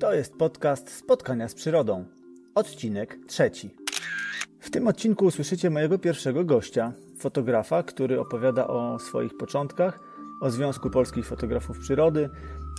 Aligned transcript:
To 0.00 0.14
jest 0.14 0.36
podcast 0.36 0.90
Spotkania 0.92 1.48
z 1.48 1.54
Przyrodą. 1.54 2.04
Odcinek 2.54 3.18
trzeci. 3.26 3.70
W 4.60 4.70
tym 4.70 4.88
odcinku 4.88 5.24
usłyszycie 5.24 5.70
mojego 5.70 5.98
pierwszego 5.98 6.44
gościa, 6.44 6.92
fotografa, 7.18 7.82
który 7.82 8.20
opowiada 8.20 8.66
o 8.66 8.98
swoich 8.98 9.36
początkach, 9.36 10.00
o 10.40 10.50
Związku 10.50 10.90
Polskich 10.90 11.26
Fotografów 11.26 11.78
Przyrody, 11.78 12.28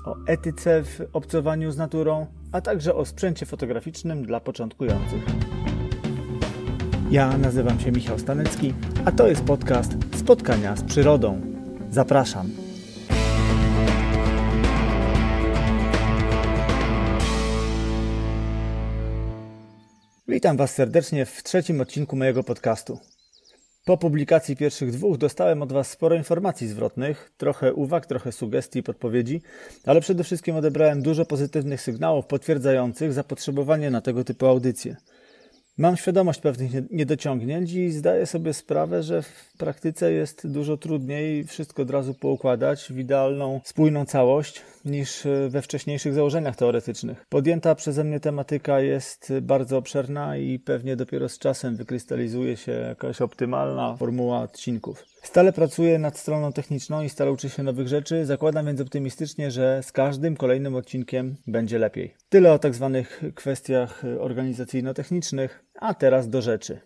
o 0.05 0.15
etyce 0.27 0.83
w 0.83 1.01
obcowaniu 1.13 1.71
z 1.71 1.77
naturą, 1.77 2.27
a 2.51 2.61
także 2.61 2.95
o 2.95 3.05
sprzęcie 3.05 3.45
fotograficznym 3.45 4.25
dla 4.25 4.39
początkujących. 4.39 5.23
Ja 7.11 7.37
nazywam 7.37 7.79
się 7.79 7.91
Michał 7.91 8.19
Stanecki, 8.19 8.73
a 9.05 9.11
to 9.11 9.27
jest 9.27 9.43
podcast 9.43 9.91
Spotkania 10.15 10.75
z 10.75 10.83
Przyrodą. 10.83 11.41
Zapraszam. 11.91 12.68
Witam 20.29 20.57
Was 20.57 20.73
serdecznie 20.73 21.25
w 21.25 21.43
trzecim 21.43 21.81
odcinku 21.81 22.15
mojego 22.15 22.43
podcastu. 22.43 22.99
Po 23.85 23.97
publikacji 23.97 24.55
pierwszych 24.55 24.91
dwóch 24.91 25.17
dostałem 25.17 25.61
od 25.61 25.73
Was 25.73 25.89
sporo 25.89 26.15
informacji 26.15 26.67
zwrotnych, 26.67 27.31
trochę 27.37 27.73
uwag, 27.73 28.05
trochę 28.05 28.31
sugestii 28.31 28.79
i 28.79 28.83
podpowiedzi, 28.83 29.41
ale 29.85 30.01
przede 30.01 30.23
wszystkim 30.23 30.55
odebrałem 30.55 31.01
dużo 31.01 31.25
pozytywnych 31.25 31.81
sygnałów 31.81 32.25
potwierdzających 32.25 33.13
zapotrzebowanie 33.13 33.91
na 33.91 34.01
tego 34.01 34.23
typu 34.23 34.45
audycje. 34.45 34.95
Mam 35.79 35.97
świadomość 35.97 36.39
pewnych 36.41 36.91
niedociągnięć 36.91 37.73
i 37.73 37.91
zdaję 37.91 38.25
sobie 38.25 38.53
sprawę, 38.53 39.03
że 39.03 39.21
w 39.21 39.53
praktyce 39.57 40.11
jest 40.11 40.47
dużo 40.47 40.77
trudniej 40.77 41.43
wszystko 41.43 41.81
od 41.81 41.89
razu 41.89 42.13
poukładać 42.13 42.87
w 42.89 42.99
idealną, 42.99 43.61
spójną 43.63 44.05
całość 44.05 44.61
niż 44.85 45.23
we 45.49 45.61
wcześniejszych 45.61 46.13
założeniach 46.13 46.55
teoretycznych. 46.55 47.25
Podjęta 47.29 47.75
przeze 47.75 48.03
mnie 48.03 48.19
tematyka 48.19 48.79
jest 48.79 49.33
bardzo 49.41 49.77
obszerna 49.77 50.37
i 50.37 50.59
pewnie 50.59 50.95
dopiero 50.95 51.29
z 51.29 51.39
czasem 51.39 51.75
wykrystalizuje 51.75 52.57
się 52.57 52.71
jakaś 52.71 53.21
optymalna 53.21 53.95
formuła 53.97 54.39
odcinków. 54.39 55.05
Stale 55.23 55.53
pracuję 55.53 55.99
nad 55.99 56.17
stroną 56.17 56.53
techniczną 56.53 57.01
i 57.01 57.09
stale 57.09 57.31
uczę 57.31 57.49
się 57.49 57.63
nowych 57.63 57.87
rzeczy. 57.87 58.25
Zakładam 58.25 58.65
więc 58.65 58.81
optymistycznie, 58.81 59.51
że 59.51 59.83
z 59.83 59.91
każdym 59.91 60.37
kolejnym 60.37 60.75
odcinkiem 60.75 61.35
będzie 61.47 61.79
lepiej. 61.79 62.15
Tyle 62.29 62.53
o 62.53 62.59
tak 62.59 62.75
zwanych 62.75 63.21
kwestiach 63.35 64.03
organizacyjno-technicznych, 64.19 65.63
a 65.79 65.93
teraz 65.93 66.29
do 66.29 66.41
rzeczy. 66.41 66.79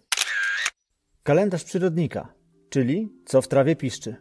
Kalendarz 1.24 1.64
przyrodnika, 1.64 2.34
czyli 2.70 3.10
co 3.26 3.42
w 3.42 3.48
trawie 3.48 3.76
piszczy. 3.76 4.16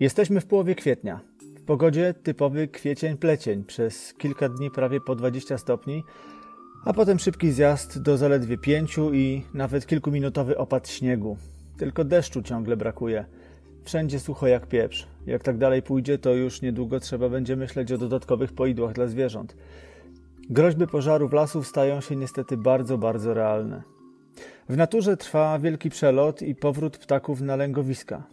Jesteśmy 0.00 0.40
w 0.40 0.46
połowie 0.46 0.74
kwietnia. 0.74 1.20
W 1.56 1.64
pogodzie 1.64 2.14
typowy 2.22 2.68
kwiecień-plecień 2.68 3.64
przez 3.64 4.14
kilka 4.14 4.48
dni 4.48 4.70
prawie 4.70 5.00
po 5.00 5.14
20 5.14 5.58
stopni, 5.58 6.02
a 6.84 6.92
potem 6.92 7.18
szybki 7.18 7.52
zjazd 7.52 8.02
do 8.02 8.16
zaledwie 8.16 8.58
5 8.58 8.96
i 9.12 9.42
nawet 9.54 9.86
kilkuminutowy 9.86 10.58
opad 10.58 10.88
śniegu. 10.88 11.36
Tylko 11.76 12.04
deszczu 12.04 12.42
ciągle 12.42 12.76
brakuje. 12.76 13.24
Wszędzie 13.84 14.20
sucho 14.20 14.46
jak 14.46 14.66
pieprz. 14.66 15.06
Jak 15.26 15.42
tak 15.42 15.58
dalej 15.58 15.82
pójdzie, 15.82 16.18
to 16.18 16.34
już 16.34 16.62
niedługo 16.62 17.00
trzeba 17.00 17.28
będzie 17.28 17.56
myśleć 17.56 17.92
o 17.92 17.98
dodatkowych 17.98 18.52
poidłach 18.52 18.92
dla 18.92 19.06
zwierząt. 19.06 19.56
Groźby 20.50 20.86
pożarów 20.86 21.32
lasów 21.32 21.66
stają 21.66 22.00
się 22.00 22.16
niestety 22.16 22.56
bardzo, 22.56 22.98
bardzo 22.98 23.34
realne. 23.34 23.82
W 24.68 24.76
naturze 24.76 25.16
trwa 25.16 25.58
wielki 25.58 25.90
przelot 25.90 26.42
i 26.42 26.54
powrót 26.54 26.98
ptaków 26.98 27.40
na 27.40 27.56
lęgowiska. 27.56 28.26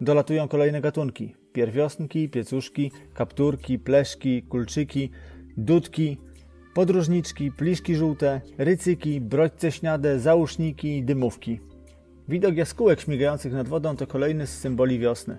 Dolatują 0.00 0.48
kolejne 0.48 0.80
gatunki: 0.80 1.34
pierwiosnki, 1.52 2.28
piecuszki, 2.28 2.92
kapturki, 3.14 3.78
pleszki, 3.78 4.42
kulczyki, 4.42 5.10
dudki, 5.56 6.18
podróżniczki, 6.74 7.52
pliszki 7.52 7.96
żółte, 7.96 8.40
rycyki, 8.58 9.20
brodźce 9.20 9.72
śniade, 9.72 10.20
załóżniki, 10.20 11.04
dymówki. 11.04 11.60
Widok 12.28 12.56
jaskółek 12.56 13.00
śmigających 13.00 13.52
nad 13.52 13.68
wodą 13.68 13.96
to 13.96 14.06
kolejny 14.06 14.46
z 14.46 14.58
symboli 14.58 14.98
wiosny. 14.98 15.38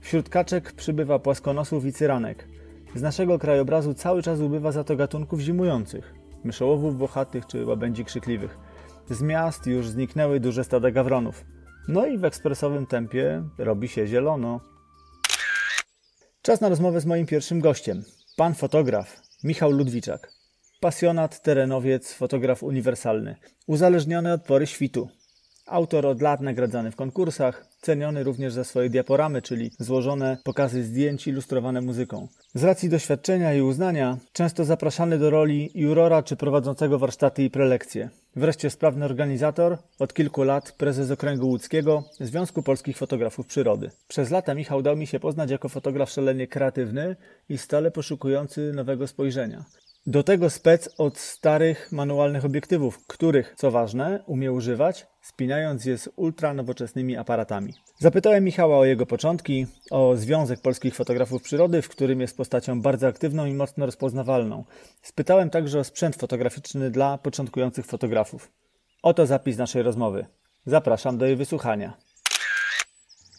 Wśród 0.00 0.28
kaczek 0.28 0.72
przybywa 0.72 1.18
płaskonosów 1.18 1.84
i 1.84 1.92
cyranek. 1.92 2.48
Z 2.94 3.02
naszego 3.02 3.38
krajobrazu 3.38 3.94
cały 3.94 4.22
czas 4.22 4.40
ubywa 4.40 4.72
za 4.72 4.84
to 4.84 4.96
gatunków 4.96 5.40
zimujących. 5.40 6.14
Myszołowów 6.44 6.98
włochatych 6.98 7.46
czy 7.46 7.66
łabędzi 7.66 8.04
krzykliwych. 8.04 8.58
Z 9.10 9.22
miast 9.22 9.66
już 9.66 9.88
zniknęły 9.88 10.40
duże 10.40 10.64
stada 10.64 10.90
gawronów. 10.90 11.44
No 11.88 12.06
i 12.06 12.18
w 12.18 12.24
ekspresowym 12.24 12.86
tempie 12.86 13.44
robi 13.58 13.88
się 13.88 14.06
zielono. 14.06 14.60
Czas 16.42 16.60
na 16.60 16.68
rozmowę 16.68 17.00
z 17.00 17.06
moim 17.06 17.26
pierwszym 17.26 17.60
gościem. 17.60 18.02
Pan 18.36 18.54
fotograf 18.54 19.20
Michał 19.44 19.70
Ludwiczak. 19.70 20.32
Pasjonat, 20.80 21.42
terenowiec, 21.42 22.12
fotograf 22.12 22.62
uniwersalny. 22.62 23.36
Uzależniony 23.66 24.32
od 24.32 24.42
pory 24.42 24.66
świtu. 24.66 25.08
Autor 25.70 26.06
od 26.06 26.22
lat 26.22 26.40
nagradzany 26.40 26.90
w 26.90 26.96
konkursach, 26.96 27.66
ceniony 27.80 28.24
również 28.24 28.52
za 28.52 28.64
swoje 28.64 28.90
diaporamy, 28.90 29.42
czyli 29.42 29.70
złożone 29.78 30.36
pokazy 30.44 30.84
zdjęć 30.84 31.26
ilustrowane 31.26 31.80
muzyką. 31.80 32.28
Z 32.54 32.64
racji 32.64 32.88
doświadczenia 32.88 33.54
i 33.54 33.60
uznania 33.60 34.18
często 34.32 34.64
zapraszany 34.64 35.18
do 35.18 35.30
roli 35.30 35.70
jurora 35.74 36.22
czy 36.22 36.36
prowadzącego 36.36 36.98
warsztaty 36.98 37.42
i 37.44 37.50
prelekcje. 37.50 38.10
Wreszcie 38.36 38.70
sprawny 38.70 39.04
organizator, 39.04 39.78
od 39.98 40.14
kilku 40.14 40.42
lat 40.42 40.72
prezes 40.72 41.10
Okręgu 41.10 41.48
Łódzkiego 41.48 42.04
Związku 42.20 42.62
Polskich 42.62 42.96
Fotografów 42.96 43.46
Przyrody. 43.46 43.90
Przez 44.08 44.30
lata 44.30 44.54
Michał 44.54 44.82
dał 44.82 44.96
mi 44.96 45.06
się 45.06 45.20
poznać 45.20 45.50
jako 45.50 45.68
fotograf 45.68 46.10
szalenie 46.10 46.46
kreatywny 46.46 47.16
i 47.48 47.58
stale 47.58 47.90
poszukujący 47.90 48.72
nowego 48.72 49.06
spojrzenia. 49.06 49.64
Do 50.06 50.22
tego 50.22 50.50
spec 50.50 50.88
od 50.98 51.18
starych 51.18 51.92
manualnych 51.92 52.44
obiektywów, 52.44 53.06
których, 53.06 53.54
co 53.56 53.70
ważne, 53.70 54.22
umie 54.26 54.52
używać, 54.52 55.06
spinając 55.22 55.84
je 55.84 55.98
z 55.98 56.08
ultra 56.16 56.54
nowoczesnymi 56.54 57.16
aparatami. 57.16 57.74
Zapytałem 57.98 58.44
Michała 58.44 58.78
o 58.78 58.84
jego 58.84 59.06
początki, 59.06 59.66
o 59.90 60.16
Związek 60.16 60.60
Polskich 60.60 60.94
Fotografów 60.94 61.42
Przyrody, 61.42 61.82
w 61.82 61.88
którym 61.88 62.20
jest 62.20 62.36
postacią 62.36 62.82
bardzo 62.82 63.06
aktywną 63.06 63.46
i 63.46 63.54
mocno 63.54 63.86
rozpoznawalną. 63.86 64.64
Spytałem 65.02 65.50
także 65.50 65.78
o 65.78 65.84
sprzęt 65.84 66.16
fotograficzny 66.16 66.90
dla 66.90 67.18
początkujących 67.18 67.86
fotografów. 67.86 68.52
Oto 69.02 69.26
zapis 69.26 69.56
naszej 69.56 69.82
rozmowy. 69.82 70.26
Zapraszam 70.66 71.18
do 71.18 71.26
jej 71.26 71.36
wysłuchania. 71.36 71.96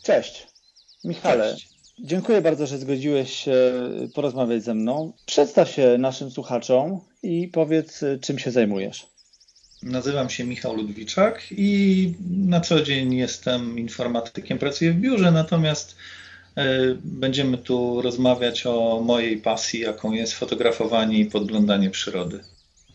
Cześć. 0.04 0.48
Michale, 1.04 1.52
Cześć. 1.52 1.71
Dziękuję 2.04 2.42
bardzo, 2.42 2.68
że 2.68 2.78
zgodziłeś 2.78 3.34
się 3.34 3.74
porozmawiać 4.14 4.64
ze 4.64 4.74
mną. 4.74 5.14
Przedstaw 5.26 5.70
się 5.70 5.98
naszym 6.00 6.32
słuchaczom 6.32 7.00
i 7.24 7.48
powiedz, 7.48 8.04
czym 8.22 8.40
się 8.40 8.52
zajmujesz. 8.52 9.08
Nazywam 9.84 10.30
się 10.30 10.44
Michał 10.44 10.76
Ludwiczak 10.76 11.44
i 11.52 12.14
na 12.30 12.62
co 12.62 12.82
dzień 12.82 13.14
jestem 13.14 13.80
informatykiem, 13.80 14.58
pracuję 14.58 14.92
w 14.92 14.96
biurze, 14.96 15.32
natomiast 15.32 15.96
e, 16.56 16.66
będziemy 17.04 17.58
tu 17.58 18.02
rozmawiać 18.02 18.66
o 18.66 19.02
mojej 19.06 19.38
pasji, 19.38 19.80
jaką 19.80 20.12
jest 20.12 20.34
fotografowanie 20.34 21.20
i 21.20 21.26
podglądanie 21.26 21.90
przyrody. 21.90 22.40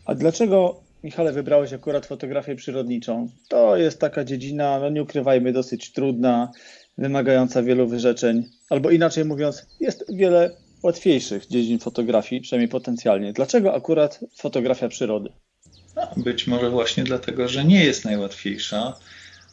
A 0.05 0.15
dlaczego, 0.15 0.81
Michale, 1.05 1.33
wybrałeś 1.33 1.73
akurat 1.73 2.07
fotografię 2.07 2.57
przyrodniczą? 2.57 3.31
To 3.49 3.77
jest 3.77 4.01
taka 4.01 4.25
dziedzina, 4.25 4.79
no 4.81 4.91
nie 4.91 5.03
ukrywajmy, 5.03 5.53
dosyć 5.53 5.93
trudna, 5.93 6.53
wymagająca 6.99 7.63
wielu 7.63 7.89
wyrzeczeń. 7.89 8.45
Albo 8.71 8.91
inaczej 8.91 9.25
mówiąc, 9.25 9.67
jest 9.81 10.05
wiele 10.09 10.51
łatwiejszych 10.83 11.47
dziedzin 11.47 11.79
fotografii, 11.79 12.43
przynajmniej 12.43 12.69
potencjalnie. 12.69 13.33
Dlaczego 13.33 13.75
akurat 13.75 14.21
fotografia 14.37 14.89
przyrody? 14.89 15.33
Być 16.17 16.47
może 16.47 16.71
właśnie 16.71 17.05
dlatego, 17.05 17.49
że 17.49 17.65
nie 17.65 17.85
jest 17.85 18.05
najłatwiejsza. 18.05 18.99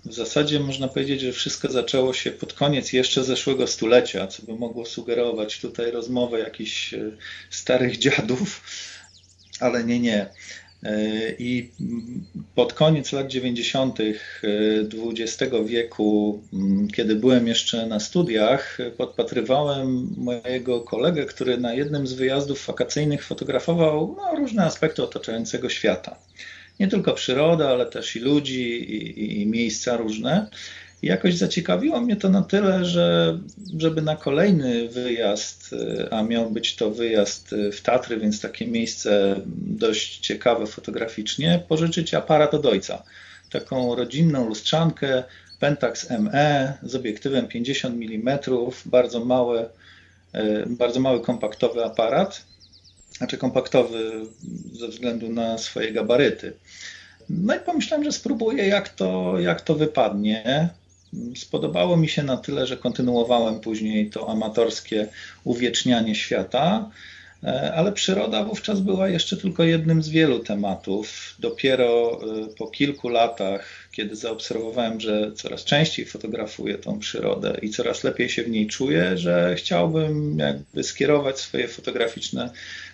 W 0.05 0.13
zasadzie 0.13 0.59
można 0.59 0.87
powiedzieć, 0.87 1.21
że 1.21 1.31
wszystko 1.31 1.71
zaczęło 1.71 2.13
się 2.13 2.31
pod 2.31 2.53
koniec 2.53 2.93
jeszcze 2.93 3.23
zeszłego 3.23 3.67
stulecia, 3.67 4.27
co 4.27 4.43
by 4.43 4.55
mogło 4.55 4.85
sugerować 4.85 5.59
tutaj 5.59 5.91
rozmowę 5.91 6.39
jakichś 6.39 6.93
e, 6.93 7.11
starych 7.49 7.97
dziadów, 8.05 8.61
ale 9.59 9.83
nie, 9.83 9.99
nie. 9.99 10.29
I 11.39 11.69
pod 12.55 12.73
koniec 12.73 13.11
lat 13.11 13.27
90. 13.27 13.99
XX 15.09 15.53
wieku, 15.65 16.41
kiedy 16.95 17.15
byłem 17.15 17.47
jeszcze 17.47 17.87
na 17.87 17.99
studiach, 17.99 18.77
podpatrywałem 18.97 20.15
mojego 20.17 20.81
kolegę, 20.81 21.25
który 21.25 21.57
na 21.57 21.73
jednym 21.73 22.07
z 22.07 22.13
wyjazdów 22.13 22.65
wakacyjnych 22.65 23.23
fotografował 23.25 24.15
no, 24.17 24.35
różne 24.35 24.65
aspekty 24.65 25.03
otaczającego 25.03 25.69
świata. 25.69 26.15
Nie 26.79 26.87
tylko 26.87 27.13
przyrodę, 27.13 27.69
ale 27.69 27.85
też 27.85 28.15
i 28.15 28.19
ludzi, 28.19 28.61
i, 28.95 29.41
i 29.41 29.47
miejsca 29.47 29.97
różne. 29.97 30.47
I 31.03 31.07
jakoś 31.07 31.35
zaciekawiło 31.35 32.01
mnie 32.01 32.15
to 32.15 32.29
na 32.29 32.41
tyle, 32.41 32.85
że 32.85 33.37
żeby 33.77 34.01
na 34.01 34.15
kolejny 34.15 34.89
wyjazd, 34.89 35.75
a 36.11 36.23
miał 36.23 36.51
być 36.51 36.75
to 36.75 36.91
wyjazd 36.91 37.55
w 37.71 37.81
Tatry, 37.81 38.17
więc 38.17 38.41
takie 38.41 38.67
miejsce 38.67 39.35
dość 39.57 40.19
ciekawe 40.19 40.67
fotograficznie, 40.67 41.63
pożyczyć 41.67 42.13
aparat 42.13 42.53
od 42.53 42.65
ojca. 42.65 43.03
Taką 43.49 43.95
rodzinną 43.95 44.47
lustrzankę 44.47 45.23
Pentax 45.59 46.09
ME 46.09 46.73
z 46.83 46.95
obiektywem 46.95 47.47
50 47.47 47.95
mm, 47.95 48.39
bardzo 48.85 49.25
mały, 49.25 49.65
bardzo 50.67 50.99
mały 50.99 51.21
kompaktowy 51.21 51.85
aparat. 51.85 52.45
Znaczy 53.17 53.37
kompaktowy 53.37 54.11
ze 54.73 54.87
względu 54.87 55.29
na 55.29 55.57
swoje 55.57 55.91
gabaryty. 55.91 56.53
No 57.29 57.55
i 57.55 57.59
pomyślałem, 57.59 58.03
że 58.03 58.11
spróbuję, 58.11 58.67
jak 58.67 58.89
to, 58.89 59.39
jak 59.39 59.61
to 59.61 59.75
wypadnie. 59.75 60.69
Spodobało 61.35 61.97
mi 61.97 62.09
się 62.09 62.23
na 62.23 62.37
tyle, 62.37 62.67
że 62.67 62.77
kontynuowałem 62.77 63.59
później 63.59 64.09
to 64.09 64.29
amatorskie 64.29 65.07
uwiecznianie 65.43 66.15
świata, 66.15 66.89
e, 67.43 67.73
ale 67.75 67.91
przyroda 67.91 68.43
wówczas 68.43 68.79
była 68.79 69.09
jeszcze 69.09 69.37
tylko 69.37 69.63
jednym 69.63 70.03
z 70.03 70.09
wielu 70.09 70.39
tematów. 70.39 71.35
Dopiero 71.39 72.19
e, 72.21 72.55
po 72.57 72.67
kilku 72.67 73.09
latach, 73.09 73.89
kiedy 73.91 74.15
zaobserwowałem, 74.15 74.99
że 74.99 75.31
coraz 75.35 75.63
częściej 75.63 76.05
fotografuję 76.05 76.77
tą 76.77 76.99
przyrodę 76.99 77.57
i 77.61 77.69
coraz 77.69 78.03
lepiej 78.03 78.29
się 78.29 78.43
w 78.43 78.49
niej 78.49 78.67
czuję, 78.67 79.17
że 79.17 79.55
chciałbym 79.57 80.39
jakby 80.39 80.83
skierować 80.83 81.39
swoje 81.39 81.67
fotograficzne 81.67 82.49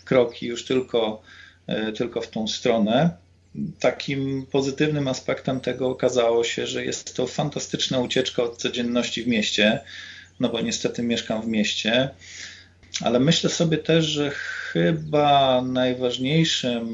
kroki 0.06 0.46
już 0.46 0.66
tylko, 0.66 1.22
e, 1.68 1.92
tylko 1.92 2.22
w 2.22 2.28
tą 2.28 2.48
stronę 2.48 3.29
takim 3.80 4.46
pozytywnym 4.52 5.08
aspektem 5.08 5.60
tego 5.60 5.90
okazało 5.90 6.44
się, 6.44 6.68
że 6.68 6.86
jest 6.86 7.16
to 7.16 7.28
fantastyczna 7.28 8.00
ucieczka 8.00 8.44
od 8.44 8.58
codzienności 8.58 9.24
w 9.24 9.28
mieście, 9.28 9.80
no 10.40 10.50
bo 10.50 10.62
niestety 10.62 11.04
mieszkam 11.04 11.42
w 11.42 11.48
mieście, 11.48 12.10
ale 13.02 13.20
myślę 13.20 13.50
sobie 13.50 13.78
też, 13.78 14.06
że 14.06 14.32
chyba 14.72 15.62
najważniejszym 15.62 16.90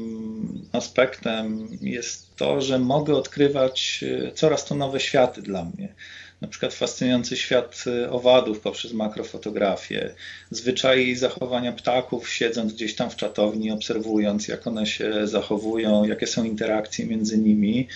aspektem 0.72 1.68
jest 1.80 2.36
to, 2.36 2.60
że 2.60 2.78
mogę 2.78 3.14
odkrywać 3.14 4.04
coraz 4.34 4.64
to 4.64 4.74
nowe 4.74 5.00
światy 5.00 5.42
dla 5.42 5.64
mnie 5.64 5.94
na 6.40 6.48
przykład 6.48 6.74
fascynujący 6.74 7.36
świat 7.36 7.84
y, 7.86 8.10
owadów 8.10 8.60
poprzez 8.60 8.92
makrofotografię, 8.92 10.14
zwyczaje 10.50 11.04
i 11.04 11.16
zachowania 11.16 11.72
ptaków, 11.72 12.28
siedząc 12.28 12.72
gdzieś 12.72 12.94
tam 12.94 13.10
w 13.10 13.16
czatowni, 13.16 13.70
obserwując, 13.70 14.48
jak 14.48 14.66
one 14.66 14.86
się 14.86 15.26
zachowują, 15.26 16.04
jakie 16.04 16.26
są 16.26 16.44
interakcje 16.44 17.06
między 17.06 17.38
nimi, 17.38 17.88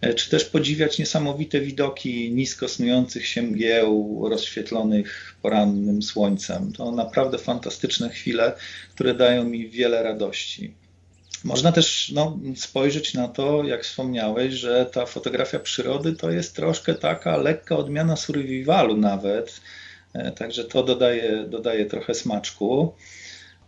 e, 0.00 0.14
czy 0.14 0.30
też 0.30 0.44
podziwiać 0.44 0.98
niesamowite 0.98 1.60
widoki 1.60 2.30
nisko 2.32 2.68
snujących 2.68 3.26
się 3.26 3.42
mgieł 3.42 4.20
rozświetlonych 4.30 5.36
porannym 5.42 6.02
słońcem. 6.02 6.72
To 6.72 6.92
naprawdę 6.92 7.38
fantastyczne 7.38 8.10
chwile, 8.10 8.52
które 8.94 9.14
dają 9.14 9.44
mi 9.44 9.68
wiele 9.68 10.02
radości. 10.02 10.85
Można 11.46 11.72
też 11.72 12.12
no, 12.14 12.38
spojrzeć 12.56 13.14
na 13.14 13.28
to, 13.28 13.64
jak 13.64 13.84
wspomniałeś, 13.84 14.54
że 14.54 14.86
ta 14.86 15.06
fotografia 15.06 15.58
przyrody 15.58 16.12
to 16.12 16.30
jest 16.30 16.56
troszkę 16.56 16.94
taka 16.94 17.36
lekka 17.36 17.76
odmiana 17.76 18.16
survivalu 18.16 18.96
nawet, 18.96 19.60
e, 20.14 20.32
także 20.32 20.64
to 20.64 20.82
dodaje, 20.82 21.44
dodaje 21.44 21.86
trochę 21.86 22.14
smaczku. 22.14 22.94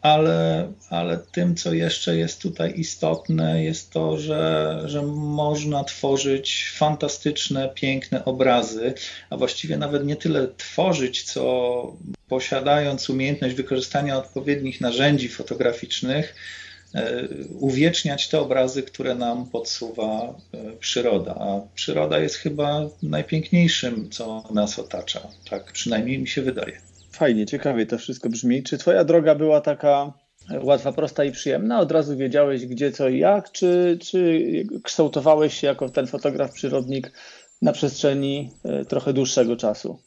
Ale, 0.03 0.73
ale 0.91 1.19
tym, 1.33 1.57
co 1.57 1.73
jeszcze 1.75 2.17
jest 2.17 2.43
tutaj 2.43 2.73
istotne, 2.77 3.65
jest 3.65 3.93
to, 3.93 4.19
że, 4.19 4.83
że 4.85 5.03
można 5.03 5.85
tworzyć 5.85 6.73
fantastyczne, 6.75 7.71
piękne 7.75 8.25
obrazy, 8.25 8.95
a 9.31 9.37
właściwie 9.37 9.77
nawet 9.77 10.07
nie 10.07 10.17
tyle 10.17 10.49
tworzyć, 10.57 11.23
co 11.23 11.97
posiadając 12.29 13.11
umiejętność 13.11 13.55
wykorzystania 13.55 14.19
odpowiednich 14.19 14.81
narzędzi 14.81 15.29
fotograficznych, 15.29 16.35
uwieczniać 17.59 18.29
te 18.29 18.41
obrazy, 18.41 18.83
które 18.83 19.15
nam 19.15 19.47
podsuwa 19.47 20.35
e, 20.55 20.73
przyroda. 20.81 21.35
A 21.35 21.61
przyroda 21.75 22.19
jest 22.19 22.35
chyba 22.35 22.81
najpiękniejszym, 23.03 24.11
co 24.11 24.45
nas 24.51 24.79
otacza. 24.79 25.21
Tak 25.51 25.73
przynajmniej 25.73 26.19
mi 26.19 26.29
się 26.29 26.43
wydaje. 26.43 26.81
Fajnie, 27.13 27.47
ciekawie 27.47 27.87
to 27.87 27.99
wszystko 27.99 28.29
brzmi. 28.29 28.63
Czy 28.63 28.79
Twoja 28.79 29.05
droga 29.05 29.35
była 29.35 29.61
taka 29.61 30.13
łatwa, 30.63 30.93
prosta 30.93 31.25
i 31.25 31.33
przyjemna? 31.33 31.81
Od 31.81 31.93
razu 31.93 32.17
wiedziałeś 32.17 32.67
gdzie, 32.67 32.93
co 32.93 33.09
i 33.09 33.19
jak? 33.19 33.53
Czy, 33.53 33.99
czy 34.03 34.43
kształtowałeś 34.83 35.55
się 35.55 35.67
jako 35.67 35.89
ten 35.89 36.07
fotograf 36.07 36.53
przyrodnik 36.53 37.13
na 37.63 37.73
przestrzeni 37.73 38.51
e, 38.65 38.85
trochę 38.85 39.13
dłuższego 39.13 39.57
czasu? 39.57 39.99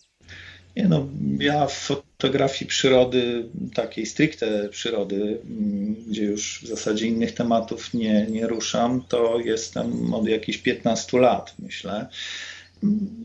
Nie 0.76 0.88
no, 0.88 1.08
ja 1.40 1.68
w 1.68 1.74
fotografii 1.74 2.70
przyrody, 2.70 3.46
takiej 3.74 4.06
stricte 4.06 4.70
przyrody, 4.70 5.42
mm, 5.50 5.96
gdzie 6.08 6.24
już 6.24 6.60
w 6.64 6.68
zasadzie 6.68 7.08
innych 7.08 7.34
tematów 7.34 7.94
nie, 7.94 8.28
nie 8.30 8.48
ruszam, 8.48 9.04
to 9.10 9.40
jestem 9.40 10.14
od 10.14 10.28
jakichś 10.28 10.58
15 10.58 11.20
lat, 11.20 11.54
myślę. 11.60 12.08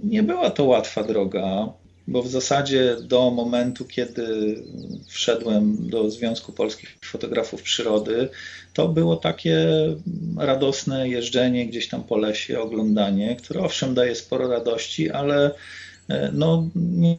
Nie 0.05 0.23
była 0.23 0.51
to 0.51 0.65
łatwa 0.65 1.03
droga, 1.03 1.73
bo 2.09 2.23
w 2.23 2.29
zasadzie 2.29 2.97
do 3.03 3.31
momentu, 3.31 3.85
kiedy 3.85 4.57
wszedłem 5.09 5.89
do 5.91 6.11
Związku 6.11 6.53
Polskich 6.53 6.99
Fotografów 7.05 7.63
Przyrody, 7.63 8.29
to 8.75 8.89
było 8.89 9.17
takie 9.17 9.67
radosne 10.39 11.09
jeżdżenie 11.09 11.67
gdzieś 11.67 11.89
tam 11.89 12.05
po 12.05 12.17
lesie, 12.17 12.61
oglądanie, 12.61 13.37
które 13.37 13.61
owszem 13.61 13.95
daje 13.95 14.15
sporo 14.15 14.49
radości, 14.49 15.11
ale 15.11 15.51
no 16.33 16.69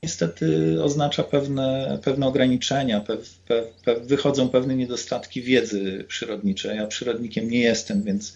niestety 0.03 0.77
oznacza 0.83 1.23
pewne, 1.23 1.99
pewne 2.03 2.27
ograniczenia, 2.27 3.03
wychodzą 4.03 4.49
pewne 4.49 4.75
niedostatki 4.75 5.41
wiedzy 5.41 6.05
przyrodniczej. 6.07 6.77
Ja 6.77 6.87
przyrodnikiem 6.87 7.49
nie 7.49 7.59
jestem, 7.59 8.03
więc, 8.03 8.35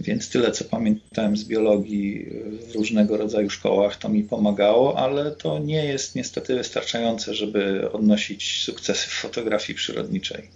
więc 0.00 0.28
tyle, 0.28 0.52
co 0.52 0.64
pamiętałem 0.64 1.36
z 1.36 1.44
biologii 1.44 2.26
w 2.68 2.74
różnego 2.74 3.16
rodzaju 3.16 3.50
szkołach, 3.50 3.96
to 3.96 4.08
mi 4.08 4.22
pomagało, 4.22 4.98
ale 4.98 5.30
to 5.30 5.58
nie 5.58 5.84
jest 5.84 6.14
niestety 6.14 6.56
wystarczające, 6.56 7.34
żeby 7.34 7.92
odnosić 7.92 8.62
sukcesy 8.64 9.08
w 9.08 9.12
fotografii 9.12 9.76
przyrodniczej. 9.76 10.48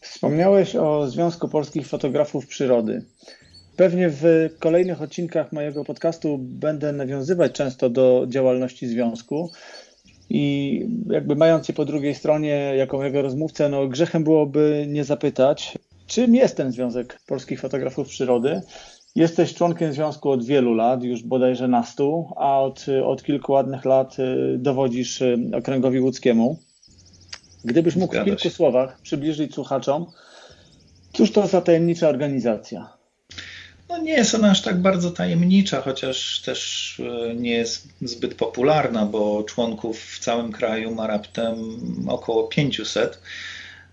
Wspomniałeś 0.00 0.76
o 0.76 1.10
Związku 1.10 1.48
Polskich 1.48 1.86
Fotografów 1.86 2.46
Przyrody. 2.46 3.02
Pewnie 3.76 4.10
w 4.10 4.24
kolejnych 4.58 5.02
odcinkach 5.02 5.52
mojego 5.52 5.84
podcastu 5.84 6.38
będę 6.38 6.92
nawiązywać 6.92 7.52
często 7.52 7.90
do 7.90 8.26
działalności 8.28 8.86
związku. 8.86 9.50
I 10.30 10.86
jakby 11.10 11.36
mając 11.36 11.68
je 11.68 11.74
po 11.74 11.84
drugiej 11.84 12.14
stronie 12.14 12.74
jako 12.76 12.96
mojego 12.96 13.22
rozmówcę, 13.22 13.68
no 13.68 13.88
grzechem 13.88 14.24
byłoby 14.24 14.86
nie 14.88 15.04
zapytać, 15.04 15.78
czym 16.06 16.34
jest 16.34 16.56
ten 16.56 16.72
Związek 16.72 17.18
Polskich 17.26 17.60
Fotografów 17.60 18.08
Przyrody. 18.08 18.60
Jesteś 19.14 19.54
członkiem 19.54 19.92
związku 19.92 20.30
od 20.30 20.44
wielu 20.44 20.74
lat, 20.74 21.02
już 21.02 21.22
bodajże 21.22 21.68
nastu, 21.68 22.28
a 22.36 22.60
od, 22.60 22.86
od 23.04 23.22
kilku 23.22 23.52
ładnych 23.52 23.84
lat 23.84 24.18
y, 24.18 24.58
dowodzisz 24.58 25.20
y, 25.22 25.38
okręgowi 25.56 26.00
łódzkiemu. 26.00 26.58
Gdybyś 27.64 27.96
mógł 27.96 28.14
w 28.16 28.24
kilku 28.24 28.50
słowach 28.50 29.00
przybliżyć 29.00 29.54
słuchaczom, 29.54 30.06
cóż 31.12 31.32
to 31.32 31.46
za 31.46 31.60
tajemnicza 31.60 32.08
organizacja? 32.08 33.01
No 33.92 33.98
nie 33.98 34.12
jest 34.12 34.34
ona 34.34 34.50
aż 34.50 34.62
tak 34.62 34.82
bardzo 34.82 35.10
tajemnicza, 35.10 35.80
chociaż 35.80 36.40
też 36.40 37.00
e, 37.30 37.34
nie 37.34 37.50
jest 37.50 37.88
zbyt 38.02 38.34
popularna, 38.34 39.06
bo 39.06 39.42
członków 39.42 40.00
w 40.04 40.18
całym 40.18 40.52
kraju 40.52 40.94
ma 40.94 41.06
raptem 41.06 41.56
około 42.08 42.48
500. 42.48 43.20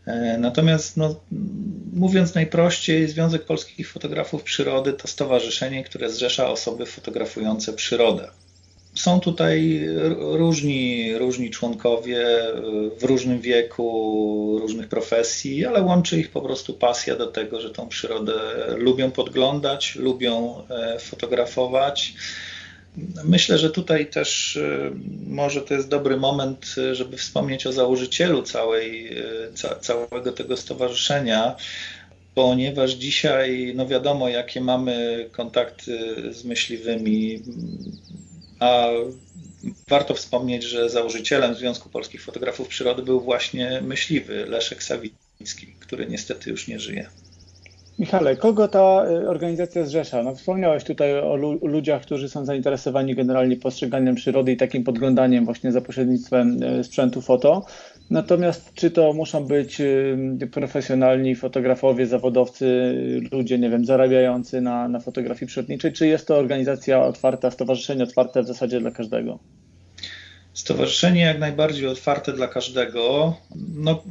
E, 0.06 0.38
natomiast, 0.38 0.98
no, 0.98 1.15
mówiąc 1.94 2.36
najprościej, 2.36 3.08
Związek 3.08 3.46
Polskich 3.46 3.91
Fotografów 3.91 4.44
Przyrody 4.44 4.94
to 4.94 5.08
stowarzyszenie, 5.08 5.84
które 5.84 6.10
zrzesza 6.10 6.50
osoby 6.50 6.86
fotografujące 6.86 7.74
przyrodę. 7.74 8.29
Są 9.00 9.20
tutaj 9.20 9.88
różni, 10.18 11.13
różni 11.18 11.50
członkowie 11.50 12.25
w 13.00 13.03
różnym 13.03 13.41
wieku, 13.41 14.58
różnych 14.62 14.88
profesji, 14.88 15.65
ale 15.65 15.82
łączy 15.82 16.20
ich 16.20 16.32
po 16.32 16.41
prostu 16.41 16.74
pasja 16.74 17.15
do 17.15 17.27
tego, 17.27 17.62
że 17.62 17.70
tą 17.70 17.88
przyrodę 17.88 18.34
lubią 18.77 19.12
podglądać, 19.12 19.96
lubią 19.96 20.63
e, 20.70 21.00
fotografować. 21.00 22.13
Myślę, 23.24 23.58
że 23.58 23.70
tutaj 23.70 24.10
też 24.10 24.58
e, 24.58 24.91
może 25.27 25.62
to 25.62 25.74
jest 25.74 25.89
dobry 25.89 26.18
moment, 26.18 26.75
żeby 26.91 27.18
wspomnieć 27.18 27.68
o 27.68 27.72
założycielu 27.72 28.44
całej, 28.44 29.15
ca, 29.56 29.75
całego 29.75 30.32
tego 30.32 30.58
stowarzyszenia, 30.58 31.56
ponieważ 32.36 32.91
dzisiaj, 32.91 33.74
no 33.75 33.88
wiadomo, 33.88 34.29
jakie 34.29 34.62
mamy 34.62 35.25
kontakty 35.32 36.15
z 36.34 36.44
myśliwymi, 36.44 37.44
a 38.59 38.87
warto 39.87 40.13
wspomnieć, 40.13 40.63
że 40.63 40.89
założycielem 40.89 41.55
Związku 41.55 41.89
Polskich 41.89 42.23
Fotografów 42.23 42.67
Przyrody 42.67 43.01
był 43.01 43.21
właśnie 43.21 43.81
myśliwy 43.81 44.45
Leszek 44.45 44.83
Sawicki, 44.83 45.67
który 45.79 46.05
niestety 46.05 46.49
już 46.49 46.67
nie 46.67 46.79
żyje. 46.79 47.09
Michale, 47.99 48.35
kogo 48.35 48.67
ta 48.67 49.05
y, 49.09 49.29
organizacja 49.29 49.85
zrzesza? 49.85 50.23
No, 50.23 50.35
wspomniałeś 50.35 50.83
tutaj 50.83 51.19
o 51.19 51.35
lu 51.35 51.67
ludziach, 51.67 52.01
którzy 52.01 52.29
są 52.29 52.45
zainteresowani 52.45 53.15
generalnie 53.15 53.57
postrzeganiem 53.57 54.15
przyrody 54.15 54.51
i 54.51 54.57
takim 54.57 54.83
podglądaniem 54.83 55.45
właśnie 55.45 55.71
za 55.71 55.81
pośrednictwem 55.81 56.63
y, 56.63 56.83
sprzętu 56.83 57.21
foto. 57.21 57.65
Natomiast 58.09 58.73
czy 58.73 58.91
to 58.91 59.13
muszą 59.13 59.45
być 59.45 59.81
y, 59.81 60.49
profesjonalni 60.51 61.35
fotografowie, 61.35 62.07
zawodowcy, 62.07 62.93
ludzie, 63.31 63.59
nie 63.59 63.69
wiem, 63.69 63.85
zarabiający 63.85 64.61
na, 64.61 64.87
na 64.87 64.99
fotografii 64.99 65.47
przyrodniczej, 65.47 65.93
czy 65.93 66.07
jest 66.07 66.27
to 66.27 66.37
organizacja 66.37 67.03
otwarta, 67.03 67.51
stowarzyszenie 67.51 68.03
otwarte 68.03 68.43
w 68.43 68.47
zasadzie 68.47 68.79
dla 68.79 68.91
każdego? 68.91 69.39
Stowarzyszenie 70.53 71.21
jak 71.21 71.39
najbardziej 71.39 71.87
otwarte 71.87 72.33
dla 72.33 72.47
każdego. 72.47 73.35
No, 73.75 74.03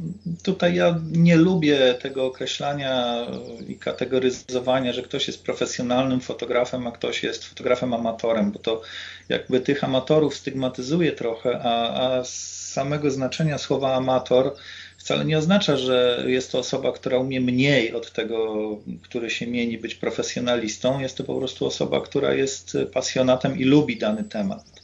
tutaj 0.43 0.75
ja 0.75 0.99
nie 1.11 1.35
lubię 1.35 1.93
tego 2.01 2.25
określania 2.25 3.25
i 3.67 3.75
kategoryzowania, 3.75 4.93
że 4.93 5.01
ktoś 5.01 5.27
jest 5.27 5.43
profesjonalnym 5.43 6.21
fotografem, 6.21 6.87
a 6.87 6.91
ktoś 6.91 7.23
jest 7.23 7.45
fotografem 7.45 7.93
amatorem, 7.93 8.51
bo 8.51 8.59
to 8.59 8.81
jakby 9.29 9.59
tych 9.59 9.83
amatorów 9.83 10.35
stygmatyzuje 10.35 11.11
trochę, 11.11 11.59
a, 11.63 12.01
a 12.01 12.23
samego 12.69 13.11
znaczenia 13.11 13.57
słowa 13.57 13.95
amator 13.95 14.55
wcale 14.97 15.25
nie 15.25 15.37
oznacza, 15.37 15.77
że 15.77 16.23
jest 16.27 16.51
to 16.51 16.59
osoba, 16.59 16.91
która 16.91 17.17
umie 17.17 17.41
mniej 17.41 17.93
od 17.93 18.11
tego, 18.11 18.57
który 19.01 19.29
się 19.29 19.47
mieni 19.47 19.77
być 19.77 19.95
profesjonalistą. 19.95 20.99
Jest 20.99 21.17
to 21.17 21.23
po 21.23 21.35
prostu 21.35 21.65
osoba, 21.65 22.01
która 22.01 22.33
jest 22.33 22.77
pasjonatem 22.93 23.59
i 23.59 23.63
lubi 23.63 23.97
dany 23.97 24.23
temat. 24.23 24.79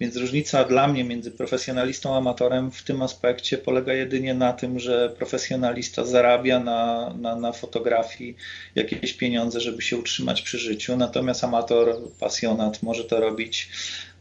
Więc 0.00 0.16
różnica 0.16 0.64
dla 0.64 0.88
mnie 0.88 1.04
między 1.04 1.30
profesjonalistą 1.30 2.14
a 2.14 2.18
amatorem 2.18 2.70
w 2.70 2.82
tym 2.82 3.02
aspekcie 3.02 3.58
polega 3.58 3.92
jedynie 3.92 4.34
na 4.34 4.52
tym, 4.52 4.78
że 4.78 5.14
profesjonalista 5.18 6.04
zarabia 6.04 6.60
na, 6.60 7.14
na, 7.20 7.36
na 7.36 7.52
fotografii 7.52 8.36
jakieś 8.74 9.12
pieniądze, 9.12 9.60
żeby 9.60 9.82
się 9.82 9.96
utrzymać 9.96 10.42
przy 10.42 10.58
życiu, 10.58 10.96
natomiast 10.96 11.44
amator, 11.44 11.96
pasjonat 12.20 12.82
może 12.82 13.04
to 13.04 13.20
robić 13.20 13.68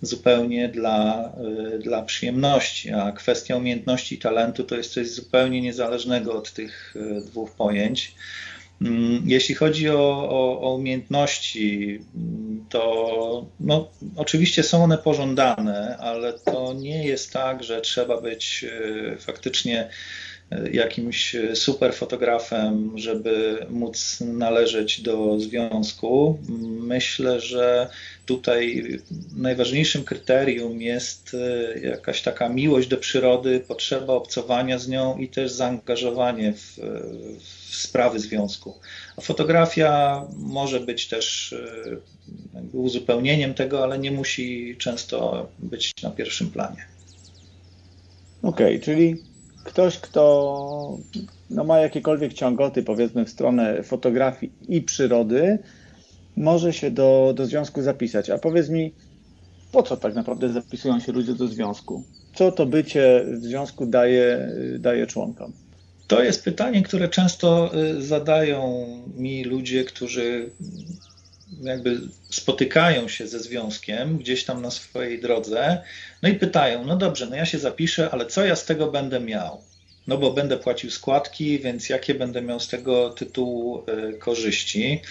zupełnie 0.01 0.69
dla, 0.69 1.31
y, 1.75 1.79
dla 1.79 2.01
przyjemności, 2.01 2.91
a 2.91 3.11
kwestia 3.11 3.55
umiejętności 3.55 4.15
i 4.15 4.19
talentu 4.19 4.63
to 4.63 4.75
jest 4.77 4.93
coś 4.93 5.09
zupełnie 5.09 5.61
niezależnego 5.61 6.33
od 6.37 6.53
tych 6.53 6.95
y, 6.95 7.21
dwóch 7.21 7.51
pojęć. 7.51 8.15
Mm, 8.81 9.23
jeśli 9.25 9.55
chodzi 9.55 9.89
o, 9.89 10.29
o, 10.29 10.61
o, 10.61 10.75
umiejętności, 10.75 11.99
mm, 12.15 12.65
to 12.69 13.45
no, 13.59 13.89
oczywiście 14.15 14.63
są 14.63 14.83
one 14.83 14.97
pożądane, 14.97 15.97
ale 15.97 16.33
to 16.33 16.73
nie 16.73 17.07
jest 17.07 17.33
tak, 17.33 17.63
że 17.63 17.81
trzeba 17.81 18.21
być 18.21 18.65
e, 19.13 19.17
faktycznie 19.17 19.89
jakimś 20.71 21.35
super 21.53 21.93
fotografem, 21.93 22.91
żeby 22.95 23.65
móc 23.69 24.19
należeć 24.21 25.01
do 25.01 25.39
związku. 25.39 26.39
Myślę, 26.79 27.39
że 27.39 27.89
tutaj 28.25 28.83
najważniejszym 29.35 30.03
kryterium 30.03 30.81
jest 30.81 31.31
e, 31.33 31.79
jakaś 31.79 32.21
taka 32.21 32.49
miłość 32.49 32.87
do 32.87 32.97
przyrody, 32.97 33.59
potrzeba 33.59 34.13
obcowania 34.13 34.79
z 34.79 34.87
nią 34.87 35.17
i 35.17 35.27
też 35.27 35.51
zaangażowanie 35.51 36.53
w, 36.53 36.79
w 37.69 37.75
sprawy 37.75 38.19
związku. 38.19 38.73
A 39.17 39.21
fotografia 39.21 40.21
może 40.37 40.79
być 40.79 41.07
też 41.07 41.53
e, 41.53 42.67
uzupełnieniem 42.73 43.53
tego, 43.53 43.83
ale 43.83 43.99
nie 43.99 44.11
musi 44.11 44.75
często 44.79 45.47
być 45.59 45.91
na 46.03 46.11
pierwszym 46.11 46.51
planie. 46.51 46.85
Okej, 48.43 48.75
okay, 48.75 48.79
czyli 48.79 49.17
ktoś, 49.67 49.97
kto 49.97 50.97
no, 51.50 51.63
ma 51.63 51.79
jakiekolwiek 51.79 52.33
ciągoty, 52.33 52.83
powiedzmy, 52.83 53.25
w 53.25 53.29
stronę 53.29 53.83
fotografii 53.83 54.51
i 54.67 54.81
przyrody, 54.81 55.59
może 56.38 56.74
się 56.74 56.91
do, 56.91 57.33
do 57.36 57.45
związku 57.45 57.81
zapisać. 57.81 58.29
A 58.29 58.38
powiedz 58.38 58.69
mi, 58.69 58.93
po 59.71 59.83
co 59.83 59.97
tak 59.97 60.15
naprawdę 60.15 60.50
zapisują 60.50 61.00
się 61.00 61.12
ludzie 61.12 61.33
do 61.33 61.47
związku? 61.47 62.03
Co 62.36 62.51
to 62.51 62.65
bycie 62.65 63.25
w 63.27 63.43
związku 63.43 63.86
daje, 63.86 64.51
daje 64.79 65.07
członkom? 65.07 65.53
To 66.07 66.24
jest 66.24 66.43
pytanie, 66.43 66.83
które 66.83 67.09
często 67.09 67.71
y, 67.75 68.01
zadają 68.01 68.88
mi 69.17 69.43
ludzie, 69.43 69.83
którzy 69.83 70.50
jakby 71.61 72.01
spotykają 72.29 73.07
się 73.07 73.27
ze 73.27 73.39
związkiem 73.39 74.17
gdzieś 74.17 74.45
tam 74.45 74.61
na 74.61 74.71
swojej 74.71 75.21
drodze, 75.21 75.81
no 76.21 76.29
i 76.29 76.33
pytają, 76.33 76.85
no 76.85 76.97
dobrze, 76.97 77.27
no 77.29 77.35
ja 77.35 77.45
się 77.45 77.59
zapiszę, 77.59 78.09
ale 78.11 78.25
co 78.25 78.45
ja 78.45 78.55
z 78.55 78.65
tego 78.65 78.91
będę 78.91 79.19
miał? 79.19 79.61
No 80.07 80.17
bo 80.17 80.33
będę 80.33 80.57
płacił 80.57 80.91
składki, 80.91 81.59
więc 81.59 81.89
jakie 81.89 82.15
będę 82.15 82.41
miał 82.41 82.59
z 82.59 82.67
tego 82.67 83.09
tytułu 83.09 83.83
y, 83.89 84.17
korzyści? 84.17 85.01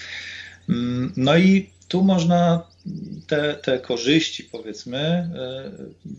Mm, 0.68 1.12
no 1.16 1.36
i 1.36 1.70
tu 1.88 2.02
można 2.02 2.66
te, 3.26 3.54
te 3.54 3.78
korzyści, 3.78 4.44
powiedzmy, 4.44 5.30
y, 6.06 6.10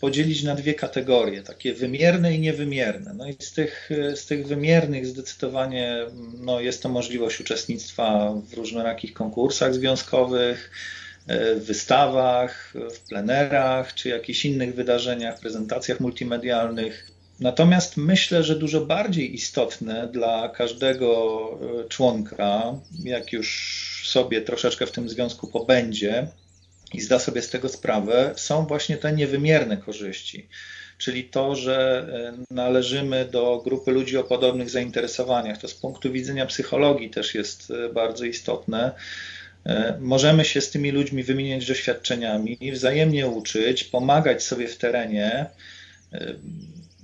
podzielić 0.00 0.42
na 0.42 0.54
dwie 0.54 0.74
kategorie, 0.74 1.42
takie 1.42 1.74
wymierne 1.74 2.34
i 2.34 2.40
niewymierne. 2.40 3.14
No 3.14 3.28
i 3.28 3.36
z 3.38 3.52
tych, 3.52 3.90
z 4.14 4.26
tych 4.26 4.46
wymiernych 4.46 5.06
zdecydowanie 5.06 5.98
no 6.40 6.60
jest 6.60 6.82
to 6.82 6.88
możliwość 6.88 7.40
uczestnictwa 7.40 8.34
w 8.50 8.54
różnorakich 8.54 9.12
konkursach 9.12 9.74
związkowych, 9.74 10.70
y, 11.30 11.60
wystawach, 11.60 12.72
w 12.94 13.00
plenerach 13.08 13.94
czy 13.94 14.08
jakichś 14.08 14.44
innych 14.44 14.74
wydarzeniach, 14.74 15.40
prezentacjach 15.40 16.00
multimedialnych. 16.00 17.10
Natomiast 17.40 17.96
myślę, 17.96 18.42
że 18.42 18.56
dużo 18.56 18.86
bardziej 18.86 19.34
istotne 19.34 20.08
dla 20.12 20.48
każdego 20.48 21.50
e, 21.84 21.88
członka, 21.88 22.74
jak 23.04 23.32
już 23.32 24.02
sobie 24.06 24.42
troszeczkę 24.42 24.86
w 24.86 24.92
tym 24.92 25.08
związku 25.08 25.46
pobędzie 25.46 26.26
i 26.96 27.00
zda 27.00 27.18
sobie 27.18 27.42
z 27.42 27.50
tego 27.50 27.68
sprawę, 27.68 28.32
są 28.36 28.66
właśnie 28.66 28.96
te 28.96 29.12
niewymierne 29.12 29.76
korzyści. 29.76 30.48
Czyli 30.98 31.24
to, 31.24 31.56
że 31.56 32.06
e, 32.50 32.54
należymy 32.54 33.24
do 33.24 33.62
grupy 33.64 33.90
ludzi 33.90 34.16
o 34.16 34.24
podobnych 34.24 34.70
zainteresowaniach. 34.70 35.58
To 35.58 35.68
z 35.68 35.74
punktu 35.74 36.12
widzenia 36.12 36.46
psychologii 36.46 37.10
też 37.10 37.34
jest 37.34 37.70
e, 37.70 37.88
bardzo 37.92 38.24
istotne. 38.24 38.92
Możemy 40.00 40.44
się 40.44 40.60
z 40.60 40.70
tymi 40.70 40.90
ludźmi 40.90 41.22
wymieniać 41.22 41.66
doświadczeniami, 41.66 42.58
wzajemnie 42.72 43.26
uczyć, 43.26 43.84
pomagać 43.84 44.42
sobie 44.42 44.68
w 44.68 44.76
terenie 44.76 45.46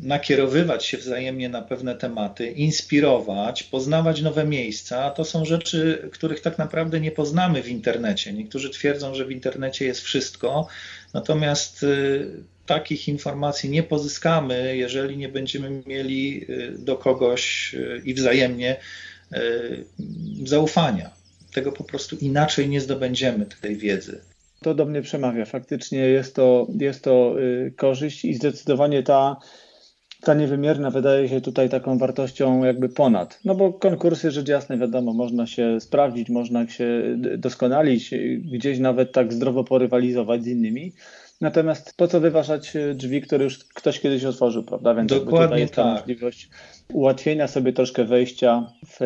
nakierowywać 0.01 0.87
się 0.87 0.99
wzajemnie 0.99 1.49
na 1.49 1.63
pewne 1.63 1.95
tematy, 1.95 2.51
inspirować, 2.51 3.63
poznawać 3.63 4.23
nowe 4.23 4.45
miejsca, 4.45 5.11
to 5.11 5.25
są 5.25 5.45
rzeczy, 5.45 6.09
których 6.13 6.41
tak 6.41 6.59
naprawdę 6.59 7.01
nie 7.01 7.11
poznamy 7.11 7.63
w 7.63 7.69
internecie. 7.69 8.33
Niektórzy 8.33 8.71
twierdzą, 8.71 9.15
że 9.15 9.25
w 9.25 9.31
internecie 9.31 9.85
jest 9.85 10.01
wszystko, 10.01 10.67
natomiast 11.15 11.83
y, 11.83 12.31
takich 12.67 13.09
informacji 13.09 13.71
nie 13.71 13.83
pozyskamy, 13.83 14.77
jeżeli 14.77 15.17
nie 15.17 15.29
będziemy 15.29 15.83
mieli 15.87 16.47
y, 16.51 16.79
do 16.79 16.97
kogoś 16.97 17.75
y, 17.75 18.03
i 18.05 18.15
wzajemnie 18.15 18.77
zaufania. 20.45 21.11
Tego 21.55 21.73
po 21.73 21.85
prostu 21.85 22.17
inaczej 22.17 22.69
nie 22.69 22.81
zdobędziemy 22.81 23.47
tej 23.63 23.77
wiedzy. 23.77 24.21
To 24.63 24.75
do 24.75 24.85
mnie 24.85 25.03
przemawia. 25.03 25.45
Faktycznie 25.45 25.99
jest 25.99 26.35
to, 26.35 26.67
jest 26.79 27.05
to 27.05 27.37
korzyść 27.77 28.25
i 28.25 28.35
zdecydowanie 28.35 29.03
ta 29.03 29.37
ta 30.23 30.35
niewymierna 30.35 30.91
wydaje 30.91 31.29
się 31.29 31.41
tutaj 31.41 31.69
taką 31.69 31.99
wartością 31.99 32.65
jakby 32.65 32.89
ponad. 32.89 33.41
No 33.45 33.55
bo 33.55 33.73
konkursy, 33.73 34.31
rzecz 34.31 34.49
jasna, 34.49 34.77
wiadomo, 34.77 35.13
można 35.13 35.47
się 35.47 35.81
sprawdzić, 35.81 36.29
można 36.29 36.69
się 36.69 37.19
doskonalić, 37.39 38.11
gdzieś 38.53 38.79
nawet 38.79 39.13
tak 39.13 39.33
zdrowo 39.33 39.65
porywalizować 39.65 40.45
z 40.45 40.47
innymi. 40.47 40.93
Natomiast 41.41 41.97
po 41.97 42.09
co 42.09 42.21
wyważać 42.21 42.73
drzwi, 42.95 43.23
które 43.23 43.45
już 43.45 43.59
ktoś 43.65 44.01
kiedyś 44.01 44.25
otworzył, 44.25 44.63
prawda? 44.63 44.95
Więc 44.95 45.11
Dokładnie 45.11 45.47
tutaj 45.47 45.61
jest 45.61 45.75
ta 45.75 45.85
możliwość 45.85 46.49
ułatwienia 46.93 47.49
sobie 47.49 47.73
troszkę 47.73 48.05
wejścia 48.05 48.67
w 48.87 49.01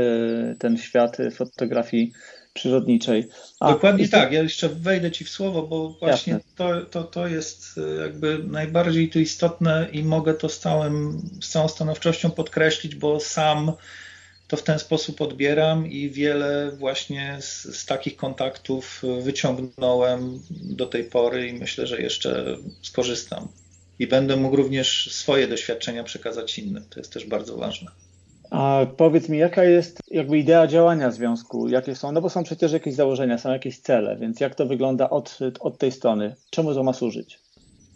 ten 0.59 0.77
świat 0.77 1.17
fotografii 1.31 2.13
przyrodniczej. 2.57 3.29
A, 3.61 3.73
Dokładnie 3.73 4.09
tak, 4.09 4.33
ja 4.33 4.43
jeszcze 4.43 4.69
wejdę 4.69 5.11
Ci 5.13 5.25
w 5.25 5.31
słowo, 5.31 5.63
bo 5.63 5.89
właśnie 5.89 6.41
to, 6.57 6.81
to, 6.81 7.05
to 7.05 7.27
jest 7.27 7.81
e, 7.99 8.03
jakby 8.03 8.39
najbardziej 8.47 9.09
tu 9.09 9.21
istotne 9.21 9.89
i 9.93 10.03
mogę 10.03 10.35
to 10.35 10.49
z, 10.49 10.59
całym, 10.59 11.23
z 11.43 11.49
całą 11.49 11.69
stanowczością 11.69 12.31
podkreślić, 12.31 12.95
bo 12.95 13.21
sam 13.21 13.73
to 14.49 14.57
w 14.57 14.63
ten 14.63 14.79
sposób 14.79 15.21
odbieram 15.21 15.87
i 15.87 16.11
wiele 16.11 16.71
właśnie 16.79 17.37
z, 17.41 17.77
z, 17.77 17.87
takich 17.87 18.17
kontaktów 18.17 19.03
wyciągnąłem 19.23 20.41
do 20.51 20.87
tej 20.87 21.05
pory 21.05 21.49
i 21.49 21.53
myślę, 21.53 21.87
że 21.87 22.03
jeszcze 22.03 22.57
skorzystam. 22.83 23.49
I 23.99 24.07
będę 24.07 24.37
mógł 24.37 24.57
również 24.57 25.09
swoje 25.13 25.49
doświadczenia 25.49 26.05
przekazać 26.05 26.59
innym. 26.59 26.85
To 26.91 27.01
jest 27.01 27.13
też 27.13 27.25
bardzo 27.25 27.57
ważne. 27.57 27.91
A 28.51 28.87
powiedz 28.97 29.29
mi, 29.29 29.39
jaka 29.39 29.65
jest 29.65 30.01
jakby 30.11 30.39
idea 30.39 30.67
działania 30.67 31.11
związku? 31.11 31.69
Jakie 31.69 31.97
są? 31.97 32.13
No 32.13 32.21
bo 32.21 32.31
są 32.31 32.43
przecież 32.45 32.73
jakieś 32.73 32.95
założenia, 32.95 33.39
są 33.39 33.53
jakieś 33.53 33.79
cele, 33.79 34.17
więc 34.17 34.41
jak 34.41 34.55
to 34.55 34.67
wygląda 34.67 35.11
od, 35.11 35.39
od 35.61 35.79
tej 35.79 35.93
strony? 35.93 36.35
Czemu 36.51 36.75
to 36.75 36.83
ma 36.83 36.93
służyć? 36.93 37.39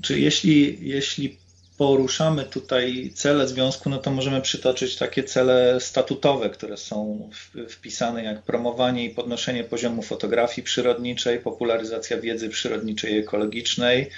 Czy 0.03 0.21
jeśli, 0.21 0.89
jeśli 0.89 1.37
poruszamy 1.81 2.45
tutaj 2.45 3.11
cele 3.15 3.49
związku, 3.49 3.91
no 3.91 3.99
to 3.99 4.11
możemy 4.11 4.41
przytoczyć 4.41 4.97
takie 4.97 5.25
cele 5.25 5.81
statutowe, 5.81 6.51
które 6.51 6.77
są 6.77 7.31
wpisane 7.69 8.25
jak 8.25 8.43
promowanie 8.43 9.05
i 9.05 9.11
podnoszenie 9.11 9.65
poziomu 9.65 10.03
fotografii 10.03 10.65
przyrodniczej, 10.65 11.39
popularyzacja 11.39 12.21
wiedzy 12.21 12.49
przyrodniczej 12.49 13.13
i 13.13 13.19
ekologicznej, 13.19 14.11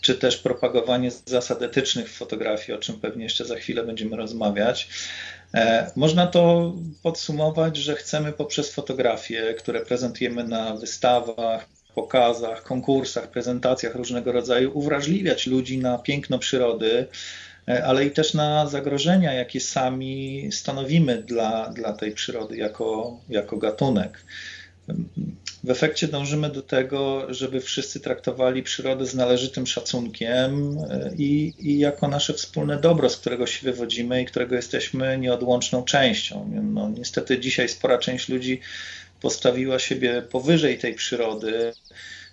czy 0.00 0.14
też 0.14 0.36
propagowanie 0.36 1.10
zasad 1.26 1.62
etycznych 1.62 2.08
w 2.08 2.16
fotografii, 2.16 2.78
o 2.78 2.80
czym 2.80 3.00
pewnie 3.00 3.24
jeszcze 3.24 3.44
za 3.44 3.56
chwilę 3.56 3.84
będziemy 3.84 4.16
rozmawiać. 4.16 4.88
E, 5.54 5.90
można 5.96 6.26
to 6.26 6.74
podsumować, 7.02 7.76
że 7.76 7.96
chcemy 7.96 8.32
poprzez 8.32 8.72
fotografie, 8.72 9.54
które 9.58 9.80
prezentujemy 9.80 10.44
na 10.44 10.76
wystawach, 10.76 11.68
pokazach, 11.94 12.62
konkursach, 12.62 13.30
prezentacjach 13.30 13.94
różnego 13.94 14.32
rodzaju 14.32 14.78
uwrażliwiać 14.78 15.46
ludzi 15.46 15.78
na 15.78 15.98
piękno 15.98 16.38
przyrody, 16.38 17.06
e, 17.68 17.84
ale 17.84 18.04
i 18.04 18.10
też 18.10 18.34
na 18.34 18.66
zagrożenia, 18.66 19.32
jakie 19.32 19.60
sami 19.60 20.48
stanowimy 20.52 21.22
dla, 21.22 21.68
dla 21.68 21.92
tej 21.92 22.12
przyrody 22.12 22.56
jako, 22.56 23.18
jako 23.28 23.56
gatunek. 23.56 24.24
W 25.64 25.70
efekcie 25.70 26.08
dążymy 26.08 26.50
do 26.50 26.62
tego, 26.62 27.26
żeby 27.34 27.60
wszyscy 27.60 28.00
traktowali 28.00 28.62
przyrodę 28.62 29.06
z 29.06 29.14
należytym 29.14 29.66
szacunkiem 29.66 30.78
e, 30.90 31.10
i, 31.18 31.54
i, 31.58 31.78
jako 31.78 32.08
nasze 32.08 32.34
wspólne 32.34 32.80
dobro, 32.80 33.10
z 33.10 33.16
którego 33.16 33.46
się 33.46 33.64
wywodzimy 33.64 34.22
i 34.22 34.26
którego 34.26 34.56
jesteśmy 34.56 35.18
nieodłączną 35.18 35.82
częścią. 35.82 36.50
No, 36.62 36.90
niestety 36.90 37.38
dzisiaj 37.38 37.68
spora 37.68 37.98
część 37.98 38.28
ludzi 38.28 38.60
postawiła 39.20 39.78
siebie 39.78 40.22
powyżej 40.22 40.78
tej 40.78 40.94
przyrody 40.94 41.72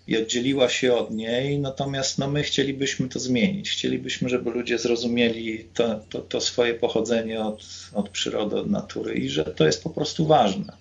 i 0.07 0.17
oddzieliła 0.17 0.69
się 0.69 0.93
od 0.93 1.11
niej, 1.11 1.59
natomiast 1.59 2.17
no, 2.17 2.27
my 2.27 2.43
chcielibyśmy 2.43 3.09
to 3.09 3.19
zmienić. 3.19 3.69
Chcielibyśmy, 3.69 4.29
żeby 4.29 4.51
ludzie 4.51 4.79
zrozumieli 4.79 5.65
to, 5.73 5.99
to, 6.09 6.19
to 6.19 6.41
swoje 6.41 6.73
pochodzenie 6.73 7.41
od, 7.41 7.63
od 7.93 8.09
przyrody, 8.09 8.55
od 8.55 8.69
natury 8.69 9.13
i 9.13 9.29
że 9.29 9.45
to 9.45 9.65
jest 9.65 9.83
po 9.83 9.89
prostu 9.89 10.25
ważne. 10.25 10.73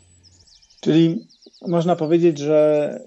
Czyli 0.80 1.26
można 1.68 1.96
powiedzieć, 1.96 2.38
że 2.38 3.00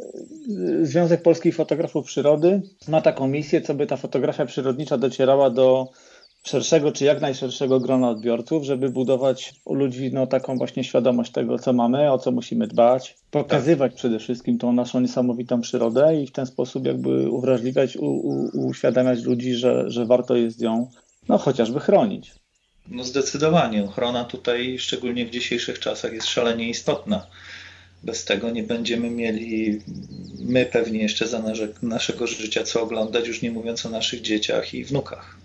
Związek 0.82 1.22
Polskich 1.22 1.56
Fotografów 1.56 2.06
Przyrody 2.06 2.62
ma 2.88 3.02
taką 3.02 3.28
misję, 3.28 3.62
co 3.62 3.74
by 3.74 3.88
ta 3.88 3.98
fotografia 3.98 4.46
przyrodnicza 4.46 4.98
docierała 4.98 5.50
do 5.50 5.88
szerszego 6.44 6.92
czy 6.92 7.06
jak 7.06 7.22
najszerszego 7.22 7.80
grona 7.80 8.10
odbiorców, 8.10 8.64
żeby 8.64 8.90
budować 8.90 9.54
u 9.66 9.74
ludzi 9.74 10.10
no, 10.14 10.28
taką 10.28 10.58
właśnie 10.58 10.84
świadomość 10.84 11.32
tego, 11.32 11.60
co 11.60 11.74
mamy, 11.74 12.12
o 12.12 12.18
co 12.18 12.32
musimy 12.32 12.68
dbać, 12.68 13.16
pokazywać 13.32 13.92
tak. 13.92 13.98
przede 13.98 14.20
wszystkim 14.20 14.58
tą 14.58 14.74
naszą 14.74 15.00
niesamowitą 15.00 15.62
przyrodę 15.62 16.22
i 16.22 16.28
w 16.28 16.32
ten 16.32 16.46
sposób 16.46 16.86
jakby 16.86 17.30
uwrażliwiać, 17.30 17.98
u, 17.98 18.06
u, 18.06 18.68
uświadamiać 18.68 19.24
ludzi, 19.24 19.54
że, 19.54 19.92
że 19.92 20.06
warto 20.06 20.36
jest 20.36 20.62
ją 20.62 20.88
no, 21.30 21.38
chociażby 21.38 21.80
chronić. 21.80 22.32
No 22.88 23.04
zdecydowanie. 23.04 23.84
Ochrona 23.84 24.24
tutaj, 24.26 24.80
szczególnie 24.80 25.26
w 25.26 25.30
dzisiejszych 25.30 25.80
czasach, 25.80 26.14
jest 26.14 26.28
szalenie 26.28 26.70
istotna. 26.70 27.28
Bez 28.04 28.26
tego 28.26 28.50
nie 28.50 28.64
będziemy 28.64 29.10
mieli 29.10 29.82
my 30.46 30.66
pewnie 30.66 31.00
jeszcze 31.00 31.28
za 31.28 31.40
nasze, 31.40 31.68
naszego 31.82 32.28
życia 32.28 32.64
co 32.64 32.82
oglądać, 32.82 33.28
już 33.28 33.42
nie 33.42 33.52
mówiąc 33.52 33.86
o 33.86 33.90
naszych 33.90 34.22
dzieciach 34.22 34.74
i 34.74 34.84
wnukach. 34.84 35.38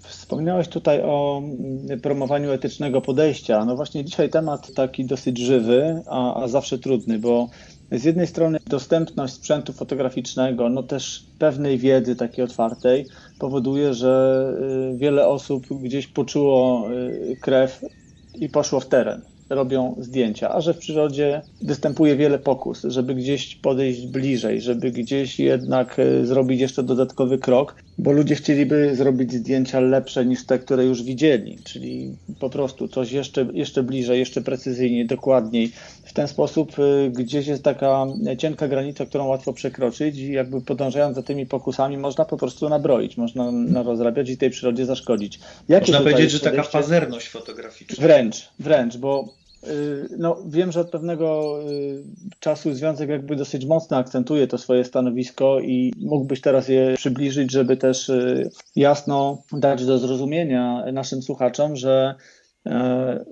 Wspomniałeś 0.00 0.68
tutaj 0.68 1.00
o 1.02 1.42
mm, 1.42 2.00
promowaniu 2.00 2.52
etycznego 2.52 3.00
podejścia. 3.00 3.64
No 3.64 3.76
właśnie 3.76 4.04
dzisiaj 4.04 4.30
temat 4.30 4.74
taki 4.74 5.04
dosyć 5.04 5.38
żywy, 5.38 6.02
a, 6.06 6.42
a 6.42 6.48
zawsze 6.48 6.78
trudny, 6.78 7.18
bo 7.18 7.48
z 7.92 8.04
jednej 8.04 8.26
strony 8.26 8.58
dostępność 8.66 9.34
sprzętu 9.34 9.72
fotograficznego, 9.72 10.68
no 10.68 10.82
też 10.82 11.24
pewnej 11.38 11.78
wiedzy 11.78 12.16
takiej 12.16 12.44
otwartej 12.44 13.06
powoduje, 13.38 13.94
że 13.94 14.44
y, 14.94 14.98
wiele 14.98 15.28
osób 15.28 15.66
gdzieś 15.82 16.06
poczuło 16.06 16.90
y, 16.92 17.36
krew 17.40 17.80
i 18.34 18.48
poszło 18.48 18.80
w 18.80 18.86
teren 18.86 19.33
robią 19.50 19.94
zdjęcia, 19.98 20.50
a 20.50 20.60
że 20.60 20.74
w 20.74 20.78
przyrodzie 20.78 21.42
występuje 21.62 22.16
wiele 22.16 22.38
pokus, 22.38 22.82
żeby 22.82 23.14
gdzieś 23.14 23.56
podejść 23.56 24.06
bliżej, 24.06 24.60
żeby 24.60 24.90
gdzieś 24.90 25.38
jednak 25.38 25.98
e, 25.98 26.26
zrobić 26.26 26.60
jeszcze 26.60 26.82
dodatkowy 26.82 27.38
krok, 27.38 27.74
bo 27.98 28.12
ludzie 28.12 28.34
chcieliby 28.34 28.96
zrobić 28.96 29.32
zdjęcia 29.32 29.80
lepsze 29.80 30.26
niż 30.26 30.46
te, 30.46 30.58
które 30.58 30.84
już 30.84 31.02
widzieli, 31.02 31.58
czyli 31.64 32.16
po 32.40 32.50
prostu 32.50 32.88
coś 32.88 33.12
jeszcze, 33.12 33.46
jeszcze 33.52 33.82
bliżej, 33.82 34.18
jeszcze 34.18 34.42
precyzyjniej, 34.42 35.06
dokładniej. 35.06 35.72
W 36.14 36.16
ten 36.16 36.28
sposób 36.28 36.72
e, 36.78 37.10
gdzieś 37.10 37.46
jest 37.46 37.62
taka 37.62 38.06
cienka 38.38 38.68
granica, 38.68 39.06
którą 39.06 39.26
łatwo 39.26 39.52
przekroczyć 39.52 40.16
i 40.16 40.32
jakby 40.32 40.60
podążając 40.60 41.16
za 41.16 41.22
tymi 41.22 41.46
pokusami 41.46 41.98
można 41.98 42.24
po 42.24 42.36
prostu 42.36 42.68
nabroić, 42.68 43.16
można 43.16 43.52
rozrabiać 43.82 44.30
i 44.30 44.36
tej 44.36 44.50
przyrodzie 44.50 44.86
zaszkodzić. 44.86 45.40
Jakie 45.68 45.92
można 45.92 46.10
powiedzieć, 46.10 46.30
że 46.30 46.40
taka 46.40 46.62
pazerność 46.62 47.28
fotograficzna. 47.28 48.02
Wręcz, 48.02 48.48
wręcz, 48.58 48.96
bo 48.96 49.28
Y, 49.68 50.08
no, 50.18 50.36
wiem, 50.46 50.72
że 50.72 50.80
od 50.80 50.90
pewnego 50.90 51.58
y, 51.70 52.02
czasu 52.40 52.74
związek 52.74 53.10
jakby 53.10 53.36
dosyć 53.36 53.66
mocno 53.66 53.96
akcentuje 53.96 54.46
to 54.46 54.58
swoje 54.58 54.84
stanowisko 54.84 55.60
i 55.60 55.92
mógłbyś 56.00 56.40
teraz 56.40 56.68
je 56.68 56.94
przybliżyć, 56.96 57.52
żeby 57.52 57.76
też 57.76 58.08
y, 58.08 58.50
jasno 58.76 59.42
dać 59.52 59.84
do 59.84 59.98
zrozumienia 59.98 60.84
naszym 60.92 61.22
słuchaczom, 61.22 61.76
że 61.76 62.14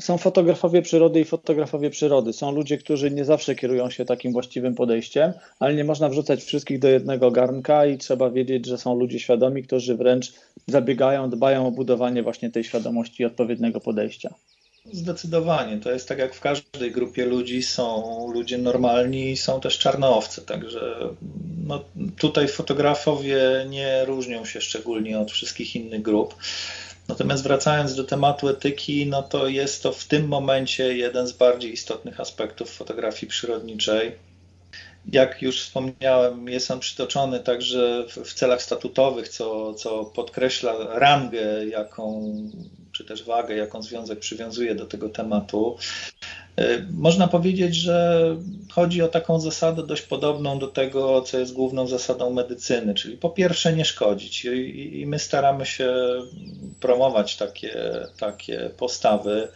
są 0.01 0.19
fotografowie 0.19 0.83
przyrody 0.83 1.21
i 1.21 1.25
fotografowie 1.25 1.91
przyrody. 1.91 2.33
Są 2.33 2.53
ludzie, 2.53 2.79
którzy 2.79 3.11
nie 3.11 3.25
zawsze 3.25 3.55
kierują 3.55 3.91
się 3.91 4.05
takim 4.05 4.33
właściwym 4.33 4.75
podejściem, 4.75 5.33
ale 5.61 5.75
nie 5.75 5.85
można 5.85 6.09
wrzucać 6.09 6.43
wszystkich 6.45 6.79
do 6.79 6.89
jednego 6.89 7.31
garnka 7.31 7.87
i 7.87 7.99
trzeba 7.99 8.31
wiedzieć, 8.31 8.67
że 8.67 8.79
są 8.79 8.95
ludzie 8.95 9.21
świadomi, 9.21 9.63
którzy 9.63 9.97
wręcz 9.97 10.33
zabiegają, 10.67 11.31
dbają 11.31 11.67
o 11.67 11.71
budowanie 11.71 12.23
właśnie 12.23 12.51
tej 12.51 12.65
świadomości 12.65 13.23
i 13.23 13.27
odpowiedniego 13.27 13.81
podejścia. 13.81 14.35
Zdecydowanie. 14.93 15.79
To 15.79 15.93
jest 15.93 16.09
tak 16.09 16.19
jak 16.19 16.35
w 16.35 16.41
każdej 16.41 16.93
grupie 16.93 17.25
ludzi 17.27 17.63
są 17.63 18.27
ludzie 18.33 18.59
normalni 18.59 19.31
i 19.31 19.37
są 19.37 19.61
też 19.61 19.79
czarnoowce. 19.79 20.43
Także 20.43 20.95
no, 21.67 21.85
tutaj 22.19 22.49
fotografowie 22.49 23.41
nie 23.69 24.05
różnią 24.05 24.45
się 24.45 24.61
szczególnie 24.61 25.19
od 25.19 25.33
wszystkich 25.33 25.77
innych 25.77 26.03
grup. 26.03 26.35
Natomiast 27.13 27.43
wracając 27.43 27.95
do 27.95 28.05
tematu 28.05 28.49
etyki, 28.49 29.07
no 29.07 29.23
to 29.23 29.49
jest 29.49 29.83
to 29.83 29.93
w 29.93 30.05
tym 30.05 30.29
momencie 30.29 30.97
jeden 30.97 31.27
z 31.27 31.33
bardziej 31.33 31.73
istotnych 31.73 32.21
aspektów 32.21 32.71
fotografii 32.71 33.31
przyrodniczej. 33.31 34.13
Jak 35.13 35.43
już 35.43 35.63
wspomniałem, 35.63 36.49
jest 36.49 36.71
on 36.71 36.81
przytoczony 36.81 37.41
także 37.41 38.05
w 38.25 38.35
celach 38.35 38.63
statutowych, 38.63 39.29
co, 39.29 39.75
co 39.75 40.05
podkreśla 40.05 40.75
rangę, 40.89 41.67
jaką 41.67 42.35
czy 42.93 43.05
też 43.05 43.25
wagę, 43.25 43.57
jaką 43.57 43.83
związek 43.83 44.19
przywiązuje 44.19 44.75
do 44.75 44.87
tego 44.87 45.09
tematu. 45.09 45.77
E, 46.57 46.87
można 46.91 47.29
powiedzieć, 47.29 47.75
że 47.75 48.23
chodzi 48.71 49.03
o 49.03 49.09
taką 49.09 49.41
zasadę 49.41 49.87
dość 49.87 50.03
podobną 50.03 50.59
do 50.59 50.69
tego, 50.69 51.23
co 51.23 51.39
jest 51.39 51.53
główną 51.53 51.87
zasadą 51.87 52.33
medycyny, 52.33 52.95
czyli 52.95 53.17
po 53.17 53.31
pierwsze 53.31 53.73
nie 53.73 53.85
szkodzić 53.85 54.45
i 54.45 55.05
my 55.07 55.19
staramy 55.19 55.67
się 55.67 55.95
promować 56.81 57.37
takie, 57.37 57.75
takie 58.19 58.71
postawy. 58.77 59.49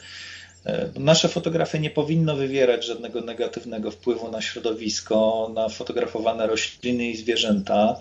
E, 0.67 0.89
nasze 0.99 1.29
fotografie 1.29 1.79
nie 1.79 1.91
powinno 1.91 2.37
wywierać 2.37 2.87
żadnego 2.87 3.21
negatywnego 3.21 3.91
wpływu 3.91 4.31
na 4.31 4.43
środowisko, 4.43 5.51
na 5.55 5.69
fotografowane 5.69 6.47
rośliny 6.47 7.07
i 7.07 7.17
zwierzęta. 7.17 8.01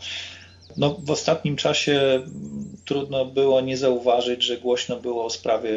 No, 0.78 0.98
w 1.04 1.12
ostatnim 1.12 1.56
czasie 1.56 2.22
trudno 2.86 3.26
było 3.26 3.62
nie 3.62 3.78
zauważyć, 3.78 4.44
że 4.44 4.58
głośno 4.58 5.00
było 5.00 5.26
o 5.26 5.30
sprawie 5.30 5.72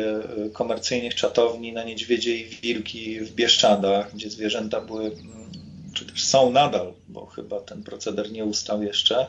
y, 0.46 0.50
komercyjnych 0.50 1.14
czatowni 1.14 1.72
na 1.72 1.84
niedźwiedzie 1.84 2.36
i 2.36 2.44
wilki 2.44 3.20
w 3.20 3.34
Bieszczadach, 3.34 4.14
gdzie 4.14 4.30
zwierzęta 4.30 4.80
były, 4.80 5.04
mm, 5.04 5.50
czy 5.94 6.06
też 6.06 6.24
są 6.24 6.50
nadal, 6.50 6.92
bo 7.08 7.26
chyba 7.26 7.60
ten 7.60 7.82
proceder 7.82 8.32
nie 8.32 8.44
ustał 8.44 8.82
jeszcze, 8.82 9.26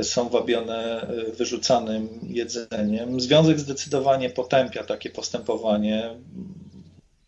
y, 0.00 0.04
są 0.04 0.28
wabione 0.28 1.10
y, 1.10 1.32
wyrzucanym 1.32 2.08
jedzeniem. 2.28 3.20
Związek 3.20 3.60
zdecydowanie 3.60 4.30
potępia 4.30 4.84
takie 4.84 5.10
postępowanie. 5.10 6.10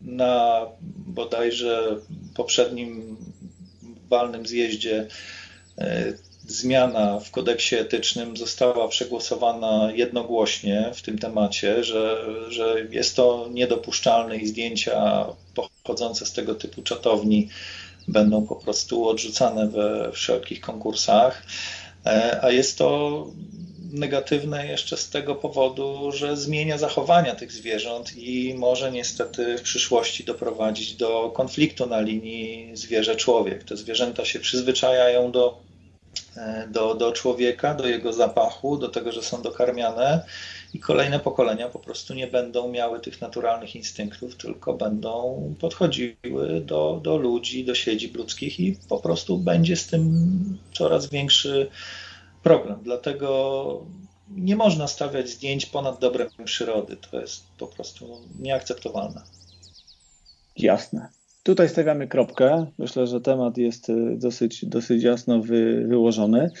Na 0.01 0.65
bodajże 1.07 1.97
poprzednim 2.35 3.17
walnym 4.09 4.45
zjeździe 4.45 5.07
zmiana 6.47 7.19
w 7.19 7.31
kodeksie 7.31 7.75
etycznym 7.75 8.37
została 8.37 8.87
przegłosowana 8.87 9.91
jednogłośnie 9.95 10.91
w 10.93 11.01
tym 11.01 11.17
temacie, 11.17 11.83
że, 11.83 12.25
że 12.49 12.85
jest 12.91 13.15
to 13.15 13.49
niedopuszczalne 13.51 14.37
i 14.37 14.47
zdjęcia 14.47 15.25
pochodzące 15.53 16.25
z 16.25 16.33
tego 16.33 16.55
typu 16.55 16.81
czatowni 16.81 17.49
będą 18.07 18.47
po 18.47 18.55
prostu 18.55 19.07
odrzucane 19.07 19.67
we 19.67 20.11
wszelkich 20.11 20.61
konkursach. 20.61 21.43
E, 22.05 22.39
a 22.43 22.51
jest 22.51 22.77
to 22.77 23.27
negatywne 23.91 24.67
jeszcze 24.67 24.97
z 24.97 25.09
tego 25.09 25.35
powodu, 25.35 26.11
że 26.11 26.37
zmienia 26.37 26.77
zachowania 26.77 27.35
tych 27.35 27.51
zwierząt 27.51 28.17
i 28.17 28.53
może 28.57 28.91
niestety 28.91 29.57
w 29.57 29.61
przyszłości 29.61 30.23
doprowadzić 30.23 30.95
do 30.95 31.29
konfliktu 31.35 31.85
na 31.85 32.01
linii 32.01 32.71
zwierzę-człowiek. 32.73 33.63
Te 33.63 33.77
zwierzęta 33.77 34.25
się 34.25 34.39
przyzwyczajają 34.39 35.31
do 35.31 35.64
do, 36.67 36.95
do 36.95 37.11
człowieka, 37.11 37.73
do 37.73 37.87
jego 37.87 38.13
zapachu, 38.13 38.77
do 38.77 38.89
tego, 38.89 39.11
że 39.11 39.21
są 39.21 39.41
dokarmiane 39.41 40.25
i 40.73 40.79
kolejne 40.79 41.19
pokolenia 41.19 41.69
po 41.69 41.79
prostu 41.79 42.13
nie 42.13 42.27
będą 42.27 42.69
miały 42.71 42.99
tych 42.99 43.21
naturalnych 43.21 43.75
instynktów, 43.75 44.35
tylko 44.35 44.73
będą 44.73 45.53
podchodziły 45.59 46.61
do, 46.61 46.99
do 47.03 47.17
ludzi, 47.17 47.65
do 47.65 47.75
siedzib 47.75 48.15
ludzkich 48.17 48.59
i 48.59 48.77
po 48.89 48.97
prostu 48.97 49.37
będzie 49.37 49.75
z 49.75 49.87
tym 49.87 50.57
coraz 50.73 51.09
większy 51.09 51.69
problem. 52.43 52.79
Dlatego 52.83 53.85
nie 54.29 54.55
można 54.55 54.87
stawiać 54.87 55.29
zdjęć 55.29 55.65
ponad 55.65 55.99
dobrem 55.99 56.29
przyrody. 56.45 56.97
To 57.11 57.19
jest 57.19 57.43
po 57.57 57.67
prostu 57.67 58.21
nieakceptowalne. 58.39 59.21
Jasne. 60.57 61.09
Tutaj 61.45 61.69
stawiamy 61.69 62.07
kropkę. 62.07 62.65
Myślę, 62.77 63.07
że 63.07 63.21
temat 63.21 63.57
jest 63.57 63.89
y, 63.89 64.17
dosyć, 64.17 64.65
dosyć 64.65 65.03
jasno 65.03 65.41
wy, 65.41 65.85
wyłożony. 65.87 66.51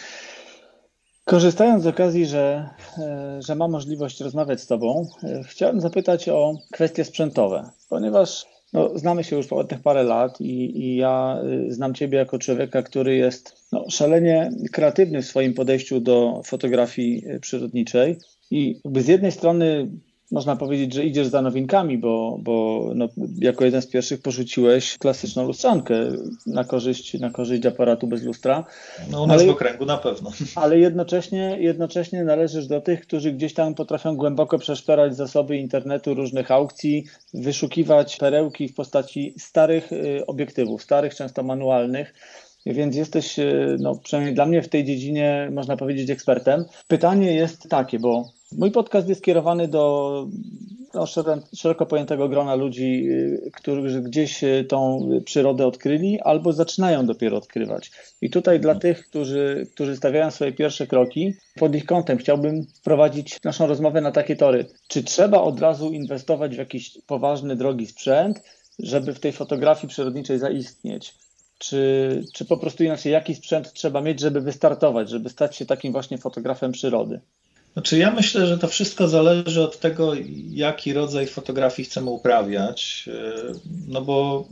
Korzystając 1.23 1.83
z 1.83 1.87
okazji, 1.87 2.25
że, 2.25 2.69
e, 2.97 3.41
że 3.41 3.55
mam 3.55 3.71
możliwość 3.71 4.21
rozmawiać 4.21 4.61
z 4.61 4.67
Tobą, 4.67 5.07
e, 5.23 5.43
chciałem 5.43 5.81
zapytać 5.81 6.29
o 6.29 6.53
kwestie 6.71 7.05
sprzętowe, 7.05 7.69
ponieważ 7.89 8.45
no, 8.73 8.97
znamy 8.97 9.23
się 9.23 9.35
już 9.35 9.51
ładnych 9.51 9.81
parę 9.81 10.03
lat 10.03 10.41
i, 10.41 10.79
i 10.79 10.95
ja 10.95 11.39
y, 11.67 11.73
znam 11.73 11.93
Ciebie 11.93 12.17
jako 12.17 12.39
człowieka, 12.39 12.83
który 12.83 13.15
jest 13.15 13.67
no, 13.71 13.85
szalenie 13.89 14.49
kreatywny 14.71 15.21
w 15.21 15.25
swoim 15.25 15.53
podejściu 15.53 15.99
do 15.99 16.41
fotografii 16.45 17.29
y, 17.29 17.39
przyrodniczej. 17.39 18.17
I 18.51 18.81
z 18.95 19.07
jednej 19.07 19.31
strony 19.31 19.87
można 20.31 20.55
powiedzieć, 20.55 20.93
że 20.93 21.03
idziesz 21.03 21.27
za 21.27 21.41
nowinkami, 21.41 21.97
bo, 21.97 22.37
bo 22.41 22.85
no, 22.95 23.09
jako 23.39 23.65
jeden 23.65 23.81
z 23.81 23.87
pierwszych 23.87 24.21
porzuciłeś 24.21 24.97
klasyczną 24.97 25.45
lustrzankę 25.47 25.95
na 26.45 26.63
korzyść, 26.63 27.19
na 27.19 27.29
korzyść 27.29 27.65
aparatu 27.65 28.07
bez 28.07 28.23
lustra. 28.23 28.65
No 29.11 29.23
u 29.23 29.27
nas 29.27 29.41
ale, 29.41 29.47
w 29.47 29.55
okręgu 29.55 29.85
na 29.85 29.97
pewno. 29.97 30.31
Ale 30.55 30.79
jednocześnie, 30.79 31.57
jednocześnie 31.59 32.23
należysz 32.23 32.67
do 32.67 32.81
tych, 32.81 33.01
którzy 33.01 33.31
gdzieś 33.31 33.53
tam 33.53 33.75
potrafią 33.75 34.15
głęboko 34.15 34.59
przeszperać 34.59 35.15
zasoby 35.15 35.57
internetu, 35.57 36.13
różnych 36.13 36.51
aukcji, 36.51 37.05
wyszukiwać 37.33 38.17
perełki 38.17 38.67
w 38.67 38.73
postaci 38.73 39.33
starych 39.37 39.91
y, 39.91 40.25
obiektywów, 40.25 40.83
starych, 40.83 41.15
często 41.15 41.43
manualnych 41.43 42.13
więc 42.73 42.95
jesteś, 42.95 43.39
y, 43.39 43.77
no, 43.79 43.95
przynajmniej 43.95 44.35
dla 44.35 44.45
mnie 44.45 44.61
w 44.61 44.69
tej 44.69 44.83
dziedzinie, 44.83 45.49
można 45.51 45.77
powiedzieć, 45.77 46.09
ekspertem. 46.09 46.65
Pytanie 46.87 47.33
jest 47.33 47.69
takie, 47.69 47.99
bo 47.99 48.25
Mój 48.51 48.71
podcast 48.71 49.09
jest 49.09 49.21
skierowany 49.21 49.67
do, 49.67 50.27
do 50.93 51.05
szeroko 51.55 51.85
pojętego 51.85 52.29
grona 52.29 52.55
ludzi, 52.55 53.07
y, 53.09 53.51
którzy 53.53 54.01
gdzieś 54.01 54.43
y, 54.43 54.65
tą 54.69 55.09
przyrodę 55.25 55.67
odkryli 55.67 56.19
albo 56.19 56.53
zaczynają 56.53 57.05
dopiero 57.05 57.37
odkrywać. 57.37 57.91
I 58.21 58.29
tutaj 58.29 58.59
dla 58.59 58.75
tych, 58.75 59.07
którzy, 59.07 59.67
którzy 59.73 59.95
stawiają 59.95 60.31
swoje 60.31 60.51
pierwsze 60.51 60.87
kroki, 60.87 61.33
pod 61.55 61.75
ich 61.75 61.85
kątem 61.85 62.17
chciałbym 62.17 62.63
wprowadzić 62.63 63.43
naszą 63.43 63.67
rozmowę 63.67 64.01
na 64.01 64.11
takie 64.11 64.35
tory. 64.35 64.65
Czy 64.87 65.03
trzeba 65.03 65.41
od 65.41 65.59
razu 65.59 65.91
inwestować 65.91 66.55
w 66.55 66.59
jakiś 66.59 66.97
poważny, 67.07 67.55
drogi 67.55 67.87
sprzęt, 67.87 68.41
żeby 68.79 69.13
w 69.13 69.19
tej 69.19 69.31
fotografii 69.31 69.89
przyrodniczej 69.89 70.39
zaistnieć? 70.39 71.24
Czy, 71.57 72.23
czy 72.33 72.45
po 72.45 72.57
prostu 72.57 72.83
inaczej, 72.83 73.11
jaki 73.11 73.35
sprzęt 73.35 73.73
trzeba 73.73 74.01
mieć, 74.01 74.19
żeby 74.19 74.41
wystartować, 74.41 75.09
żeby 75.09 75.29
stać 75.29 75.55
się 75.55 75.65
takim 75.65 75.91
właśnie 75.91 76.17
fotografem 76.17 76.71
przyrody? 76.71 77.19
Znaczy 77.73 77.97
ja 77.97 78.11
myślę, 78.11 78.47
że 78.47 78.57
to 78.57 78.67
wszystko 78.67 79.07
zależy 79.07 79.63
od 79.63 79.79
tego, 79.79 80.13
jaki 80.49 80.93
rodzaj 80.93 81.27
fotografii 81.27 81.85
chcemy 81.85 82.09
uprawiać, 82.09 83.09
e, 83.13 83.51
no 83.87 84.01
bo 84.01 84.47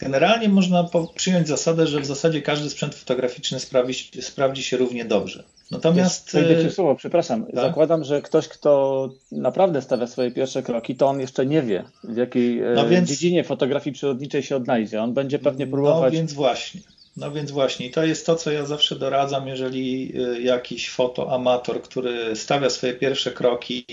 generalnie 0.00 0.48
można 0.48 0.88
przyjąć 1.14 1.48
zasadę, 1.48 1.86
że 1.86 2.00
w 2.00 2.06
zasadzie 2.06 2.42
każdy 2.42 2.70
sprzęt 2.70 2.94
fotograficzny 2.94 3.60
sprawdzi, 3.60 4.22
sprawdzi 4.22 4.62
się 4.62 4.76
równie 4.76 5.04
dobrze. 5.04 5.44
Natomiast. 5.70 6.32
Wejdę 6.32 6.64
ci 6.64 6.74
słowo, 6.74 6.94
przepraszam. 6.94 7.46
Tak? 7.46 7.54
Zakładam, 7.54 8.04
że 8.04 8.22
ktoś, 8.22 8.48
kto 8.48 9.08
naprawdę 9.32 9.82
stawia 9.82 10.06
swoje 10.06 10.30
pierwsze 10.30 10.62
kroki, 10.62 10.96
to 10.96 11.06
on 11.06 11.20
jeszcze 11.20 11.46
nie 11.46 11.62
wie, 11.62 11.84
w 12.04 12.16
jakiej 12.16 12.60
e, 12.62 12.72
no 12.76 12.88
więc... 12.88 13.08
dziedzinie 13.08 13.44
fotografii 13.44 13.94
przyrodniczej 13.94 14.42
się 14.42 14.56
odnajdzie. 14.56 15.02
On 15.02 15.14
będzie 15.14 15.38
pewnie 15.38 15.66
no 15.66 15.72
próbować. 15.72 16.12
No 16.12 16.18
więc 16.18 16.32
właśnie. 16.32 16.80
No 17.16 17.32
więc 17.32 17.50
właśnie, 17.50 17.90
to 17.90 18.04
jest 18.04 18.26
to, 18.26 18.36
co 18.36 18.50
ja 18.50 18.66
zawsze 18.66 18.96
doradzam, 18.96 19.48
jeżeli 19.48 20.12
y, 20.36 20.42
jakiś 20.42 20.90
fotoamator, 20.90 21.82
który 21.82 22.36
stawia 22.36 22.70
swoje 22.70 22.94
pierwsze 22.94 23.30
kroki, 23.30 23.84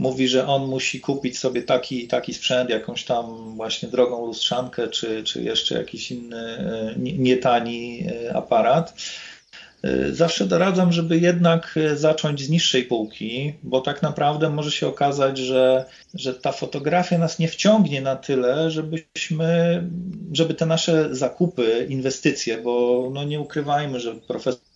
mówi, 0.00 0.28
że 0.28 0.46
on 0.46 0.66
musi 0.66 1.00
kupić 1.00 1.38
sobie 1.38 1.62
taki 1.62 2.08
taki 2.08 2.34
sprzęt, 2.34 2.70
jakąś 2.70 3.04
tam 3.04 3.54
właśnie 3.56 3.88
drogą 3.88 4.26
lustrzankę, 4.26 4.88
czy, 4.88 5.24
czy 5.24 5.42
jeszcze 5.42 5.74
jakiś 5.74 6.10
inny 6.10 6.58
y, 6.96 6.98
nietani 6.98 8.06
y, 8.08 8.34
aparat. 8.34 8.94
Y, 9.84 10.14
zawsze 10.14 10.46
doradzam, 10.46 10.92
żeby 10.92 11.18
jednak 11.18 11.78
zacząć 11.94 12.42
z 12.42 12.50
niższej 12.50 12.84
półki, 12.84 13.54
bo 13.62 13.80
tak 13.80 14.02
naprawdę 14.02 14.50
może 14.50 14.70
się 14.70 14.86
okazać, 14.86 15.38
że, 15.38 15.84
że 16.14 16.34
ta 16.34 16.52
fotografia 16.52 17.18
nas 17.18 17.38
nie 17.38 17.48
wciągnie 17.48 18.00
na 18.02 18.16
tyle, 18.16 18.70
żebyśmy, 18.70 19.82
żeby 20.32 20.54
te 20.54 20.66
nasze 20.66 21.14
zakupy, 21.14 21.86
inwestycje, 21.88 22.58
bo 22.58 23.08
no 23.14 23.24
nie 23.24 23.40
ukrywajmy, 23.40 24.00
że 24.00 24.14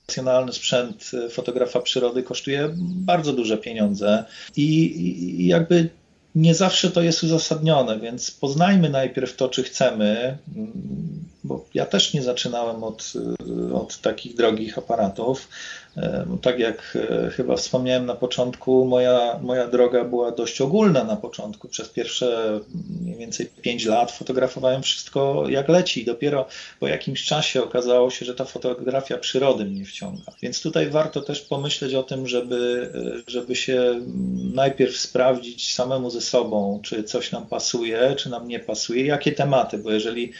profesjonalny 0.06 0.52
sprzęt 0.52 1.10
y, 1.14 1.30
fotografa 1.30 1.80
przyrody 1.80 2.22
kosztuje 2.22 2.70
bardzo 2.78 3.32
duże 3.32 3.58
pieniądze 3.58 4.24
i, 4.56 5.46
jakby 5.46 5.88
nie 6.34 6.54
zawsze 6.54 6.90
to 6.90 7.02
jest 7.02 7.22
uzasadnione, 7.22 8.00
więc 8.00 8.30
poznajmy 8.30 8.90
najpierw 8.90 9.36
to, 9.36 9.48
czy 9.48 9.62
chcemy, 9.62 10.38
bo 11.44 11.64
ja 11.74 11.86
też 11.86 12.14
nie 12.14 12.22
zaczynałem 12.22 12.84
od, 12.84 13.12
od 13.74 14.00
takich 14.00 14.36
drogich 14.36 14.78
aparatów. 14.78 15.48
Tak 16.42 16.58
jak 16.58 16.98
e, 17.10 17.30
chyba 17.30 17.56
wspomniałem 17.56 18.06
na 18.06 18.14
początku, 18.14 18.84
moja, 18.84 19.38
moja 19.42 19.66
droga 19.66 20.04
była 20.04 20.30
dość 20.30 20.60
ogólna 20.60 21.04
na 21.04 21.16
początku. 21.16 21.68
Przez 21.68 21.88
pierwsze 21.88 22.60
mniej 23.00 23.16
więcej 23.16 23.46
5 23.62 23.84
lat 23.84 24.12
fotografowałem 24.12 24.82
wszystko 24.82 25.44
jak 25.48 25.68
leci. 25.68 26.04
Dopiero 26.04 26.46
po 26.80 26.88
jakimś 26.88 27.24
czasie 27.24 27.62
okazało 27.62 28.10
się, 28.10 28.26
że 28.26 28.34
ta 28.34 28.44
fotografia 28.44 29.18
przyrody 29.18 29.64
mnie 29.64 29.84
wciąga. 29.84 30.22
Więc 30.42 30.62
tutaj 30.62 30.90
warto 30.90 31.20
też 31.20 31.40
pomyśleć 31.40 31.94
o 31.94 32.02
tym, 32.02 32.26
żeby, 32.26 32.90
e, 32.94 33.30
żeby 33.30 33.56
się 33.56 34.00
najpierw 34.54 34.96
sprawdzić 34.96 35.74
samemu 35.74 36.10
ze 36.10 36.20
sobą, 36.20 36.80
czy 36.84 37.04
coś 37.04 37.32
nam 37.32 37.46
pasuje, 37.46 38.14
czy 38.16 38.30
nam 38.30 38.48
nie 38.48 38.60
pasuje, 38.60 39.06
jakie 39.06 39.32
tematy, 39.32 39.78
bo 39.78 39.90
jeżeli 39.90 40.32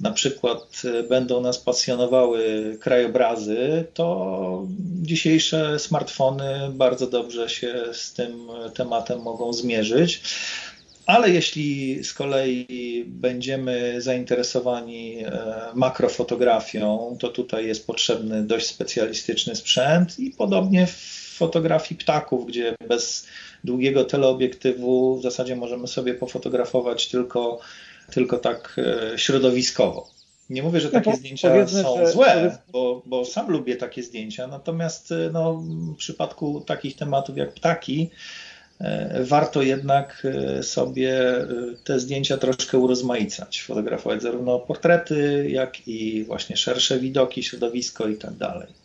na 0.00 0.10
przykład 0.10 0.82
e, 0.84 1.02
będą 1.02 1.40
nas 1.40 1.58
pasjonowały 1.58 2.76
krajobrazy, 2.80 3.84
to 3.94 4.66
dzisiejsze 5.02 5.78
smartfony 5.78 6.70
bardzo 6.72 7.06
dobrze 7.06 7.48
się 7.48 7.84
z 7.92 8.12
tym 8.12 8.48
tematem 8.74 9.22
mogą 9.22 9.52
zmierzyć. 9.52 10.22
Ale 11.06 11.30
jeśli 11.30 11.98
z 12.04 12.14
kolei 12.14 13.04
będziemy 13.06 14.00
zainteresowani 14.02 15.24
e, 15.24 15.30
makrofotografią, 15.74 17.16
to 17.20 17.28
tutaj 17.28 17.66
jest 17.66 17.86
potrzebny 17.86 18.42
dość 18.42 18.66
specjalistyczny 18.66 19.56
sprzęt 19.56 20.18
i 20.18 20.30
podobnie 20.30 20.86
w 20.86 21.24
fotografii 21.36 21.98
ptaków, 21.98 22.46
gdzie 22.46 22.74
bez 22.88 23.26
długiego 23.64 24.04
teleobiektywu 24.04 25.16
w 25.16 25.22
zasadzie 25.22 25.56
możemy 25.56 25.86
sobie 25.86 26.14
pofotografować 26.14 27.08
tylko 27.08 27.60
tylko 28.10 28.38
tak 28.38 28.76
e, 28.78 29.18
środowiskowo. 29.18 30.08
Nie 30.50 30.62
mówię, 30.62 30.80
że 30.80 30.90
takie 30.90 31.10
no, 31.10 31.16
zdjęcia 31.16 31.66
są 31.66 31.96
że... 31.98 32.12
złe, 32.12 32.58
bo, 32.72 33.02
bo 33.06 33.24
sam 33.24 33.50
lubię 33.50 33.76
takie 33.76 34.02
zdjęcia, 34.02 34.46
natomiast 34.46 35.12
e, 35.12 35.30
no, 35.32 35.54
w 35.94 35.96
przypadku 35.96 36.60
takich 36.60 36.96
tematów 36.96 37.36
jak 37.36 37.54
ptaki, 37.54 38.10
e, 38.80 39.24
warto 39.24 39.62
jednak 39.62 40.26
sobie 40.62 41.34
te 41.84 42.00
zdjęcia 42.00 42.36
troszkę 42.36 42.78
urozmaicać, 42.78 43.62
fotografować 43.62 44.22
zarówno 44.22 44.58
portrety, 44.58 45.46
jak 45.50 45.88
i 45.88 46.24
właśnie 46.24 46.56
szersze 46.56 46.98
widoki, 46.98 47.42
środowisko 47.42 48.08
i 48.08 48.16
tak 48.16 48.34
dalej. 48.34 48.83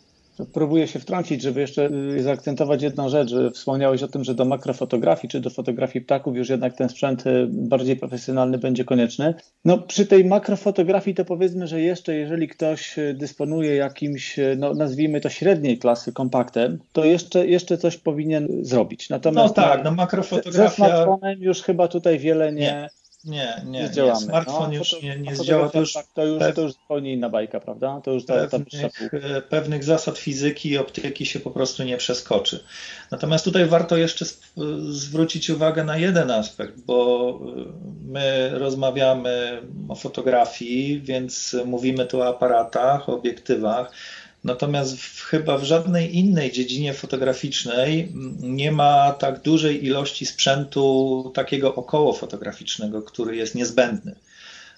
Próbuję 0.54 0.88
się 0.88 1.00
wtrącić, 1.00 1.42
żeby 1.42 1.62
jeszcze 1.62 1.90
y, 2.18 2.24
zaakcentować 2.24 2.82
jedną 2.82 3.10
rzecz. 3.10 3.30
Że 3.30 3.52
wspomniałeś 3.52 4.04
o 4.04 4.08
tym, 4.08 4.24
że 4.24 4.36
do 4.36 4.46
makrofotografii 4.46 5.32
czy 5.32 5.40
do 5.40 5.50
fotografii 5.50 6.06
ptaków 6.06 6.36
już 6.36 6.50
jednak 6.50 6.74
ten 6.74 6.90
sprzęt 6.90 7.28
y, 7.28 7.48
bardziej 7.50 7.96
profesjonalny 7.96 8.58
będzie 8.58 8.86
konieczny. 8.86 9.34
No 9.66 9.78
przy 9.78 10.06
tej 10.06 10.26
makrofotografii 10.26 11.16
to 11.16 11.26
powiedzmy, 11.26 11.68
że 11.68 11.82
jeszcze 11.82 12.16
jeżeli 12.16 12.48
ktoś 12.48 12.98
y, 12.98 13.14
dysponuje 13.14 13.76
jakimś, 13.76 14.40
no 14.58 14.74
nazwijmy 14.74 15.22
to 15.22 15.30
średniej 15.30 15.78
klasy 15.78 16.14
kompaktem, 16.14 16.80
to 16.94 17.06
jeszcze, 17.06 17.48
jeszcze 17.48 17.78
coś 17.78 17.98
powinien 17.98 18.48
zrobić. 18.62 19.10
Natomiast 19.10 19.58
no 19.58 19.64
tak, 19.64 19.84
no 19.84 19.92
makrofotografia... 19.92 20.70
Ze 20.70 20.76
smartfonem 20.76 21.42
już 21.42 21.62
chyba 21.62 21.88
tutaj 21.88 22.20
wiele 22.20 22.54
nie, 22.54 22.60
nie 22.60 22.90
nie, 23.24 23.62
nie, 23.66 23.90
nie, 23.96 24.04
nie. 24.04 24.16
smartfon 24.16 24.72
no, 24.72 24.78
już 24.78 25.02
nie, 25.02 25.20
nie 25.20 25.36
zdziała. 25.36 25.70
To 25.70 25.80
już, 25.80 25.94
to, 26.14 26.26
już, 26.26 26.44
to 26.56 26.62
już 26.62 26.74
zupełnie 26.74 27.14
inna 27.14 27.30
bajka, 27.30 27.60
prawda? 27.60 28.02
To 28.04 28.12
już 28.12 28.26
ta, 28.26 28.48
pewnych, 28.48 28.72
ta 29.12 29.42
pewnych 29.50 29.84
zasad 29.84 30.18
fizyki 30.18 30.70
i 30.70 30.78
optyki 30.78 31.26
się 31.26 31.40
po 31.40 31.52
prostu 31.52 31.84
nie 31.84 31.98
przeskoczy. 31.98 32.64
Natomiast 33.12 33.46
tutaj 33.46 33.66
warto 33.66 33.98
jeszcze 33.98 34.26
zwrócić 34.90 35.50
uwagę 35.50 35.84
na 35.84 35.98
jeden 35.98 36.32
aspekt, 36.32 36.80
bo 36.86 37.40
y, 37.58 37.66
my 38.02 38.50
rozmawiamy 38.54 39.62
o 39.88 39.96
fotografii, 39.96 41.02
więc 41.02 41.56
mówimy 41.66 42.06
tu 42.06 42.22
o 42.22 42.28
aparatach, 42.28 43.10
obiektywach. 43.10 43.92
Natomiast 44.44 44.98
w, 44.98 45.24
chyba 45.24 45.58
w 45.58 45.64
żadnej 45.64 46.18
innej 46.18 46.52
dziedzinie 46.52 46.94
fotograficznej 46.94 48.12
nie 48.40 48.72
ma 48.72 49.12
tak 49.12 49.42
dużej 49.42 49.86
ilości 49.86 50.26
sprzętu 50.26 51.32
takiego 51.36 51.76
około 51.76 52.14
fotograficznego, 52.14 53.02
który 53.02 53.36
jest 53.36 53.56
niezbędny. 53.56 54.16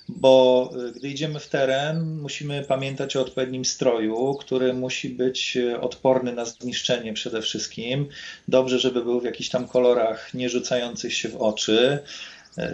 Bo 0.10 0.70
y, 0.90 0.92
gdy 0.92 1.10
idziemy 1.10 1.40
w 1.40 1.50
teren, 1.50 2.18
musimy 2.22 2.64
pamiętać 2.64 3.16
o 3.16 3.22
odpowiednim 3.22 3.66
stroju, 3.66 4.36
który 4.40 4.74
musi 4.74 5.10
być 5.10 5.58
y, 5.58 5.80
odporny 5.80 6.34
na 6.34 6.46
zniszczenie 6.46 7.14
przede 7.14 7.42
wszystkim. 7.42 8.08
Dobrze, 8.48 8.80
żeby 8.80 9.04
był 9.04 9.22
w 9.22 9.26
jakichś 9.26 9.50
tam 9.50 9.68
kolorach 9.68 10.34
nie 10.34 10.50
rzucających 10.50 11.14
się 11.14 11.30
w 11.30 11.42
oczy 11.42 12.00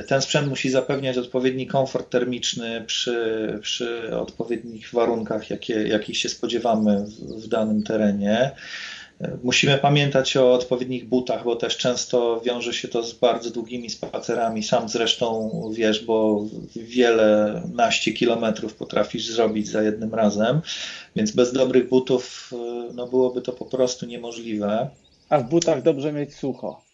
Ten 0.07 0.21
sprzęt 0.21 0.47
musi 0.47 0.69
zapewniać 0.69 1.17
odpowiedni 1.17 1.67
komfort 1.67 2.09
termiczny 2.09 2.83
przy, 2.87 3.59
przy 3.61 4.17
odpowiednich 4.17 4.89
warunkach, 4.93 5.49
jakie, 5.49 5.87
jakich 5.87 6.17
się 6.17 6.29
spodziewamy 6.29 7.05
w, 7.05 7.43
w 7.43 7.47
danym 7.47 7.83
terenie. 7.83 8.51
Musimy 9.43 9.77
pamiętać 9.77 10.37
o 10.37 10.53
odpowiednich 10.53 11.07
butach, 11.07 11.43
bo 11.43 11.55
też 11.55 11.77
często 11.77 12.41
wiąże 12.45 12.73
się 12.73 12.87
to 12.87 13.03
z 13.03 13.13
bardzo 13.13 13.49
długimi 13.49 13.89
spacerami. 13.89 14.63
Sam 14.63 14.89
zresztą 14.89 15.51
wiesz, 15.73 16.05
bo 16.05 16.45
wiele 16.75 17.61
naście 17.73 18.13
kilometrów 18.13 18.75
potrafisz 18.75 19.27
zrobić 19.27 19.67
za 19.67 19.81
jednym 19.81 20.15
razem, 20.15 20.61
więc 21.15 21.31
bez 21.31 21.53
dobrych 21.53 21.89
butów 21.89 22.51
no 22.93 23.07
byłoby 23.07 23.41
to 23.41 23.51
po 23.51 23.65
prostu 23.65 24.05
niemożlive. 24.05 24.63
A 25.29 25.39
w 25.39 25.49
butach 25.49 25.81
dobrze 25.81 26.13
mieć 26.13 26.35
sucho. 26.35 26.86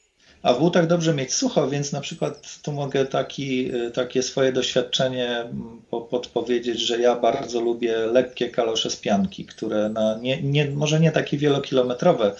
A 0.43 0.53
w 0.53 0.59
butach 0.59 0.87
dobrze 0.87 1.13
mieć 1.13 1.33
sucho, 1.33 1.69
więc 1.69 1.91
na 1.91 2.01
przykład 2.01 2.59
tu 2.61 2.71
mogę 2.71 3.05
taki, 3.05 3.71
takie 3.93 4.23
swoje 4.23 4.51
doświadczenie 4.51 5.45
podpowiedzieć, 6.09 6.79
że 6.79 6.99
ja 6.99 7.15
bardzo 7.15 7.61
lubię 7.61 7.97
lekkie 7.97 8.49
kalosze 8.49 8.89
z 8.89 8.95
pianki, 8.95 9.45
które 9.45 9.89
na 9.89 10.17
nie, 10.21 10.41
nie, 10.41 10.71
może 10.71 10.99
nie 10.99 11.11
takie 11.11 11.37
wielokilometrowe 11.37 12.35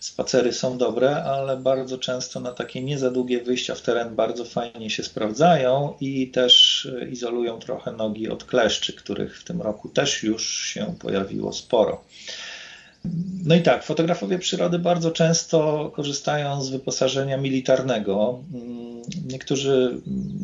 spacery 0.00 0.52
są 0.52 0.78
dobre, 0.78 1.24
ale 1.24 1.56
bardzo 1.56 1.98
często 1.98 2.40
na 2.40 2.52
takie 2.52 2.82
nie 2.82 2.98
za 2.98 3.10
długie 3.10 3.42
wyjścia 3.42 3.74
w 3.74 3.82
teren 3.82 4.14
bardzo 4.16 4.44
fajnie 4.44 4.90
się 4.90 5.02
sprawdzają 5.02 5.94
i 6.00 6.28
też 6.30 6.88
izolują 7.10 7.58
trochę 7.58 7.92
nogi 7.92 8.28
od 8.28 8.44
kleszczy, 8.44 8.92
których 8.92 9.40
w 9.40 9.44
tym 9.44 9.62
roku 9.62 9.88
też 9.88 10.22
już 10.22 10.64
się 10.64 10.94
pojawiło 11.00 11.52
sporo. 11.52 12.04
No 13.44 13.54
i 13.54 13.62
tak, 13.62 13.84
fotografowie 13.84 14.38
przyrody 14.38 14.78
bardzo 14.78 15.10
często 15.10 15.90
korzystają 15.94 16.62
z 16.62 16.70
wyposażenia 16.70 17.36
militarnego. 17.36 18.38
Mm, 18.54 19.02
niektórzy 19.28 20.00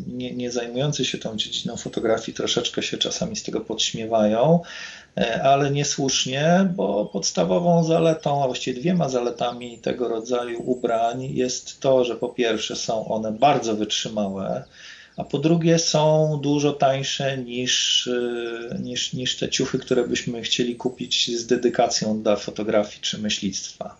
nie, 0.07 0.35
nie, 0.35 0.51
zajmujący 0.51 1.05
się 1.05 1.19
tą 1.19 1.37
dziedziną 1.37 1.77
fotografii 1.77 2.37
troszeczkę 2.37 2.83
się 2.83 2.99
czasami 2.99 3.37
z 3.37 3.43
tego 3.43 3.61
podśmiewają, 3.61 4.61
e, 5.17 5.43
ale 5.43 5.71
niesłusznie, 5.71 6.73
bo 6.77 7.07
podstawową 7.07 7.85
zaletą, 7.85 8.45
a 8.45 8.47
właściwie 8.47 8.81
dwiema 8.81 9.09
zaletami 9.09 9.79
tego 9.79 10.09
rodzaju 10.09 10.63
ubrań 10.71 11.23
jest 11.23 11.81
to, 11.81 12.05
że 12.05 12.17
po 12.17 12.29
pierwsze 12.29 12.77
są 12.77 13.09
one 13.09 13.33
bardzo 13.33 13.77
wytrzymałe, 13.77 14.65
a 15.17 15.25
po 15.25 15.39
drugie 15.39 15.79
są 15.79 16.39
dużo 16.43 16.73
tańsze 16.73 17.39
niż, 17.39 18.07
y, 18.07 18.79
niż, 18.83 19.13
niż 19.13 19.37
te 19.37 19.49
ciuchy, 19.49 19.79
które 19.79 20.09
byśmy 20.09 20.43
chcieli 20.43 20.77
kupić 20.77 21.37
z 21.39 21.47
dedykacją 21.47 22.23
dla 22.23 22.37
fotografii 22.37 23.01
czy 23.01 23.19
myślistwa. 23.19 23.97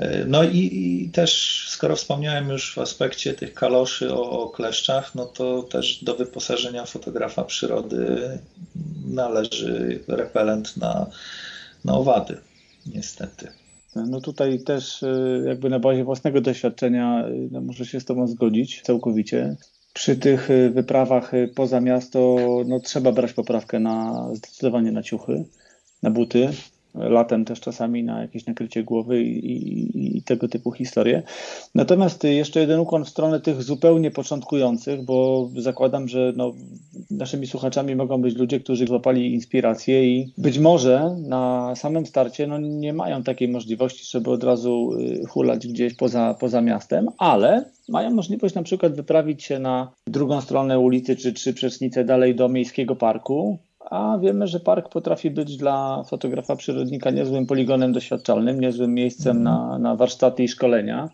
Y, 0.00 0.24
no 0.26 0.44
i, 0.44 0.58
i, 0.58 1.10
też, 1.10 1.64
skoro 1.68 1.96
wspomniałem 1.96 2.48
już 2.48 2.74
w 2.74 2.78
aspekcie 2.78 3.34
tych 3.34 3.54
kaloszy 3.54 4.14
o, 4.14 4.30
o, 4.30 4.48
kleszczach, 4.48 5.14
no 5.14 5.26
to 5.26 5.62
też 5.62 6.04
do 6.04 6.14
wyposażenia 6.14 6.86
fotografa 6.86 7.44
przyrody 7.44 8.38
należy 9.06 10.00
repelent 10.08 10.76
na, 10.76 11.06
na 11.84 11.94
owady, 11.94 12.36
niestety. 12.86 13.48
No 13.96 14.20
tutaj 14.20 14.60
też 14.60 15.02
y, 15.02 15.44
jakby 15.46 15.70
na 15.70 15.78
bazie 15.78 16.04
własnego 16.04 16.40
doświadczenia 16.40 17.24
no 17.50 17.60
muszę 17.60 17.86
się 17.86 18.00
z 18.00 18.04
Tobą 18.04 18.28
zgodzić 18.28 18.82
całkowicie 18.82 19.56
przy 19.96 20.16
tych 20.16 20.50
y, 20.50 20.70
wyprawach 20.70 21.34
y, 21.34 21.48
poza 21.48 21.80
miasto 21.80 22.36
no, 22.66 22.80
trzeba 22.80 23.12
brać 23.12 23.32
poprawkę 23.32 23.80
na 23.80 24.28
zdecydowanie 24.34 24.92
na 24.92 25.02
ciuchy, 25.02 25.44
na 26.02 26.10
buty, 26.10 26.48
latem 26.96 27.44
też 27.44 27.60
czasami 27.60 28.04
na 28.04 28.22
jakieś 28.22 28.46
nakrycie 28.46 28.84
głowy 28.84 29.22
i, 29.22 29.46
i, 29.46 30.16
i, 30.16 30.22
tego 30.22 30.48
typu 30.48 30.72
historie. 30.72 31.22
Natomiast 31.74 32.24
jeszcze 32.24 32.60
jeden 32.60 32.80
ukłon 32.80 33.04
w 33.04 33.08
stronę 33.08 33.40
tych 33.40 33.62
zupełnie 33.62 34.10
początkujących, 34.10 35.04
bo 35.04 35.48
zakładam, 35.56 36.08
że 36.08 36.32
no, 36.36 36.52
naszymi 37.10 37.46
słuchaczami 37.46 37.96
mogą 37.96 38.22
być 38.22 38.36
ludzie, 38.36 38.60
którzy 38.60 38.86
złapali 38.86 39.34
inspirację 39.34 40.06
i 40.06 40.32
być 40.38 40.58
może 40.58 41.16
na 41.28 41.74
samym 41.76 42.06
starcie 42.06 42.46
no, 42.46 42.58
nie 42.58 42.92
mają 42.92 43.22
takiej 43.22 43.48
możliwości, 43.48 44.10
żeby 44.10 44.30
od 44.30 44.44
razu 44.44 44.92
y, 44.92 45.26
hulać 45.26 45.66
gdzieś 45.66 45.94
poza, 45.94 46.34
poza 46.40 46.60
miastem, 46.60 47.08
ale 47.18 47.64
mają 47.88 48.10
możliwość 48.10 48.54
na 48.54 48.62
przykład 48.62 48.96
wyprawić 48.96 49.44
się 49.44 49.58
na 49.58 49.92
drugą 50.06 50.40
stronę 50.40 50.78
ulicy 50.78 51.16
czy 51.16 51.32
trzy 51.32 51.54
przecznice 51.54 52.04
dalej 52.04 52.34
do 52.34 52.48
miejskiego 52.48 52.96
parku, 52.96 53.58
a 53.90 54.18
wiemy, 54.18 54.46
że 54.46 54.60
park 54.60 54.88
potrafi 54.88 55.30
być 55.30 55.56
dla 55.56 56.04
fotografa 56.08 56.56
przyrodnika 56.56 57.10
niezłym 57.10 57.46
poligonem 57.46 57.92
doświadczalnym, 57.92 58.60
niezłym 58.60 58.94
miejscem 58.94 59.42
na, 59.42 59.78
na 59.78 59.96
warsztaty 59.96 60.42
i 60.42 60.48
szkolenia. 60.48 61.08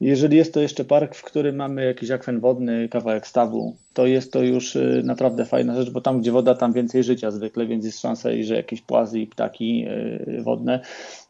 Jeżeli 0.00 0.36
jest 0.36 0.54
to 0.54 0.60
jeszcze 0.60 0.84
park, 0.84 1.14
w 1.14 1.22
którym 1.22 1.56
mamy 1.56 1.84
jakiś 1.84 2.10
akwen 2.10 2.40
wodny, 2.40 2.88
kawałek 2.88 3.26
stawu, 3.26 3.76
to 3.94 4.06
jest 4.06 4.32
to 4.32 4.42
już 4.42 4.76
y, 4.76 5.02
naprawdę 5.04 5.44
fajna 5.44 5.76
rzecz, 5.76 5.90
bo 5.90 6.00
tam, 6.00 6.20
gdzie 6.20 6.32
woda, 6.32 6.54
tam 6.54 6.72
więcej 6.72 7.04
życia 7.04 7.30
zwykle, 7.30 7.66
więc 7.66 7.84
jest 7.84 8.00
szansa, 8.00 8.28
że 8.42 8.54
jakieś 8.54 8.80
płazy 8.80 9.20
i 9.20 9.26
ptaki 9.26 9.86
y, 10.38 10.42
wodne. 10.42 10.80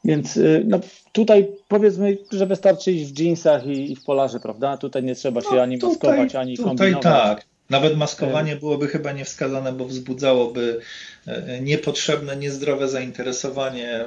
Więc 0.04 0.36
y, 0.36 0.64
no, 0.66 0.80
tutaj 1.12 1.48
powiedzmy, 1.68 2.18
że 2.32 2.46
wystarczy 2.46 2.92
iść 2.92 3.12
w 3.12 3.18
jeansach 3.18 3.66
i, 3.66 3.92
i 3.92 3.96
w 3.96 4.04
polarze, 4.04 4.40
prawda? 4.40 4.76
Tutaj 4.76 5.02
nie 5.02 5.14
trzeba 5.14 5.40
się 5.40 5.54
no, 5.54 5.62
ani 5.62 5.78
tutaj, 5.78 5.90
maskować, 5.90 6.34
ani 6.34 6.56
tutaj 6.56 6.68
kombinować. 6.68 7.02
tak. 7.02 7.55
Nawet 7.70 7.96
maskowanie 7.96 8.56
byłoby 8.56 8.88
chyba 8.88 9.12
niewskazane, 9.12 9.72
bo 9.72 9.84
wzbudzałoby 9.84 10.80
e, 11.26 11.60
niepotrzebne, 11.60 12.36
niezdrowe 12.36 12.88
zainteresowanie 12.88 14.04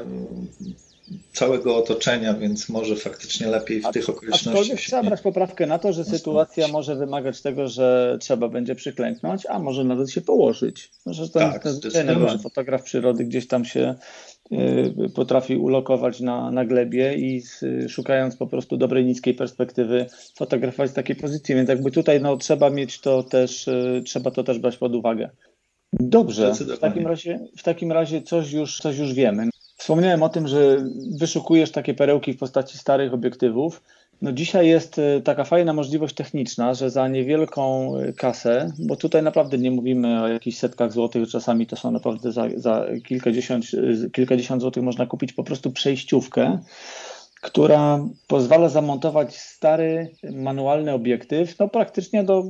całego 1.34 1.78
otoczenia, 1.78 2.34
więc 2.34 2.70
może 2.70 2.96
faktycznie 2.96 3.48
lepiej 3.48 3.82
w 3.82 3.92
tych 3.92 4.10
okolicznościach. 4.10 4.54
Aczkolwiek 4.54 4.80
trzeba 4.80 5.04
brać 5.04 5.22
poprawkę 5.22 5.68
na 5.68 5.80
to, 5.80 5.94
że 5.94 6.06
sytuacja 6.06 6.68
może 6.68 6.96
wymagać 6.96 7.42
tego, 7.42 7.68
że 7.68 8.18
trzeba 8.22 8.48
będzie 8.48 8.76
przyklęknąć, 8.76 9.46
a 9.46 9.60
może 9.60 9.84
nawet 9.84 10.12
się 10.12 10.22
położyć. 10.22 10.92
Że 11.06 11.30
to 11.30 11.40
tak, 11.40 11.66
jest 11.66 11.84
że 11.84 12.40
fotograf 12.44 12.84
przyrody 12.84 13.26
gdzieś 13.26 13.48
tam 13.48 13.66
się 13.66 13.96
potrafi 15.16 15.58
ulokować 15.58 16.20
na, 16.20 16.52
na 16.52 16.66
glebie 16.66 17.14
i 17.14 17.42
z, 17.42 17.64
szukając 17.88 18.36
po 18.36 18.48
prostu 18.48 18.78
dobrej, 18.78 19.06
niskiej 19.06 19.34
perspektywy 19.34 20.06
fotografować 20.36 20.92
z 20.92 20.94
takiej 20.94 21.16
pozycji, 21.16 21.56
więc 21.56 21.70
jakby 21.70 21.92
tutaj 21.92 22.22
no, 22.22 22.38
trzeba 22.38 22.70
mieć 22.70 23.00
to 23.00 23.24
też, 23.24 23.68
y, 23.68 24.02
trzeba 24.06 24.32
to 24.32 24.44
też 24.44 24.60
brać 24.60 24.78
pod 24.78 24.96
uwagę. 24.96 25.30
Dobrze, 25.94 26.54
w 26.54 26.80
takim 26.80 27.08
razie, 27.08 27.40
w 27.58 27.64
takim 27.64 27.92
razie 27.92 28.22
coś, 28.22 28.52
już, 28.52 28.80
coś 28.80 28.98
już 28.98 29.14
wiemy. 29.14 29.50
Wspomniałem 29.78 30.24
o 30.24 30.30
tym, 30.30 30.48
że 30.48 30.78
wyszukujesz 31.20 31.72
takie 31.72 31.94
perełki 31.94 32.34
w 32.34 32.38
postaci 32.38 32.78
starych 32.78 33.14
obiektywów. 33.14 33.82
No 34.22 34.32
dzisiaj 34.32 34.68
jest 34.68 35.00
e, 35.00 35.22
taka 35.22 35.44
fajna 35.44 35.74
możliwość 35.74 36.16
techniczna, 36.16 36.74
że 36.74 36.90
za 36.90 37.08
niewielką 37.08 37.94
e, 37.98 38.14
kasę, 38.14 38.72
bo 38.80 38.96
tutaj 38.96 39.24
naprawdę 39.24 39.58
nie 39.58 39.72
mówimy 39.72 40.24
o 40.24 40.28
jakichś 40.28 40.58
setkach 40.58 40.92
złotych, 40.92 41.30
czasami 41.30 41.68
to 41.68 41.76
są 41.76 41.92
naprawdę 41.92 42.32
za, 42.32 42.46
za 42.56 42.86
kilkadziesiąt, 43.06 43.66
e, 44.06 44.10
kilkadziesiąt 44.10 44.62
złotych 44.62 44.84
można 44.84 45.06
kupić 45.06 45.34
po 45.34 45.44
prostu 45.44 45.72
przejściówkę, 45.72 46.60
która 47.42 48.06
pozwala 48.28 48.70
zamontować 48.70 49.38
stary 49.38 50.12
manualny 50.32 50.94
obiektyw 50.94 51.60
no 51.60 51.68
praktycznie 51.68 52.24
do 52.24 52.44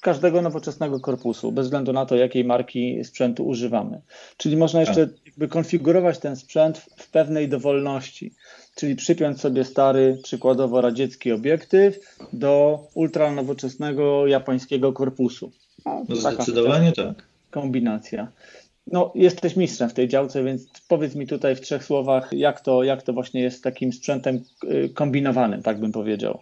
każdego 0.00 0.42
nowoczesnego 0.42 1.00
korpusu, 1.00 1.52
bez 1.52 1.66
względu 1.66 1.92
na 1.92 2.06
to, 2.06 2.16
jakiej 2.16 2.44
marki 2.44 3.04
sprzętu 3.04 3.46
używamy. 3.46 4.00
Czyli 4.36 4.56
można 4.56 4.80
jeszcze 4.80 5.06
tak. 5.06 5.26
jakby 5.26 5.48
konfigurować 5.48 6.18
ten 6.18 6.36
sprzęt 6.36 6.78
w 6.78 7.10
pewnej 7.10 7.48
dowolności, 7.48 8.34
czyli 8.74 8.96
przypiąć 8.96 9.40
sobie 9.40 9.64
stary, 9.64 10.18
przykładowo 10.22 10.80
radziecki 10.80 11.32
obiektyw 11.32 12.16
do 12.32 12.78
ultranowoczesnego 12.94 14.26
japońskiego 14.26 14.92
korpusu. 14.92 15.52
No, 15.86 16.04
no 16.08 16.16
zdecydowanie 16.16 16.92
tak. 16.92 17.22
Kombinacja. 17.50 18.28
No, 18.86 19.12
jesteś 19.14 19.56
mistrzem 19.56 19.90
w 19.90 19.94
tej 19.94 20.08
działce, 20.08 20.44
więc 20.44 20.66
powiedz 20.88 21.14
mi 21.14 21.26
tutaj 21.26 21.56
w 21.56 21.60
trzech 21.60 21.84
słowach, 21.84 22.28
jak 22.32 22.60
to, 22.60 22.84
jak 22.84 23.02
to 23.02 23.12
właśnie 23.12 23.42
jest 23.42 23.62
takim 23.62 23.92
sprzętem 23.92 24.44
y, 24.64 24.88
kombinowanym, 24.94 25.62
tak 25.62 25.80
bym 25.80 25.92
powiedział. 25.92 26.38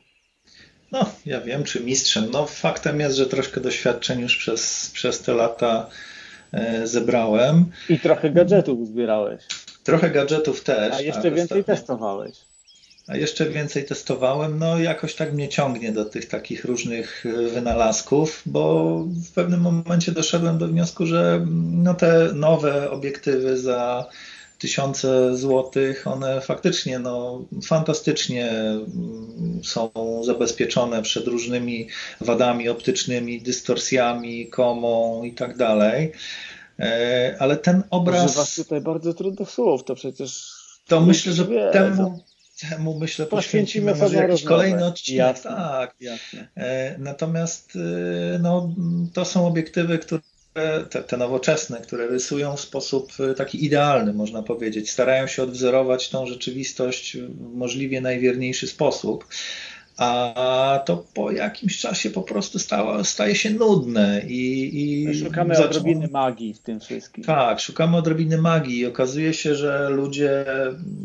No, 0.92 1.10
ja 1.26 1.40
wiem, 1.40 1.64
czy 1.64 1.80
mistrzem. 1.80 2.24
No, 2.32 2.46
faktem 2.46 3.00
jest, 3.00 3.16
że 3.16 3.26
troszkę 3.26 3.60
doświadczeń 3.60 4.20
już 4.20 4.36
przez, 4.36 4.90
przez 4.94 5.22
te 5.22 5.34
lata 5.34 5.88
e, 6.52 6.86
zebrałem. 6.86 7.64
I 7.88 7.98
trochę 7.98 8.30
gadżetów 8.30 8.86
zbierałeś. 8.88 9.42
Trochę 9.84 10.10
gadżetów 10.10 10.64
też. 10.64 10.94
A 10.94 11.00
jeszcze 11.00 11.22
tak, 11.22 11.34
więcej 11.34 11.60
ostatnio. 11.60 11.74
testowałeś. 11.74 12.36
A 13.06 13.16
jeszcze 13.16 13.50
więcej 13.50 13.84
testowałem, 13.84 14.58
no 14.58 14.78
jakoś 14.78 15.14
tak 15.14 15.32
mnie 15.32 15.48
ciągnie 15.48 15.92
do 15.92 16.04
tych 16.04 16.28
takich 16.28 16.64
różnych 16.64 17.26
e, 17.26 17.48
wynalazków, 17.48 18.42
bo 18.46 18.94
w 19.30 19.32
pewnym 19.34 19.60
momencie 19.60 20.12
doszedłem 20.12 20.58
do 20.58 20.68
wniosku, 20.68 21.06
że 21.06 21.46
no 21.72 21.94
te 21.94 22.30
nowe 22.34 22.90
obiektywy 22.90 23.58
za 23.58 24.06
tysiące 24.58 25.36
złotych, 25.36 26.06
one 26.06 26.40
faktycznie 26.40 26.98
no, 26.98 27.44
fantastycznie 27.64 28.50
mm, 28.50 29.60
są 29.64 29.90
zabezpieczone 30.24 31.02
przed 31.02 31.26
różnymi 31.26 31.88
wadami 32.20 32.68
optycznymi, 32.68 33.42
dystorsjami, 33.42 34.46
komą 34.46 35.22
i 35.24 35.32
tak 35.32 35.56
dalej. 35.56 36.12
E, 36.78 37.36
ale 37.38 37.56
ten 37.56 37.82
obraz. 37.90 38.30
Używasz 38.30 38.54
tutaj 38.54 38.80
bardzo 38.80 39.14
trudnych 39.14 39.50
słów, 39.50 39.84
to 39.84 39.94
przecież. 39.94 40.52
To 40.86 41.00
myślę, 41.00 41.32
że 41.32 41.46
temu, 41.72 42.24
temu 42.70 42.98
myślę 42.98 43.26
poświęcimy 43.26 43.94
może 43.94 44.16
jakiś 44.16 44.42
kolejny 44.42 44.84
odcinek. 44.84 45.18
Jasne, 45.18 45.50
tak. 45.50 45.94
Jasne. 46.00 46.48
Natomiast 46.98 47.78
no, 48.40 48.74
to 49.12 49.24
są 49.24 49.46
obiektywy, 49.46 49.98
które 49.98 50.22
te, 50.90 51.02
te, 51.02 51.16
nowoczesne, 51.16 51.80
które 51.80 52.06
rysują 52.06 52.56
w 52.56 52.60
sposób 52.60 53.12
taki 53.36 53.64
idealny, 53.64 54.12
można 54.12 54.42
powiedzieć. 54.42 54.90
Starają 54.90 55.26
się 55.26 55.42
odwzorować 55.42 56.08
tą 56.08 56.26
rzeczywistość 56.26 57.16
w 57.16 57.54
możliwie 57.54 58.00
najwierniejszy 58.00 58.66
sposób 58.66 59.24
a 59.96 60.82
to 60.86 61.04
po 61.14 61.30
jakimś 61.30 61.78
czasie 61.78 62.10
po 62.10 62.22
prostu 62.22 62.58
staje 63.02 63.34
się 63.34 63.50
nudne. 63.50 64.22
I, 64.28 64.70
i 65.10 65.18
szukamy 65.18 65.54
zaczą... 65.54 65.68
odrobiny 65.68 66.08
magii 66.08 66.54
w 66.54 66.58
tym 66.58 66.80
wszystkim. 66.80 67.24
Tak, 67.24 67.60
szukamy 67.60 67.96
odrobiny 67.96 68.38
magii 68.38 68.78
i 68.78 68.86
okazuje 68.86 69.34
się, 69.34 69.54
że 69.54 69.88
ludzie 69.90 70.44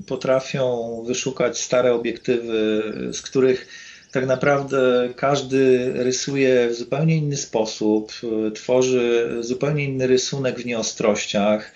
potrafią 0.08 0.88
wyszukać 1.08 1.60
stare 1.60 1.94
obiektywy, 1.94 2.84
z 3.14 3.22
których 3.22 3.68
tak 4.12 4.28
naprawdę 4.28 5.10
każdy 5.16 5.92
rysuje 5.94 6.68
w 6.70 6.76
zupełnie 6.76 7.18
inny 7.18 7.38
sposób, 7.38 8.12
tworzy 8.56 9.38
zupełnie 9.40 9.84
inny 9.84 10.08
rysunek 10.08 10.60
w 10.60 10.66
nieostrościach. 10.66 11.74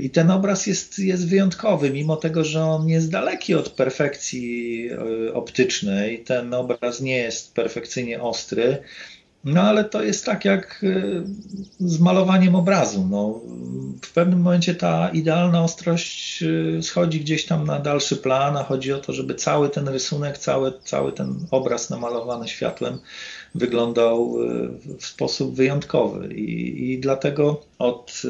I 0.00 0.10
ten 0.10 0.30
obraz 0.30 0.66
jest, 0.66 0.98
jest 0.98 1.28
wyjątkowy, 1.28 1.90
mimo 1.90 2.16
tego, 2.16 2.44
że 2.44 2.64
on 2.64 2.88
jest 2.88 3.10
daleki 3.10 3.54
od 3.54 3.68
perfekcji 3.68 4.88
e, 4.90 5.34
optycznej. 5.34 6.24
Ten 6.24 6.54
obraz 6.54 7.00
nie 7.00 7.16
jest 7.16 7.54
perfekcyjnie 7.54 8.22
ostry, 8.22 8.82
no 9.44 9.62
ale 9.62 9.84
to 9.84 10.02
jest 10.02 10.26
tak 10.26 10.44
jak 10.44 10.84
e, 10.84 11.22
z 11.80 12.00
malowaniem 12.00 12.54
obrazu. 12.54 13.08
No, 13.10 13.40
w 14.02 14.12
pewnym 14.12 14.40
momencie 14.40 14.74
ta 14.74 15.08
idealna 15.08 15.64
ostrość 15.64 16.42
e, 16.42 16.82
schodzi 16.82 17.20
gdzieś 17.20 17.46
tam 17.46 17.66
na 17.66 17.78
dalszy 17.78 18.16
plan, 18.16 18.56
a 18.56 18.64
chodzi 18.64 18.92
o 18.92 18.98
to, 18.98 19.12
żeby 19.12 19.34
cały 19.34 19.68
ten 19.70 19.88
rysunek, 19.88 20.38
cały, 20.38 20.72
cały 20.84 21.12
ten 21.12 21.34
obraz 21.50 21.90
namalowany 21.90 22.48
światłem 22.48 22.98
wyglądał 23.54 24.36
e, 24.42 24.68
w 24.98 25.06
sposób 25.06 25.54
wyjątkowy. 25.54 26.34
I, 26.34 26.92
i 26.92 26.98
dlatego 26.98 27.60
od 27.78 28.22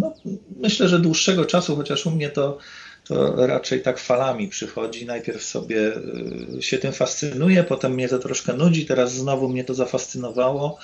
no, 0.00 0.12
myślę, 0.60 0.88
że 0.88 0.98
dłuższego 0.98 1.44
czasu, 1.44 1.76
chociaż 1.76 2.06
u 2.06 2.10
mnie 2.10 2.30
to 2.30 2.58
to 3.04 3.46
raczej 3.46 3.82
tak 3.82 3.98
falami 3.98 4.48
przychodzi. 4.48 5.06
Najpierw 5.06 5.42
sobie 5.42 5.92
y, 6.58 6.62
się 6.62 6.78
tym 6.78 6.92
fascynuję, 6.92 7.64
potem 7.64 7.92
mnie 7.92 8.08
to 8.08 8.18
troszkę 8.18 8.52
nudzi, 8.52 8.86
teraz 8.86 9.14
znowu 9.14 9.48
mnie 9.48 9.64
to 9.64 9.74
zafascynowało. 9.74 10.78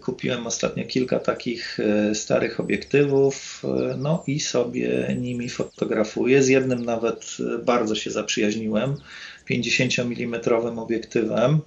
Kupiłem 0.00 0.46
ostatnio 0.46 0.84
kilka 0.84 1.18
takich 1.18 1.78
starych 2.14 2.60
obiektywów, 2.60 3.62
no 3.98 4.24
i 4.26 4.40
sobie 4.40 5.16
nimi 5.20 5.48
fotografuję. 5.48 6.42
Z 6.42 6.48
jednym 6.48 6.84
nawet 6.84 7.36
bardzo 7.64 7.94
się 7.94 8.10
zaprzyjaźniłem, 8.10 8.96
50 9.44 9.92
mm 9.98 10.40
obiektywem. 10.78 11.60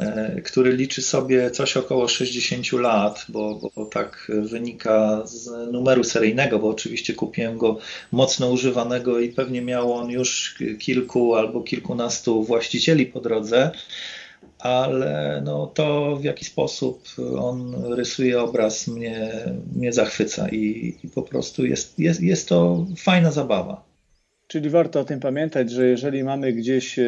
E, 0.00 0.40
który 0.40 0.72
liczy 0.72 1.02
sobie 1.02 1.50
coś 1.50 1.76
około 1.76 2.08
60 2.08 2.72
lat, 2.72 3.26
bo, 3.28 3.70
bo 3.76 3.86
tak 3.86 4.32
wynika 4.42 5.22
z 5.26 5.72
numeru 5.72 6.04
seryjnego, 6.04 6.58
bo 6.58 6.68
oczywiście 6.68 7.14
kupiłem 7.14 7.58
go 7.58 7.78
mocno 8.12 8.50
używanego 8.50 9.20
i 9.20 9.28
pewnie 9.28 9.62
miał 9.62 9.92
on 9.92 10.10
już 10.10 10.58
kilku 10.78 11.34
albo 11.34 11.60
kilkunastu 11.60 12.42
właścicieli 12.42 13.06
po 13.06 13.20
drodze 13.20 13.70
ale 14.58 15.42
no, 15.44 15.66
to 15.66 16.16
w 16.16 16.24
jaki 16.24 16.44
sposób 16.44 17.08
on 17.38 17.84
rysuje 17.94 18.40
obraz 18.40 18.88
mnie, 18.88 19.30
mnie 19.76 19.92
zachwyca 19.92 20.48
i, 20.48 20.94
i 21.04 21.08
po 21.08 21.22
prostu 21.22 21.66
jest, 21.66 21.98
jest, 21.98 22.20
jest 22.20 22.48
to 22.48 22.86
fajna 22.96 23.30
zabawa. 23.30 23.87
Czyli 24.48 24.70
warto 24.70 25.00
o 25.00 25.04
tym 25.04 25.20
pamiętać, 25.20 25.70
że 25.70 25.88
jeżeli 25.88 26.24
mamy 26.24 26.52
gdzieś 26.52 26.98
e, 26.98 27.02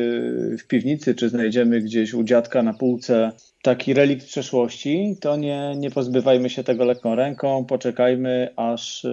w 0.59 0.67
piwnicy, 0.69 1.15
czy 1.15 1.29
znajdziemy 1.29 1.81
gdzieś 1.81 2.15
u 2.15 2.25
dziadka 2.25 2.63
na 2.63 2.75
półce 2.75 3.33
taki 3.63 3.95
relikt 3.95 4.27
przeszłości, 4.27 5.17
to 5.21 5.37
nie, 5.37 5.75
nie 5.77 5.91
pozbywajmy 5.91 6.51
się 6.51 6.65
tego 6.65 6.85
lekką 6.85 7.15
ręką, 7.15 7.65
poczekajmy, 7.65 8.49
aż 8.57 9.05
y, 9.05 9.09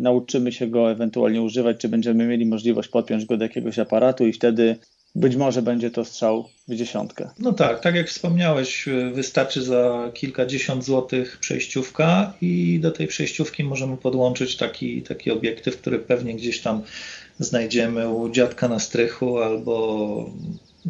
nauczymy 0.00 0.52
się 0.52 0.66
go 0.66 0.90
ewentualnie 0.90 1.42
używać, 1.42 1.76
czy 1.76 1.88
będziemy 1.88 2.26
mieli 2.26 2.46
możliwość 2.46 2.88
podpiąć 2.88 3.24
go 3.24 3.36
do 3.36 3.44
jakiegoś 3.44 3.78
aparatu 3.78 4.26
i 4.26 4.32
wtedy 4.32 4.76
być 5.14 5.36
może 5.36 5.62
będzie 5.62 5.90
to 5.90 6.04
strzał 6.04 6.48
w 6.68 6.74
dziesiątkę. 6.74 7.30
No 7.38 7.52
tak, 7.52 7.80
tak 7.80 7.94
jak 7.94 8.08
wspomniałeś, 8.08 8.88
wystarczy 9.12 9.62
za 9.62 10.10
kilkadziesiąt 10.14 10.84
złotych 10.84 11.38
przejściówka 11.40 12.34
i 12.40 12.78
do 12.82 12.90
tej 12.90 13.06
przejściówki 13.06 13.64
możemy 13.64 13.96
podłączyć 13.96 14.56
taki, 14.56 15.02
taki 15.02 15.30
obiektyw, 15.30 15.76
który 15.76 15.98
pewnie 15.98 16.34
gdzieś 16.34 16.60
tam 16.60 16.82
znajdziemy 17.38 18.08
u 18.08 18.30
dziadka 18.30 18.68
na 18.68 18.78
strychu 18.78 19.38
albo, 19.38 20.30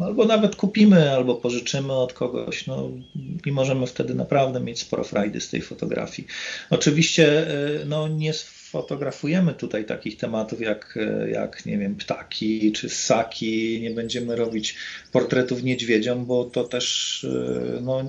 albo 0.01 0.25
nawet 0.25 0.55
kupimy, 0.55 1.11
albo 1.11 1.35
pożyczymy 1.35 1.93
od 1.93 2.13
kogoś 2.13 2.67
no, 2.67 2.89
i 3.45 3.51
możemy 3.51 3.87
wtedy 3.87 4.15
naprawdę 4.15 4.59
mieć 4.59 4.79
sporo 4.79 5.03
frajdy 5.03 5.41
z 5.41 5.49
tej 5.49 5.61
fotografii. 5.61 6.27
Oczywiście 6.69 7.47
e, 7.47 7.85
no, 7.85 8.07
nie 8.07 8.33
fotografujemy 8.73 9.53
tutaj 9.53 9.85
takich 9.85 10.17
tematów 10.17 10.61
jak, 10.61 10.99
jak 11.31 11.65
nie 11.65 11.77
wiem, 11.77 11.95
ptaki 11.95 12.71
czy 12.71 12.89
ssaki, 12.89 13.81
nie 13.81 13.91
będziemy 13.91 14.35
robić 14.35 14.75
portretów 15.11 15.63
niedźwiedziom, 15.63 16.25
bo 16.25 16.43
to 16.43 16.63
też 16.63 16.87
e, 17.23 17.81
no, 17.81 18.03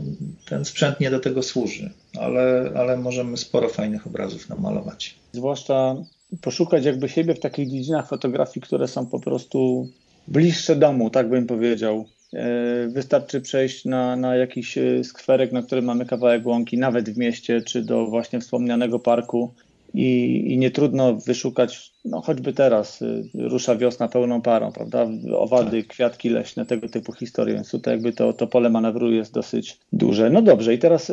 ten 0.49 0.65
sprzęt 0.65 1.01
nie 1.01 1.11
do 1.11 1.21
tego 1.21 1.43
służy, 1.43 1.91
ale, 2.19 2.73
ale 2.77 2.97
możemy 2.97 3.37
sporo 3.37 3.69
fajnych 3.69 4.07
obrazów 4.07 4.49
namalować. 4.49 5.15
Zwłaszcza 5.33 5.97
poszukać 6.41 6.85
jakby 6.85 7.09
siebie 7.09 7.35
w 7.35 7.41
takich 7.41 7.71
dziedzinach 7.71 8.09
fotografii, 8.09 8.63
które 8.63 8.89
są 8.89 9.07
po 9.07 9.21
prostu 9.21 9.89
bliższe 10.29 10.77
domu, 10.77 11.11
tak 11.11 11.29
bym 11.29 11.47
powiedział. 11.47 12.07
E, 12.35 12.89
wystarczy 12.89 13.41
przejść 13.41 13.85
na, 13.85 14.17
na 14.17 14.37
jakiś 14.37 14.79
e, 14.79 15.05
skwerek, 15.05 15.53
na 15.53 15.63
którym 15.63 15.85
mamy 15.85 16.07
kawałek 16.07 16.47
łąki, 16.47 16.79
nawet 16.79 17.11
w 17.11 17.19
mieście, 17.19 17.63
czy 17.63 17.83
do 17.83 18.07
właśnie 18.07 18.41
wspomnianego 18.41 18.99
parku 18.99 19.55
i, 19.95 20.43
i 20.53 20.59
nie 20.59 20.71
trudno 20.71 21.15
wyszukać, 21.15 21.93
no 22.05 22.21
choćby 22.21 22.53
teraz 22.53 23.03
e, 23.03 23.23
rusza 23.35 23.77
wiosna 23.77 24.09
pełną 24.09 24.43
parą, 24.43 24.73
prawda? 24.73 25.07
Owady, 25.37 25.83
tak. 25.83 25.91
kwiatki 25.91 26.31
leśne, 26.31 26.67
tego 26.67 26.89
typu 26.89 27.13
historie, 27.13 27.55
więc 27.55 27.71
tutaj 27.71 27.95
jakby 27.95 28.13
to, 28.13 28.33
to 28.33 28.47
pole 28.47 28.71
manewru 28.71 29.13
jest 29.13 29.33
dosyć 29.33 29.79
duże. 29.93 30.31
No 30.31 30.43
dobrze, 30.43 30.75
i 30.75 30.79
teraz 30.79 31.13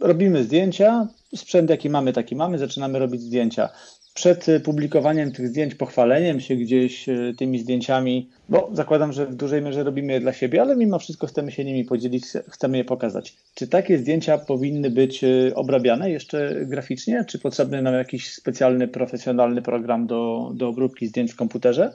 robimy 0.00 0.44
zdjęcia, 0.44 1.08
sprzęt 1.36 1.70
jaki 1.70 1.90
mamy, 1.90 2.12
taki 2.12 2.36
mamy, 2.36 2.58
zaczynamy 2.58 2.98
robić 2.98 3.20
zdjęcia 3.20 3.68
przed 4.14 4.48
y, 4.48 4.60
publikowaniem 4.60 5.32
tych 5.32 5.48
zdjęć, 5.48 5.74
pochwaleniem 5.74 6.40
się 6.40 6.56
gdzieś 6.56 7.08
y, 7.08 7.34
tymi 7.38 7.58
zdjęciami, 7.58 8.28
bo 8.48 8.70
zakładam, 8.72 9.12
że 9.12 9.26
w 9.26 9.34
dużej 9.34 9.62
mierze 9.62 9.84
robimy 9.84 10.12
je 10.12 10.20
dla 10.20 10.32
siebie, 10.32 10.62
ale 10.62 10.76
mimo 10.76 10.98
wszystko 10.98 11.26
chcemy 11.26 11.52
się 11.52 11.64
nimi 11.64 11.84
podzielić, 11.84 12.24
chcemy 12.48 12.76
je 12.76 12.84
pokazać. 12.84 13.36
Czy 13.54 13.68
takie 13.68 13.98
zdjęcia 13.98 14.38
powinny 14.38 14.90
być 14.90 15.24
y, 15.24 15.52
obrabiane 15.54 16.10
jeszcze 16.10 16.56
graficznie? 16.66 17.24
Czy 17.28 17.38
potrzebny 17.38 17.82
nam 17.82 17.94
jakiś 17.94 18.32
specjalny, 18.32 18.88
profesjonalny 18.88 19.62
program 19.62 20.06
do, 20.06 20.50
do 20.54 20.68
obróbki 20.68 21.06
zdjęć 21.06 21.32
w 21.32 21.36
komputerze? 21.36 21.92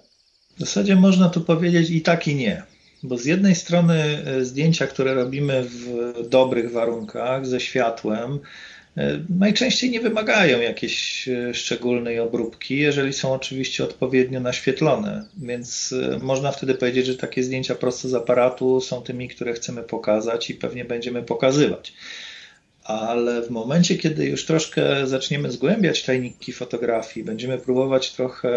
W 0.57 0.59
zasadzie 0.59 0.95
można 0.95 1.29
tu 1.29 1.41
powiedzieć 1.41 1.89
i 1.89 2.01
tak, 2.01 2.27
i 2.27 2.35
nie. 2.35 2.63
Bo 3.03 3.17
z 3.17 3.25
jednej 3.25 3.55
strony 3.55 4.03
zdjęcia, 4.41 4.87
które 4.87 5.13
robimy 5.13 5.63
w 5.63 6.27
dobrych 6.29 6.71
warunkach, 6.71 7.47
ze 7.47 7.59
światłem, 7.59 8.39
najczęściej 9.39 9.89
nie 9.89 9.99
wymagają 9.99 10.61
jakiejś 10.61 11.27
e, 11.27 11.53
szczególnej 11.53 12.19
obróbki, 12.19 12.77
jeżeli 12.77 13.13
są 13.13 13.33
oczywiście 13.33 13.83
odpowiednio 13.83 14.39
naświetlone, 14.39 15.25
więc 15.37 15.95
e, 16.13 16.19
można 16.19 16.51
wtedy 16.51 16.75
powiedzieć, 16.75 17.05
że 17.05 17.15
takie 17.15 17.43
zdjęcia 17.43 17.75
prosto 17.75 18.09
z 18.09 18.13
aparatu 18.13 18.81
są 18.81 19.01
tymi, 19.01 19.27
które 19.27 19.53
chcemy 19.53 19.83
pokazać 19.83 20.49
i 20.49 20.55
pewnie 20.55 20.85
będziemy 20.85 21.23
pokazywać. 21.23 21.93
Ale 22.83 23.41
w 23.41 23.49
momencie, 23.49 23.97
kiedy 23.97 24.25
już 24.25 24.45
troszkę 24.45 25.07
zaczniemy 25.07 25.51
zgłębiać 25.51 26.03
tajniki 26.03 26.53
fotografii, 26.53 27.25
będziemy 27.25 27.57
próbować 27.57 28.11
trochę 28.11 28.49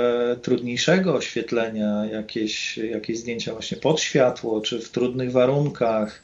trudniejszego 0.42 1.14
oświetlenia, 1.14 2.04
jakieś, 2.12 2.76
jakieś 2.76 3.18
zdjęcia 3.18 3.52
właśnie 3.52 3.76
pod 3.76 4.00
światło, 4.00 4.60
czy 4.60 4.80
w 4.80 4.90
trudnych 4.90 5.32
warunkach, 5.32 6.22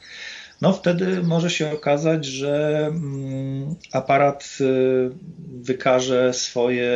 no 0.63 0.73
wtedy 0.73 1.23
może 1.23 1.49
się 1.49 1.71
okazać, 1.71 2.25
że 2.25 2.85
mm, 2.87 3.75
aparat 3.91 4.57
y, 4.61 5.09
wykaże 5.61 6.33
swoje 6.33 6.91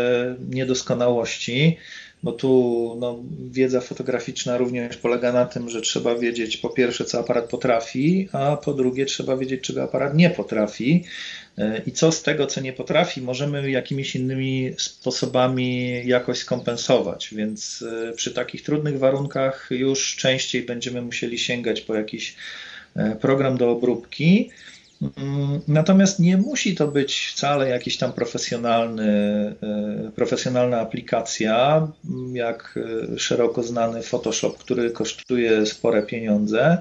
niedoskonałości, 0.49 1.77
bo 2.23 2.31
tu 2.31 2.51
no, 2.99 3.23
wiedza 3.51 3.81
fotograficzna 3.81 4.57
również 4.57 4.97
polega 4.97 5.33
na 5.33 5.45
tym, 5.45 5.69
że 5.69 5.81
trzeba 5.81 6.15
wiedzieć 6.15 6.57
po 6.57 6.69
pierwsze, 6.69 7.05
co 7.05 7.19
aparat 7.19 7.49
potrafi, 7.49 8.29
a 8.31 8.57
po 8.57 8.73
drugie 8.73 9.05
trzeba 9.05 9.37
wiedzieć, 9.37 9.61
czego 9.61 9.83
aparat 9.83 10.15
nie 10.15 10.29
potrafi. 10.29 11.03
Y, 11.59 11.81
I 11.85 11.91
co 11.91 12.11
z 12.11 12.23
tego, 12.23 12.47
co 12.47 12.61
nie 12.61 12.73
potrafi, 12.73 13.21
możemy 13.21 13.71
jakimiś 13.71 14.15
innymi 14.15 14.73
sposobami 14.77 16.01
jakoś 16.07 16.37
skompensować. 16.37 17.29
Więc 17.33 17.81
y, 17.81 18.13
przy 18.15 18.31
takich 18.31 18.63
trudnych 18.63 18.99
warunkach 18.99 19.67
już 19.71 20.15
częściej 20.15 20.61
będziemy 20.61 21.01
musieli 21.01 21.39
sięgać 21.39 21.81
po 21.81 21.95
jakiś 21.95 22.35
program 23.21 23.57
do 23.57 23.71
obróbki. 23.71 24.49
Mm, 25.01 25.61
natomiast 25.67 26.19
nie 26.19 26.37
musi 26.37 26.75
to 26.75 26.87
być 26.87 27.27
wcale 27.33 27.69
jakiś 27.69 27.97
tam 27.97 28.13
profesjonalny, 28.13 29.11
e, 29.63 30.11
profesjonalna 30.15 30.79
aplikacja, 30.79 31.87
jak 32.33 32.79
e, 33.13 33.19
szeroko 33.19 33.63
znany 33.63 34.01
Photoshop, 34.01 34.57
który 34.57 34.91
kosztuje 34.91 35.65
spore 35.65 36.03
pieniądze 36.03 36.77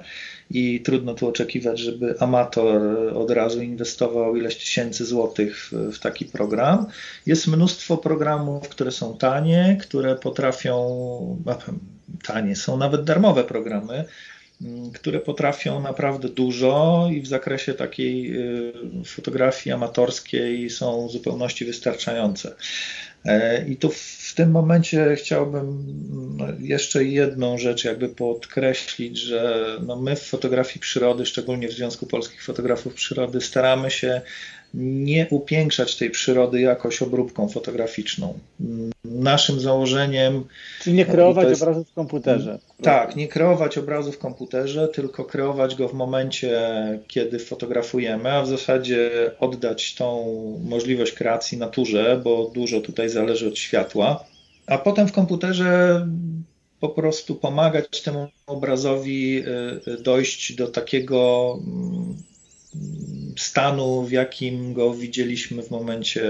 i 0.50 0.80
trudno 0.80 1.14
tu 1.14 1.28
oczekiwać, 1.28 1.78
żeby 1.78 2.14
amator 2.20 2.82
od 3.14 3.30
razu 3.30 3.62
inwestował 3.62 4.36
ileś 4.36 4.56
tysięcy 4.56 5.04
złotych 5.04 5.70
w, 5.92 5.98
taki 5.98 6.24
program. 6.24 6.86
Jest 7.26 7.46
mnóstwo 7.46 7.96
programów, 7.96 8.68
które 8.68 8.90
są 8.90 9.18
tanie, 9.18 9.78
które 9.80 10.16
potrafią, 10.16 11.44
tanie, 12.24 12.56
są 12.56 12.76
nawet 12.76 13.04
darmowe 13.04 13.44
programy, 13.44 14.04
Mm, 14.04 14.35
które 14.94 15.20
potrafią 15.20 15.80
naprawdę 15.80 16.28
dużo 16.28 17.08
i 17.12 17.20
w 17.20 17.26
zakresie 17.26 17.74
takiej 17.74 18.36
y, 18.36 18.72
fotografii 19.04 19.74
amatorskiej 19.74 20.70
są 20.70 21.08
w 21.08 21.10
zupełności 21.10 21.64
wystarczające. 21.64 22.54
E, 23.24 23.64
I 23.68 23.76
tu 23.76 23.90
w 23.90 24.32
tym 24.36 24.50
momencie 24.50 25.16
chciałbym 25.16 25.84
no, 26.36 26.46
jeszcze 26.60 27.04
jedną 27.04 27.58
rzecz 27.58 27.84
jakby 27.84 28.08
podkreślić, 28.08 29.18
że 29.18 29.66
no 29.86 29.96
my 29.96 30.16
w 30.16 30.22
fotografii 30.22 30.80
przyrody, 30.80 31.26
szczególnie 31.26 31.68
w 31.68 31.72
Związku 31.72 32.06
Polskich 32.06 32.44
Fotografów 32.44 32.94
Przyrody, 32.94 33.40
staramy 33.40 33.90
się 33.90 34.20
nie 34.76 35.26
upiększać 35.30 35.96
tej 35.96 36.10
przyrody 36.10 36.60
jakoś 36.60 37.02
obróbką 37.02 37.48
fotograficzną. 37.48 38.38
Naszym 39.04 39.60
założeniem. 39.60 40.44
Czyli 40.80 40.96
nie 40.96 41.06
kreować 41.06 41.48
jest, 41.48 41.62
obrazu 41.62 41.84
w 41.84 41.92
komputerze. 41.92 42.58
Tak, 42.82 43.16
nie 43.16 43.28
kreować 43.28 43.78
obrazu 43.78 44.12
w 44.12 44.18
komputerze, 44.18 44.88
tylko 44.88 45.24
kreować 45.24 45.74
go 45.74 45.88
w 45.88 45.94
momencie, 45.94 46.60
kiedy 47.08 47.38
fotografujemy, 47.38 48.32
a 48.32 48.42
w 48.42 48.48
zasadzie 48.48 49.10
oddać 49.40 49.94
tą 49.94 50.24
możliwość 50.64 51.12
kreacji 51.12 51.58
naturze, 51.58 52.20
bo 52.24 52.50
dużo 52.54 52.80
tutaj 52.80 53.08
zależy 53.08 53.48
od 53.48 53.58
światła. 53.58 54.24
A 54.66 54.78
potem 54.78 55.08
w 55.08 55.12
komputerze 55.12 56.06
po 56.80 56.88
prostu 56.88 57.34
pomagać 57.34 58.02
temu 58.02 58.28
obrazowi 58.46 59.38
y, 59.38 59.92
y, 59.92 60.02
dojść 60.02 60.54
do 60.54 60.66
takiego 60.66 61.52
mm, 61.66 62.16
stanu, 63.38 64.02
w 64.02 64.12
jakim 64.12 64.74
go 64.74 64.94
widzieliśmy 64.94 65.62
w 65.62 65.70
momencie 65.70 66.22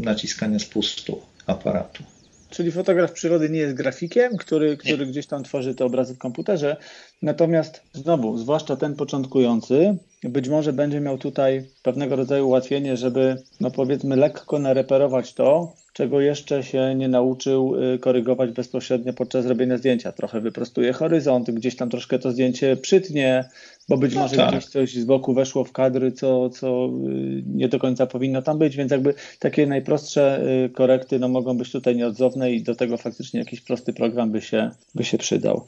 naciskania 0.00 0.58
spustu 0.58 1.20
aparatu. 1.46 2.04
Czyli 2.50 2.72
fotograf 2.72 3.12
przyrody 3.12 3.50
nie 3.50 3.58
jest 3.58 3.74
grafikiem, 3.74 4.36
który, 4.36 4.76
który 4.76 5.06
gdzieś 5.06 5.26
tam 5.26 5.44
tworzy 5.44 5.74
te 5.74 5.84
obrazy 5.84 6.14
w 6.14 6.18
komputerze. 6.18 6.76
Natomiast 7.22 7.82
znowu, 7.92 8.38
zwłaszcza 8.38 8.76
ten 8.76 8.94
początkujący, 8.94 9.96
być 10.22 10.48
może 10.48 10.72
będzie 10.72 11.00
miał 11.00 11.18
tutaj 11.18 11.64
pewnego 11.82 12.16
rodzaju 12.16 12.46
ułatwienie, 12.46 12.96
żeby, 12.96 13.42
no 13.60 13.70
powiedzmy, 13.70 14.16
lekko 14.16 14.58
nareperować 14.58 15.34
to, 15.34 15.72
czego 15.92 16.20
jeszcze 16.20 16.62
się 16.62 16.94
nie 16.94 17.08
nauczył 17.08 17.74
y, 17.94 17.98
korygować 17.98 18.50
bezpośrednio 18.50 19.12
podczas 19.12 19.46
robienia 19.46 19.78
zdjęcia. 19.78 20.12
Trochę 20.12 20.40
wyprostuje 20.40 20.92
horyzont, 20.92 21.50
gdzieś 21.50 21.76
tam 21.76 21.90
troszkę 21.90 22.18
to 22.18 22.32
zdjęcie 22.32 22.76
przytnie, 22.76 23.48
bo 23.88 23.96
być 23.96 24.14
no 24.14 24.20
może 24.20 24.36
tak. 24.36 24.50
gdzieś 24.50 24.66
coś 24.66 24.94
z 24.94 25.04
boku 25.04 25.34
weszło 25.34 25.64
w 25.64 25.72
kadry, 25.72 26.12
co, 26.12 26.50
co 26.50 26.86
y, 26.86 27.42
nie 27.46 27.68
do 27.68 27.78
końca 27.78 28.06
powinno 28.06 28.42
tam 28.42 28.58
być, 28.58 28.76
więc 28.76 28.92
jakby 28.92 29.14
takie 29.38 29.66
najprostsze 29.66 30.42
y, 30.64 30.70
korekty 30.70 31.18
no, 31.18 31.28
mogą 31.28 31.58
być 31.58 31.72
tutaj 31.72 31.96
nieodzowne 31.96 32.52
i 32.52 32.62
do 32.62 32.74
tego 32.74 32.96
faktycznie 32.96 33.40
jakiś 33.40 33.60
prosty 33.60 33.92
program 33.92 34.30
by 34.30 34.40
się, 34.40 34.70
by 34.94 35.04
się 35.04 35.18
przydał. 35.18 35.64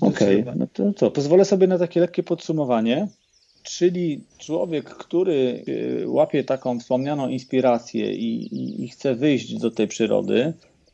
Okej, 0.00 0.42
okay. 0.42 0.54
no 0.56 0.66
to 0.72 0.92
co, 0.92 1.10
pozwolę 1.10 1.44
sobie 1.44 1.66
na 1.66 1.78
takie 1.78 2.00
lekkie 2.00 2.22
podsumowanie. 2.22 3.08
Czyli 3.62 4.20
człowiek, 4.38 4.84
który 4.84 5.64
y, 5.68 6.04
łapie 6.08 6.44
taką 6.44 6.80
wspomnianą 6.80 7.28
inspirację 7.28 8.12
i, 8.12 8.54
i, 8.54 8.84
i, 8.84 8.88
chce 8.88 9.14
wyjść 9.14 9.54
do 9.58 9.70
tej 9.70 9.88
przyrody, 9.88 10.52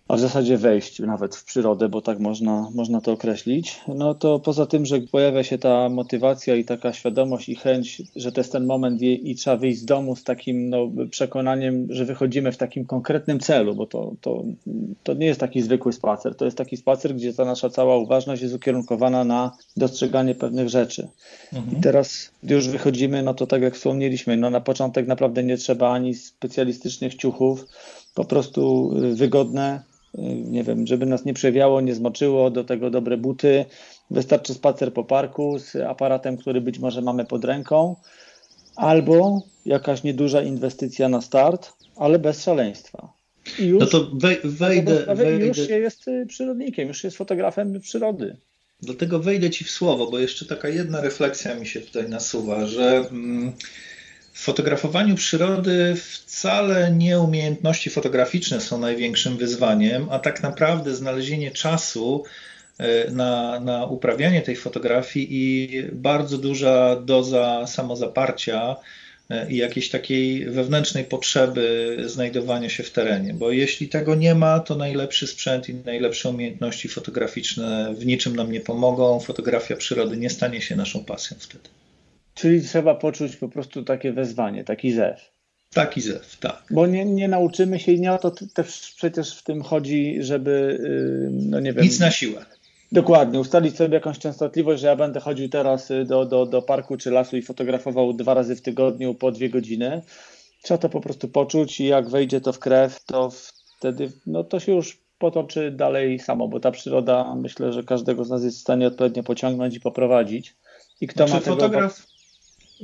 a 0.08 0.16
w 0.16 0.20
zasadzie 0.20 0.58
wejść 0.58 0.98
nawet 0.98 1.36
w 1.36 1.44
przyrodę, 1.44 1.88
bo 1.88 2.02
tak 2.02 2.18
można, 2.18 2.68
można 2.74 3.00
to 3.00 3.12
określić, 3.12 3.80
no 3.88 4.14
to 4.14 4.40
poza 4.40 4.66
tym, 4.66 4.86
że 4.86 5.00
pojawia 5.00 5.42
się 5.42 5.58
ta 5.58 5.88
motywacja 5.88 6.56
i 6.56 6.64
taka 6.64 6.92
świadomość 6.92 7.48
i 7.48 7.54
chęć, 7.54 8.02
że 8.16 8.32
to 8.32 8.40
jest 8.40 8.52
ten 8.52 8.66
moment 8.66 9.02
i, 9.02 9.30
i 9.30 9.34
trzeba 9.34 9.56
wyjść 9.56 9.78
z 9.78 9.84
domu 9.84 10.16
z 10.16 10.24
takim 10.24 10.70
no, 10.70 10.90
przekonaniem, 11.10 11.86
że 11.90 12.04
wychodzimy 12.04 12.52
w 12.52 12.56
takim 12.56 12.84
konkretnym 12.84 13.40
celu, 13.40 13.74
bo 13.74 13.86
to, 13.86 14.12
to, 14.20 14.44
to 15.02 15.14
nie 15.14 15.26
jest 15.26 15.40
taki 15.40 15.62
zwykły 15.62 15.92
spacer, 15.92 16.34
to 16.34 16.44
jest 16.44 16.56
taki 16.56 16.76
spacer, 16.76 17.14
gdzie 17.14 17.34
ta 17.34 17.44
nasza 17.44 17.70
cała 17.70 17.96
uważność 17.96 18.42
jest 18.42 18.54
ukierunkowana 18.54 19.24
na 19.24 19.56
dostrzeganie 19.76 20.34
pewnych 20.34 20.68
rzeczy. 20.68 21.08
Mhm. 21.52 21.78
I 21.78 21.80
teraz, 21.80 22.30
gdy 22.42 22.54
już 22.54 22.68
wychodzimy, 22.68 23.22
no 23.22 23.34
to 23.34 23.46
tak 23.46 23.62
jak 23.62 23.74
wspomnieliśmy, 23.74 24.36
no 24.36 24.50
na 24.50 24.60
początek 24.60 25.06
naprawdę 25.06 25.42
nie 25.42 25.56
trzeba 25.56 25.92
ani 25.92 26.14
specjalistycznych 26.14 27.14
ciuchów, 27.14 27.66
po 28.14 28.24
prostu 28.24 28.92
wygodne, 29.14 29.91
nie 30.44 30.64
wiem, 30.64 30.86
żeby 30.86 31.06
nas 31.06 31.24
nie 31.24 31.34
przewiało, 31.34 31.80
nie 31.80 31.94
zmoczyło, 31.94 32.50
do 32.50 32.64
tego 32.64 32.90
dobre 32.90 33.16
buty. 33.16 33.64
Wystarczy 34.10 34.54
spacer 34.54 34.92
po 34.92 35.04
parku 35.04 35.58
z 35.58 35.76
aparatem, 35.76 36.36
który 36.36 36.60
być 36.60 36.78
może 36.78 37.02
mamy 37.02 37.24
pod 37.24 37.44
ręką, 37.44 37.96
albo 38.76 39.42
jakaś 39.66 40.02
nieduża 40.02 40.42
inwestycja 40.42 41.08
na 41.08 41.20
start, 41.20 41.72
ale 41.96 42.18
bez 42.18 42.42
szaleństwa. 42.42 43.12
I 43.58 43.64
już, 43.64 43.80
no 43.80 43.86
to 43.86 44.10
wej, 44.14 44.36
wejdę, 44.44 45.14
wejdę. 45.14 45.46
już 45.46 45.56
się 45.56 45.78
jest 45.78 46.08
y, 46.08 46.26
przyrodnikiem, 46.26 46.88
już 46.88 47.04
jest 47.04 47.16
fotografem 47.16 47.80
przyrody. 47.80 48.36
Dlatego 48.82 49.18
wejdę 49.18 49.50
Ci 49.50 49.64
w 49.64 49.70
słowo, 49.70 50.10
bo 50.10 50.18
jeszcze 50.18 50.46
taka 50.46 50.68
jedna 50.68 51.00
refleksja 51.00 51.54
mi 51.54 51.66
się 51.66 51.80
tutaj 51.80 52.08
nasuwa, 52.08 52.66
że. 52.66 53.06
Mm, 53.10 53.52
w 54.32 54.40
fotografowaniu 54.44 55.14
przyrody 55.14 55.96
wcale 56.42 56.92
nie 56.92 57.20
umiejętności 57.20 57.90
fotograficzne 57.90 58.60
są 58.60 58.78
największym 58.78 59.36
wyzwaniem, 59.36 60.06
a 60.10 60.18
tak 60.18 60.42
naprawdę 60.42 60.94
znalezienie 60.94 61.50
czasu 61.50 62.24
e, 62.78 63.10
na, 63.10 63.60
na 63.60 63.86
uprawianie 63.86 64.42
tej 64.42 64.56
fotografii 64.56 65.28
i 65.30 65.82
bardzo 65.92 66.38
duża 66.38 66.96
doza 66.96 67.66
samozaparcia 67.66 68.76
e, 69.30 69.50
i 69.50 69.56
jakiejś 69.56 69.90
takiej 69.90 70.50
wewnętrznej 70.50 71.04
potrzeby 71.04 71.96
znajdowania 72.06 72.68
się 72.68 72.82
w 72.82 72.90
terenie. 72.90 73.34
Bo 73.34 73.50
jeśli 73.50 73.88
tego 73.88 74.14
nie 74.14 74.34
ma, 74.34 74.60
to 74.60 74.76
najlepszy 74.76 75.26
sprzęt 75.26 75.68
i 75.68 75.74
najlepsze 75.74 76.28
umiejętności 76.28 76.88
fotograficzne 76.88 77.94
w 77.94 78.06
niczym 78.06 78.36
nam 78.36 78.52
nie 78.52 78.60
pomogą. 78.60 79.20
Fotografia 79.20 79.76
przyrody 79.76 80.16
nie 80.16 80.30
stanie 80.30 80.60
się 80.60 80.76
naszą 80.76 81.04
pasją 81.04 81.36
wtedy. 81.40 81.68
Czyli 82.34 82.62
trzeba 82.62 82.94
poczuć 82.94 83.36
po 83.36 83.48
prostu 83.48 83.82
takie 83.82 84.12
wezwanie, 84.12 84.64
taki 84.64 84.92
zew. 84.92 85.31
Taki 85.74 86.00
zew, 86.00 86.36
tak. 86.40 86.62
Bo 86.70 86.86
nie, 86.86 87.04
nie 87.04 87.28
nauczymy 87.28 87.78
się 87.78 87.92
i 87.92 88.00
nie 88.00 88.12
o 88.12 88.18
to 88.18 88.32
też 88.54 88.94
przecież 88.96 89.38
w 89.38 89.42
tym 89.42 89.62
chodzi, 89.62 90.16
żeby, 90.20 90.78
no 91.30 91.60
nie 91.60 91.72
wiem. 91.72 91.84
Nic 91.84 92.00
na 92.00 92.10
siłę. 92.10 92.44
Dokładnie, 92.92 93.40
ustalić 93.40 93.76
sobie 93.76 93.94
jakąś 93.94 94.18
częstotliwość, 94.18 94.80
że 94.80 94.86
ja 94.86 94.96
będę 94.96 95.20
chodził 95.20 95.48
teraz 95.48 95.90
y, 95.90 96.04
do, 96.04 96.24
do, 96.24 96.46
do 96.46 96.62
parku 96.62 96.96
czy 96.96 97.10
lasu 97.10 97.36
i 97.36 97.42
fotografował 97.42 98.12
dwa 98.12 98.34
razy 98.34 98.56
w 98.56 98.62
tygodniu 98.62 99.14
po 99.14 99.32
dwie 99.32 99.50
godziny. 99.50 100.02
Trzeba 100.62 100.78
to 100.78 100.88
po 100.88 101.00
prostu 101.00 101.28
poczuć 101.28 101.80
i 101.80 101.86
jak 101.86 102.08
wejdzie 102.08 102.40
to 102.40 102.52
w 102.52 102.58
krew, 102.58 103.04
to 103.04 103.30
wtedy 103.78 104.12
no 104.26 104.44
to 104.44 104.60
się 104.60 104.72
już 104.72 104.98
potoczy 105.18 105.70
dalej 105.70 106.18
samo, 106.18 106.48
bo 106.48 106.60
ta 106.60 106.70
przyroda 106.70 107.34
myślę, 107.34 107.72
że 107.72 107.82
każdego 107.82 108.24
z 108.24 108.30
nas 108.30 108.44
jest 108.44 108.58
w 108.58 108.60
stanie 108.60 108.86
odpowiednio 108.86 109.22
pociągnąć 109.22 109.76
i 109.76 109.80
poprowadzić. 109.80 110.56
I 111.00 111.06
kto 111.06 111.28
znaczy, 111.28 111.50
ma 111.50 111.56
tego 111.56 111.56
fotograf, 111.56 112.06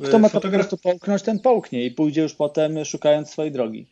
kto 0.05 0.19
ma 0.19 0.29
to 0.29 0.33
fotograf... 0.33 0.61
po 0.61 0.69
prostu 0.69 0.77
połknąć, 0.77 1.23
ten 1.23 1.39
połknie 1.39 1.87
i 1.87 1.91
pójdzie 1.91 2.23
już 2.23 2.35
potem 2.35 2.85
szukając 2.85 3.31
swojej 3.31 3.53
drogi. 3.53 3.87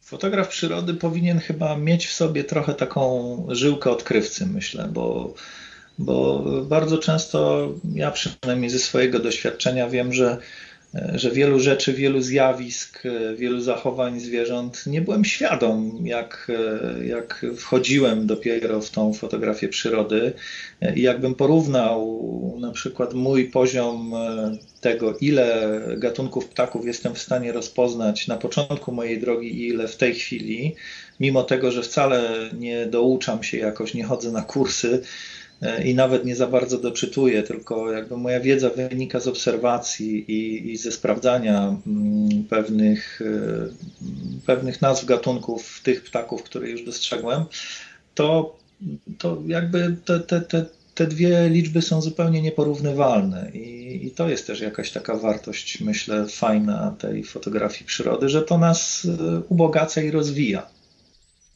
Fotograf 0.00 0.48
przyrody 0.48 0.94
powinien 0.94 1.38
chyba 1.38 1.76
mieć 1.76 2.06
w 2.06 2.12
sobie 2.12 2.44
trochę 2.44 2.74
taką 2.74 3.46
żyłkę 3.48 3.90
odkrywcy, 3.90 4.46
myślę, 4.46 4.88
bo, 4.92 5.34
bo 5.98 6.44
bardzo 6.62 6.98
często 6.98 7.68
ja 7.94 8.10
przynajmniej 8.10 8.70
ze 8.70 8.78
swojego 8.78 9.18
doświadczenia 9.18 9.88
wiem, 9.88 10.12
że 10.12 10.38
że 11.14 11.30
wielu 11.30 11.60
rzeczy, 11.60 11.92
wielu 11.92 12.20
zjawisk, 12.20 13.02
wielu 13.36 13.60
zachowań 13.60 14.20
zwierząt 14.20 14.86
nie 14.86 15.00
byłem 15.00 15.24
świadom, 15.24 15.98
jak, 16.04 16.52
jak 17.04 17.46
wchodziłem 17.56 18.26
dopiero 18.26 18.80
w 18.80 18.90
tą 18.90 19.12
fotografię 19.12 19.68
przyrody. 19.68 20.32
I 20.94 21.02
jakbym 21.02 21.34
porównał 21.34 22.20
na 22.60 22.72
przykład 22.72 23.14
mój 23.14 23.44
poziom 23.44 24.12
tego, 24.80 25.16
ile 25.20 25.80
gatunków 25.96 26.48
ptaków 26.48 26.86
jestem 26.86 27.14
w 27.14 27.18
stanie 27.18 27.52
rozpoznać 27.52 28.28
na 28.28 28.36
początku 28.36 28.92
mojej 28.92 29.20
drogi 29.20 29.48
i 29.48 29.68
ile 29.68 29.88
w 29.88 29.96
tej 29.96 30.14
chwili, 30.14 30.74
mimo 31.20 31.42
tego, 31.42 31.72
że 31.72 31.82
wcale 31.82 32.50
nie 32.58 32.86
douczam 32.86 33.42
się 33.42 33.58
jakoś, 33.58 33.94
nie 33.94 34.04
chodzę 34.04 34.32
na 34.32 34.42
kursy, 34.42 35.02
i 35.84 35.94
nawet 35.94 36.24
nie 36.24 36.36
za 36.36 36.46
bardzo 36.46 36.78
doczytuję, 36.78 37.42
tylko 37.42 37.92
jakby 37.92 38.16
moja 38.16 38.40
wiedza 38.40 38.70
wynika 38.70 39.20
z 39.20 39.28
obserwacji 39.28 40.30
i, 40.32 40.72
i 40.72 40.76
ze 40.76 40.92
sprawdzania 40.92 41.76
mm, 41.86 42.44
pewnych, 42.44 43.20
e, 43.22 44.46
pewnych 44.46 44.82
nazw 44.82 45.04
gatunków 45.04 45.80
tych 45.82 46.04
ptaków, 46.04 46.42
które 46.42 46.70
już 46.70 46.84
dostrzegłem, 46.84 47.44
to, 48.14 48.56
to 49.18 49.42
jakby 49.46 49.96
te, 50.04 50.20
te, 50.20 50.40
te 50.40 50.64
te 50.94 51.06
dwie 51.06 51.48
liczby 51.48 51.82
są 51.82 52.02
zupełnie 52.02 52.42
nieporównywalne 52.42 53.50
i, 53.54 54.00
i, 54.06 54.10
to 54.10 54.28
jest 54.28 54.46
też 54.46 54.60
jakaś 54.60 54.90
taka 54.90 55.16
wartość, 55.16 55.80
myślę, 55.80 56.26
fajna 56.26 56.96
tej 56.98 57.24
fotografii 57.24 57.84
przyrody, 57.84 58.28
że 58.28 58.42
to 58.42 58.58
nas 58.58 59.06
e, 59.20 59.42
ubogaca 59.48 60.02
i 60.02 60.10
rozwija. 60.10 60.66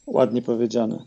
Ładnie 0.07 0.41
powiedziane. 0.41 0.97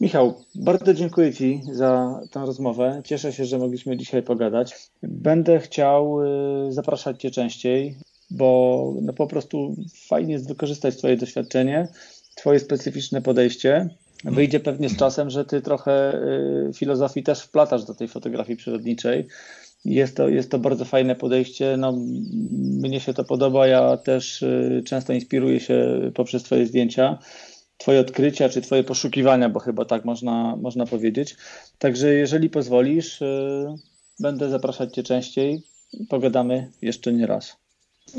Michał, 0.00 0.44
bardzo 0.54 0.94
dziękuję 0.94 1.32
Ci 1.32 1.62
za 1.72 2.20
tę 2.30 2.40
rozmowę. 2.40 3.02
Cieszę 3.04 3.32
się, 3.32 3.44
że 3.44 3.58
mogliśmy 3.58 3.96
dzisiaj 3.96 4.22
pogadać. 4.22 4.74
Będę 5.02 5.60
chciał 5.60 6.22
y, 6.68 6.72
zapraszać 6.72 7.20
Cię 7.20 7.30
częściej, 7.30 7.96
bo 8.30 8.94
no 9.02 9.12
po 9.12 9.26
prostu 9.26 9.76
fajnie 10.08 10.32
jest 10.32 10.48
wykorzystać 10.48 10.96
Twoje 10.96 11.16
doświadczenie, 11.16 11.88
Twoje 12.36 12.60
specyficzne 12.60 13.22
podejście. 13.22 13.88
Wyjdzie 14.24 14.60
pewnie 14.60 14.88
z 14.88 14.96
czasem, 14.96 15.30
że 15.30 15.44
Ty 15.44 15.62
trochę 15.62 16.14
y, 16.68 16.72
filozofii 16.74 17.22
też 17.22 17.40
wplatasz 17.40 17.84
do 17.84 17.94
tej 17.94 18.08
fotografii 18.08 18.56
przyrodniczej. 18.56 19.26
Jest 19.84 20.16
to, 20.16 20.28
jest 20.28 20.50
to 20.50 20.58
bardzo 20.58 20.84
fajne 20.84 21.14
podejście. 21.14 21.76
No, 21.78 21.92
mnie 22.60 23.00
się 23.00 23.14
to 23.14 23.24
podoba. 23.24 23.66
Ja 23.66 23.96
też 23.96 24.42
y, 24.42 24.82
często 24.86 25.12
inspiruję 25.12 25.60
się 25.60 26.00
poprzez 26.14 26.42
Twoje 26.42 26.66
zdjęcia. 26.66 27.18
Twoje 27.78 28.00
odkrycia, 28.00 28.48
czy 28.48 28.62
Twoje 28.62 28.84
poszukiwania, 28.84 29.48
bo 29.48 29.60
chyba 29.60 29.84
tak 29.84 30.04
można, 30.04 30.56
można 30.56 30.86
powiedzieć. 30.86 31.36
Także 31.78 32.14
jeżeli 32.14 32.50
pozwolisz, 32.50 33.20
yy, 33.20 33.74
będę 34.20 34.50
zapraszać 34.50 34.94
Cię 34.94 35.02
częściej. 35.02 35.62
Pogadamy 36.08 36.72
jeszcze 36.82 37.12
nie 37.12 37.26
raz. 37.26 37.56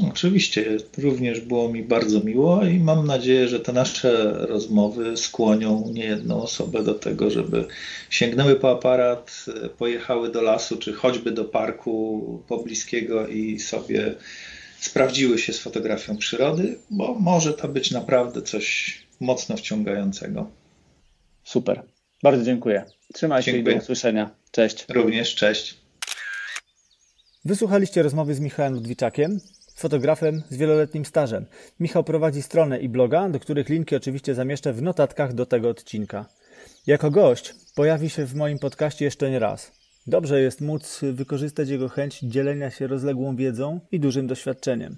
Oczywiście, 0.09 0.77
również 0.97 1.39
było 1.39 1.69
mi 1.69 1.83
bardzo 1.83 2.19
miło 2.19 2.65
i 2.65 2.79
mam 2.79 3.07
nadzieję, 3.07 3.47
że 3.47 3.59
te 3.59 3.73
nasze 3.73 4.33
rozmowy 4.33 5.17
skłonią 5.17 5.89
niejedną 5.93 6.41
osobę 6.41 6.83
do 6.83 6.93
tego, 6.93 7.31
żeby 7.31 7.65
sięgnęły 8.09 8.55
po 8.55 8.71
aparat, 8.71 9.45
pojechały 9.77 10.31
do 10.31 10.41
lasu, 10.41 10.77
czy 10.77 10.93
choćby 10.93 11.31
do 11.31 11.45
parku 11.45 12.43
pobliskiego 12.47 13.27
i 13.27 13.59
sobie 13.59 14.15
sprawdziły 14.79 15.37
się 15.37 15.53
z 15.53 15.59
fotografią 15.59 16.17
przyrody, 16.17 16.77
bo 16.89 17.13
może 17.13 17.53
to 17.53 17.67
być 17.67 17.91
naprawdę 17.91 18.41
coś 18.41 18.97
mocno 19.19 19.57
wciągającego. 19.57 20.51
Super. 21.43 21.83
Bardzo 22.23 22.43
dziękuję. 22.43 22.85
Trzymaj 23.13 23.43
się 23.43 23.51
dziękuję. 23.51 23.75
i 23.75 23.77
do 23.77 23.83
usłyszenia. 23.83 24.29
Cześć. 24.51 24.85
Również, 24.89 25.35
cześć. 25.35 25.77
Wysłuchaliście 27.45 28.03
rozmowy 28.03 28.35
z 28.35 28.39
Michałem 28.39 28.73
Ludwiczakiem, 28.73 29.39
fotografem 29.75 30.43
z 30.49 30.57
wieloletnim 30.57 31.05
stażem. 31.05 31.45
Michał 31.79 32.03
prowadzi 32.03 32.41
stronę 32.41 32.79
i 32.79 32.89
bloga, 32.89 33.29
do 33.29 33.39
których 33.39 33.69
linki 33.69 33.95
oczywiście 33.95 34.35
zamieszczę 34.35 34.73
w 34.73 34.81
notatkach 34.81 35.33
do 35.33 35.45
tego 35.45 35.69
odcinka. 35.69 36.25
Jako 36.87 37.11
gość 37.11 37.55
pojawi 37.75 38.09
się 38.09 38.25
w 38.25 38.35
moim 38.35 38.59
podcaście 38.59 39.05
jeszcze 39.05 39.29
nie 39.29 39.39
raz. 39.39 39.71
Dobrze 40.07 40.41
jest 40.41 40.61
móc 40.61 41.01
wykorzystać 41.13 41.69
jego 41.69 41.89
chęć 41.89 42.19
dzielenia 42.19 42.71
się 42.71 42.87
rozległą 42.87 43.35
wiedzą 43.35 43.79
i 43.91 43.99
dużym 43.99 44.27
doświadczeniem. 44.27 44.97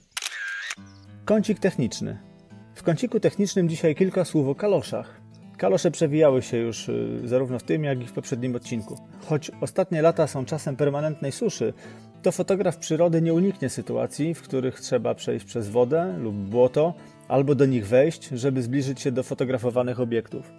Kącik 1.26 1.60
techniczny. 1.60 2.31
W 2.76 2.84
kąciku 2.84 3.20
technicznym 3.20 3.70
dzisiaj 3.70 3.96
kilka 3.96 4.26
słów 4.26 4.48
o 4.48 4.56
kaloszach. 4.56 5.22
Kalosze 5.58 5.92
przewijały 5.92 6.42
się 6.42 6.58
już 6.58 6.90
y, 6.90 7.22
zarówno 7.24 7.60
w 7.60 7.64
tym, 7.64 7.84
jak 7.84 8.02
i 8.02 8.06
w 8.06 8.14
poprzednim 8.14 8.56
odcinku. 8.56 8.98
Choć 9.26 9.52
ostatnie 9.62 10.02
lata 10.02 10.28
są 10.28 10.46
czasem 10.46 10.76
permanentnej 10.76 11.32
suszy, 11.32 11.74
to 12.22 12.32
fotograf 12.32 12.78
przyrody 12.78 13.22
nie 13.22 13.34
uniknie 13.34 13.70
sytuacji, 13.70 14.34
w 14.34 14.42
których 14.42 14.80
trzeba 14.80 15.16
przejść 15.16 15.46
przez 15.46 15.70
wodę 15.70 16.16
lub 16.18 16.36
błoto, 16.36 16.94
albo 17.28 17.56
do 17.56 17.66
nich 17.66 17.88
wejść, 17.88 18.30
żeby 18.30 18.62
zbliżyć 18.62 19.02
się 19.02 19.12
do 19.12 19.24
fotografowanych 19.24 20.00
obiektów. 20.00 20.52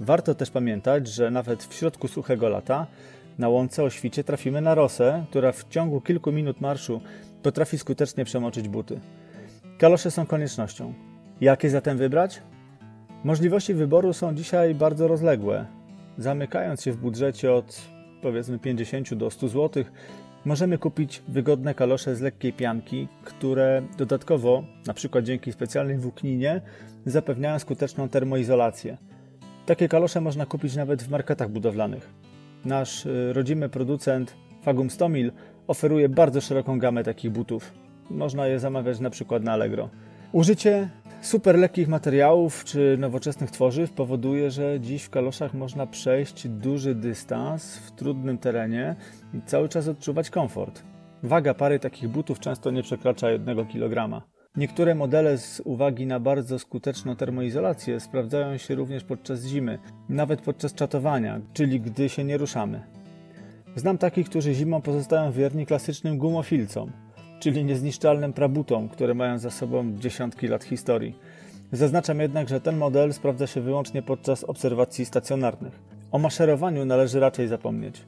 Warto 0.00 0.34
też 0.34 0.50
pamiętać, 0.50 1.08
że 1.08 1.30
nawet 1.30 1.64
w 1.64 1.74
środku 1.74 2.08
suchego 2.08 2.48
lata 2.48 2.86
na 3.38 3.48
łące 3.48 3.82
o 3.82 3.90
świcie 3.90 4.24
trafimy 4.24 4.60
na 4.60 4.74
rosę, 4.74 5.24
która 5.30 5.52
w 5.52 5.68
ciągu 5.68 6.00
kilku 6.00 6.32
minut 6.32 6.60
marszu 6.60 7.00
potrafi 7.42 7.78
skutecznie 7.78 8.24
przemoczyć 8.24 8.68
buty. 8.68 9.00
Kalosze 9.78 10.10
są 10.10 10.26
koniecznością. 10.26 10.94
Jakie 11.40 11.70
zatem 11.70 11.98
wybrać? 11.98 12.42
Możliwości 13.24 13.74
wyboru 13.74 14.12
są 14.12 14.34
dzisiaj 14.34 14.74
bardzo 14.74 15.08
rozległe. 15.08 15.66
Zamykając 16.18 16.82
się 16.82 16.92
w 16.92 16.96
budżecie 16.96 17.52
od 17.52 17.82
powiedzmy 18.22 18.58
50 18.58 19.14
do 19.14 19.30
100 19.30 19.48
zł, 19.48 19.84
możemy 20.44 20.78
kupić 20.78 21.22
wygodne 21.28 21.74
kalosze 21.74 22.16
z 22.16 22.20
lekkiej 22.20 22.52
pianki, 22.52 23.08
które 23.24 23.82
dodatkowo, 23.98 24.64
na 24.86 24.94
przykład 24.94 25.24
dzięki 25.24 25.52
specjalnej 25.52 25.98
włókninie, 25.98 26.60
zapewniają 27.06 27.58
skuteczną 27.58 28.08
termoizolację. 28.08 28.96
Takie 29.66 29.88
kalosze 29.88 30.20
można 30.20 30.46
kupić 30.46 30.76
nawet 30.76 31.02
w 31.02 31.10
marketach 31.10 31.50
budowlanych. 31.50 32.10
Nasz 32.64 33.06
y, 33.06 33.32
rodzimy 33.32 33.68
producent 33.68 34.34
Fagum 34.62 34.90
Stomil 34.90 35.32
oferuje 35.66 36.08
bardzo 36.08 36.40
szeroką 36.40 36.78
gamę 36.78 37.04
takich 37.04 37.30
butów. 37.30 37.72
Można 38.10 38.46
je 38.46 38.58
zamawiać 38.58 39.00
na 39.00 39.10
przykład 39.10 39.42
na 39.42 39.52
Allegro. 39.52 39.88
Użycie 40.32 40.88
super 41.26 41.58
lekkich 41.58 41.88
materiałów 41.88 42.64
czy 42.64 42.96
nowoczesnych 42.98 43.50
tworzyw 43.50 43.92
powoduje, 43.92 44.50
że 44.50 44.80
dziś 44.80 45.02
w 45.02 45.10
kaloszach 45.10 45.54
można 45.54 45.86
przejść 45.86 46.48
duży 46.48 46.94
dystans 46.94 47.76
w 47.76 47.90
trudnym 47.90 48.38
terenie 48.38 48.96
i 49.34 49.42
cały 49.46 49.68
czas 49.68 49.88
odczuwać 49.88 50.30
komfort. 50.30 50.82
Waga 51.22 51.54
pary 51.54 51.78
takich 51.78 52.08
butów 52.08 52.40
często 52.40 52.70
nie 52.70 52.82
przekracza 52.82 53.30
1 53.30 53.66
kg. 53.66 54.22
Niektóre 54.56 54.94
modele 54.94 55.38
z 55.38 55.62
uwagi 55.64 56.06
na 56.06 56.20
bardzo 56.20 56.58
skuteczną 56.58 57.16
termoizolację 57.16 58.00
sprawdzają 58.00 58.56
się 58.56 58.74
również 58.74 59.04
podczas 59.04 59.44
zimy, 59.44 59.78
nawet 60.08 60.40
podczas 60.40 60.74
czatowania, 60.74 61.40
czyli 61.52 61.80
gdy 61.80 62.08
się 62.08 62.24
nie 62.24 62.36
ruszamy. 62.36 62.82
Znam 63.76 63.98
takich, 63.98 64.30
którzy 64.30 64.54
zimą 64.54 64.82
pozostają 64.82 65.32
wierni 65.32 65.66
klasycznym 65.66 66.18
gumofilcom 66.18 67.05
czyli 67.40 67.64
niezniszczalnym 67.64 68.32
prabutom, 68.32 68.88
które 68.88 69.14
mają 69.14 69.38
za 69.38 69.50
sobą 69.50 69.96
dziesiątki 69.98 70.48
lat 70.48 70.64
historii. 70.64 71.14
Zaznaczam 71.72 72.20
jednak, 72.20 72.48
że 72.48 72.60
ten 72.60 72.76
model 72.76 73.12
sprawdza 73.12 73.46
się 73.46 73.60
wyłącznie 73.60 74.02
podczas 74.02 74.44
obserwacji 74.44 75.04
stacjonarnych. 75.04 75.80
O 76.12 76.18
maszerowaniu 76.18 76.84
należy 76.84 77.20
raczej 77.20 77.48
zapomnieć. 77.48 78.02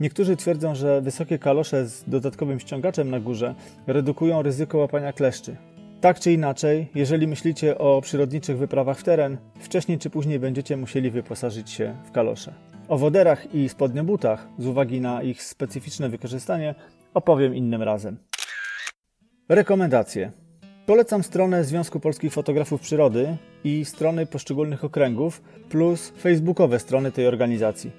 Niektórzy 0.00 0.36
twierdzą, 0.36 0.74
że 0.74 1.00
wysokie 1.00 1.38
kalosze 1.38 1.86
z 1.86 2.04
dodatkowym 2.08 2.60
ściągaczem 2.60 3.10
na 3.10 3.20
górze 3.20 3.54
redukują 3.86 4.42
ryzyko 4.42 4.78
łapania 4.78 5.12
kleszczy. 5.12 5.56
Tak 6.00 6.20
czy 6.20 6.32
inaczej, 6.32 6.88
jeżeli 6.94 7.26
myślicie 7.26 7.78
o 7.78 8.00
przyrodniczych 8.00 8.58
wyprawach 8.58 8.98
w 8.98 9.02
teren, 9.02 9.36
wcześniej 9.60 9.98
czy 9.98 10.10
później 10.10 10.38
będziecie 10.38 10.76
musieli 10.76 11.10
wyposażyć 11.10 11.70
się 11.70 11.96
w 12.04 12.10
kalosze. 12.10 12.54
O 12.88 12.98
woderach 12.98 13.54
i 13.54 13.68
spodniobutach, 13.68 14.48
z 14.58 14.66
uwagi 14.66 15.00
na 15.00 15.22
ich 15.22 15.42
specyficzne 15.42 16.08
wykorzystanie, 16.08 16.74
opowiem 17.14 17.54
innym 17.54 17.82
razem. 17.82 18.29
Rekomendacje. 19.50 20.30
Polecam 20.86 21.22
stronę 21.22 21.64
Związku 21.64 22.00
Polskich 22.00 22.32
Fotografów 22.32 22.80
Przyrody 22.80 23.36
i 23.64 23.84
strony 23.84 24.26
poszczególnych 24.26 24.84
okręgów, 24.84 25.42
plus 25.68 26.08
facebookowe 26.08 26.78
strony 26.78 27.12
tej 27.12 27.26
organizacji. 27.26 27.90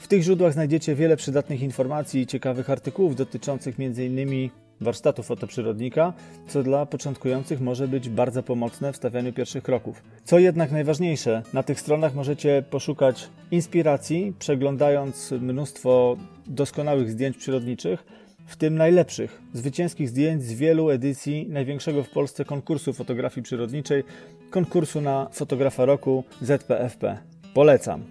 W 0.00 0.08
tych 0.08 0.22
źródłach 0.22 0.52
znajdziecie 0.52 0.94
wiele 0.94 1.16
przydatnych 1.16 1.62
informacji 1.62 2.20
i 2.20 2.26
ciekawych 2.26 2.70
artykułów 2.70 3.16
dotyczących 3.16 3.76
m.in. 3.78 4.50
warsztatu 4.80 5.22
fotoprzyrodnika, 5.22 6.12
co 6.48 6.62
dla 6.62 6.86
początkujących 6.86 7.60
może 7.60 7.88
być 7.88 8.08
bardzo 8.08 8.42
pomocne 8.42 8.92
w 8.92 8.96
stawianiu 8.96 9.32
pierwszych 9.32 9.62
kroków. 9.62 10.02
Co 10.24 10.38
jednak 10.38 10.72
najważniejsze, 10.72 11.42
na 11.52 11.62
tych 11.62 11.80
stronach 11.80 12.14
możecie 12.14 12.64
poszukać 12.70 13.28
inspiracji, 13.50 14.32
przeglądając 14.38 15.30
mnóstwo 15.30 16.16
doskonałych 16.46 17.10
zdjęć 17.10 17.36
przyrodniczych, 17.36 18.04
w 18.46 18.56
tym 18.56 18.74
najlepszych, 18.74 19.42
zwycięskich 19.52 20.08
zdjęć 20.08 20.42
z 20.42 20.52
wielu 20.52 20.90
edycji 20.90 21.46
największego 21.48 22.02
w 22.02 22.10
Polsce 22.10 22.44
konkursu 22.44 22.92
fotografii 22.92 23.44
przyrodniczej, 23.44 24.04
konkursu 24.50 25.00
na 25.00 25.28
fotografa 25.32 25.84
roku 25.84 26.24
ZPFP. 26.42 27.18
Polecam. 27.54 28.04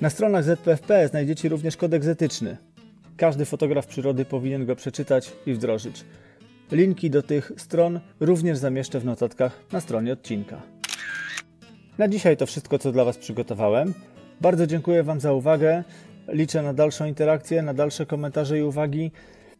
Na 0.00 0.10
stronach 0.10 0.44
ZPFP 0.44 1.08
znajdziecie 1.08 1.48
również 1.48 1.76
kodeks 1.76 2.06
etyczny. 2.06 2.56
Każdy 3.16 3.44
fotograf 3.44 3.86
przyrody 3.86 4.24
powinien 4.24 4.66
go 4.66 4.76
przeczytać 4.76 5.32
i 5.46 5.52
wdrożyć. 5.52 6.04
Linki 6.72 7.10
do 7.10 7.22
tych 7.22 7.52
stron 7.56 8.00
również 8.20 8.58
zamieszczę 8.58 9.00
w 9.00 9.04
notatkach 9.04 9.60
na 9.72 9.80
stronie 9.80 10.12
odcinka. 10.12 10.62
Na 11.98 12.08
dzisiaj 12.08 12.36
to 12.36 12.46
wszystko, 12.46 12.78
co 12.78 12.92
dla 12.92 13.04
Was 13.04 13.18
przygotowałem. 13.18 13.94
Bardzo 14.40 14.66
dziękuję 14.66 15.02
Wam 15.02 15.20
za 15.20 15.32
uwagę. 15.32 15.84
Liczę 16.28 16.62
na 16.62 16.74
dalszą 16.74 17.06
interakcję, 17.06 17.62
na 17.62 17.74
dalsze 17.74 18.06
komentarze 18.06 18.58
i 18.58 18.62
uwagi. 18.62 19.10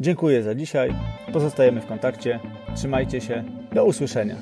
Dziękuję 0.00 0.42
za 0.42 0.54
dzisiaj. 0.54 0.94
Pozostajemy 1.32 1.80
w 1.80 1.86
kontakcie. 1.86 2.40
Trzymajcie 2.76 3.20
się. 3.20 3.44
Do 3.72 3.84
usłyszenia. 3.84 4.36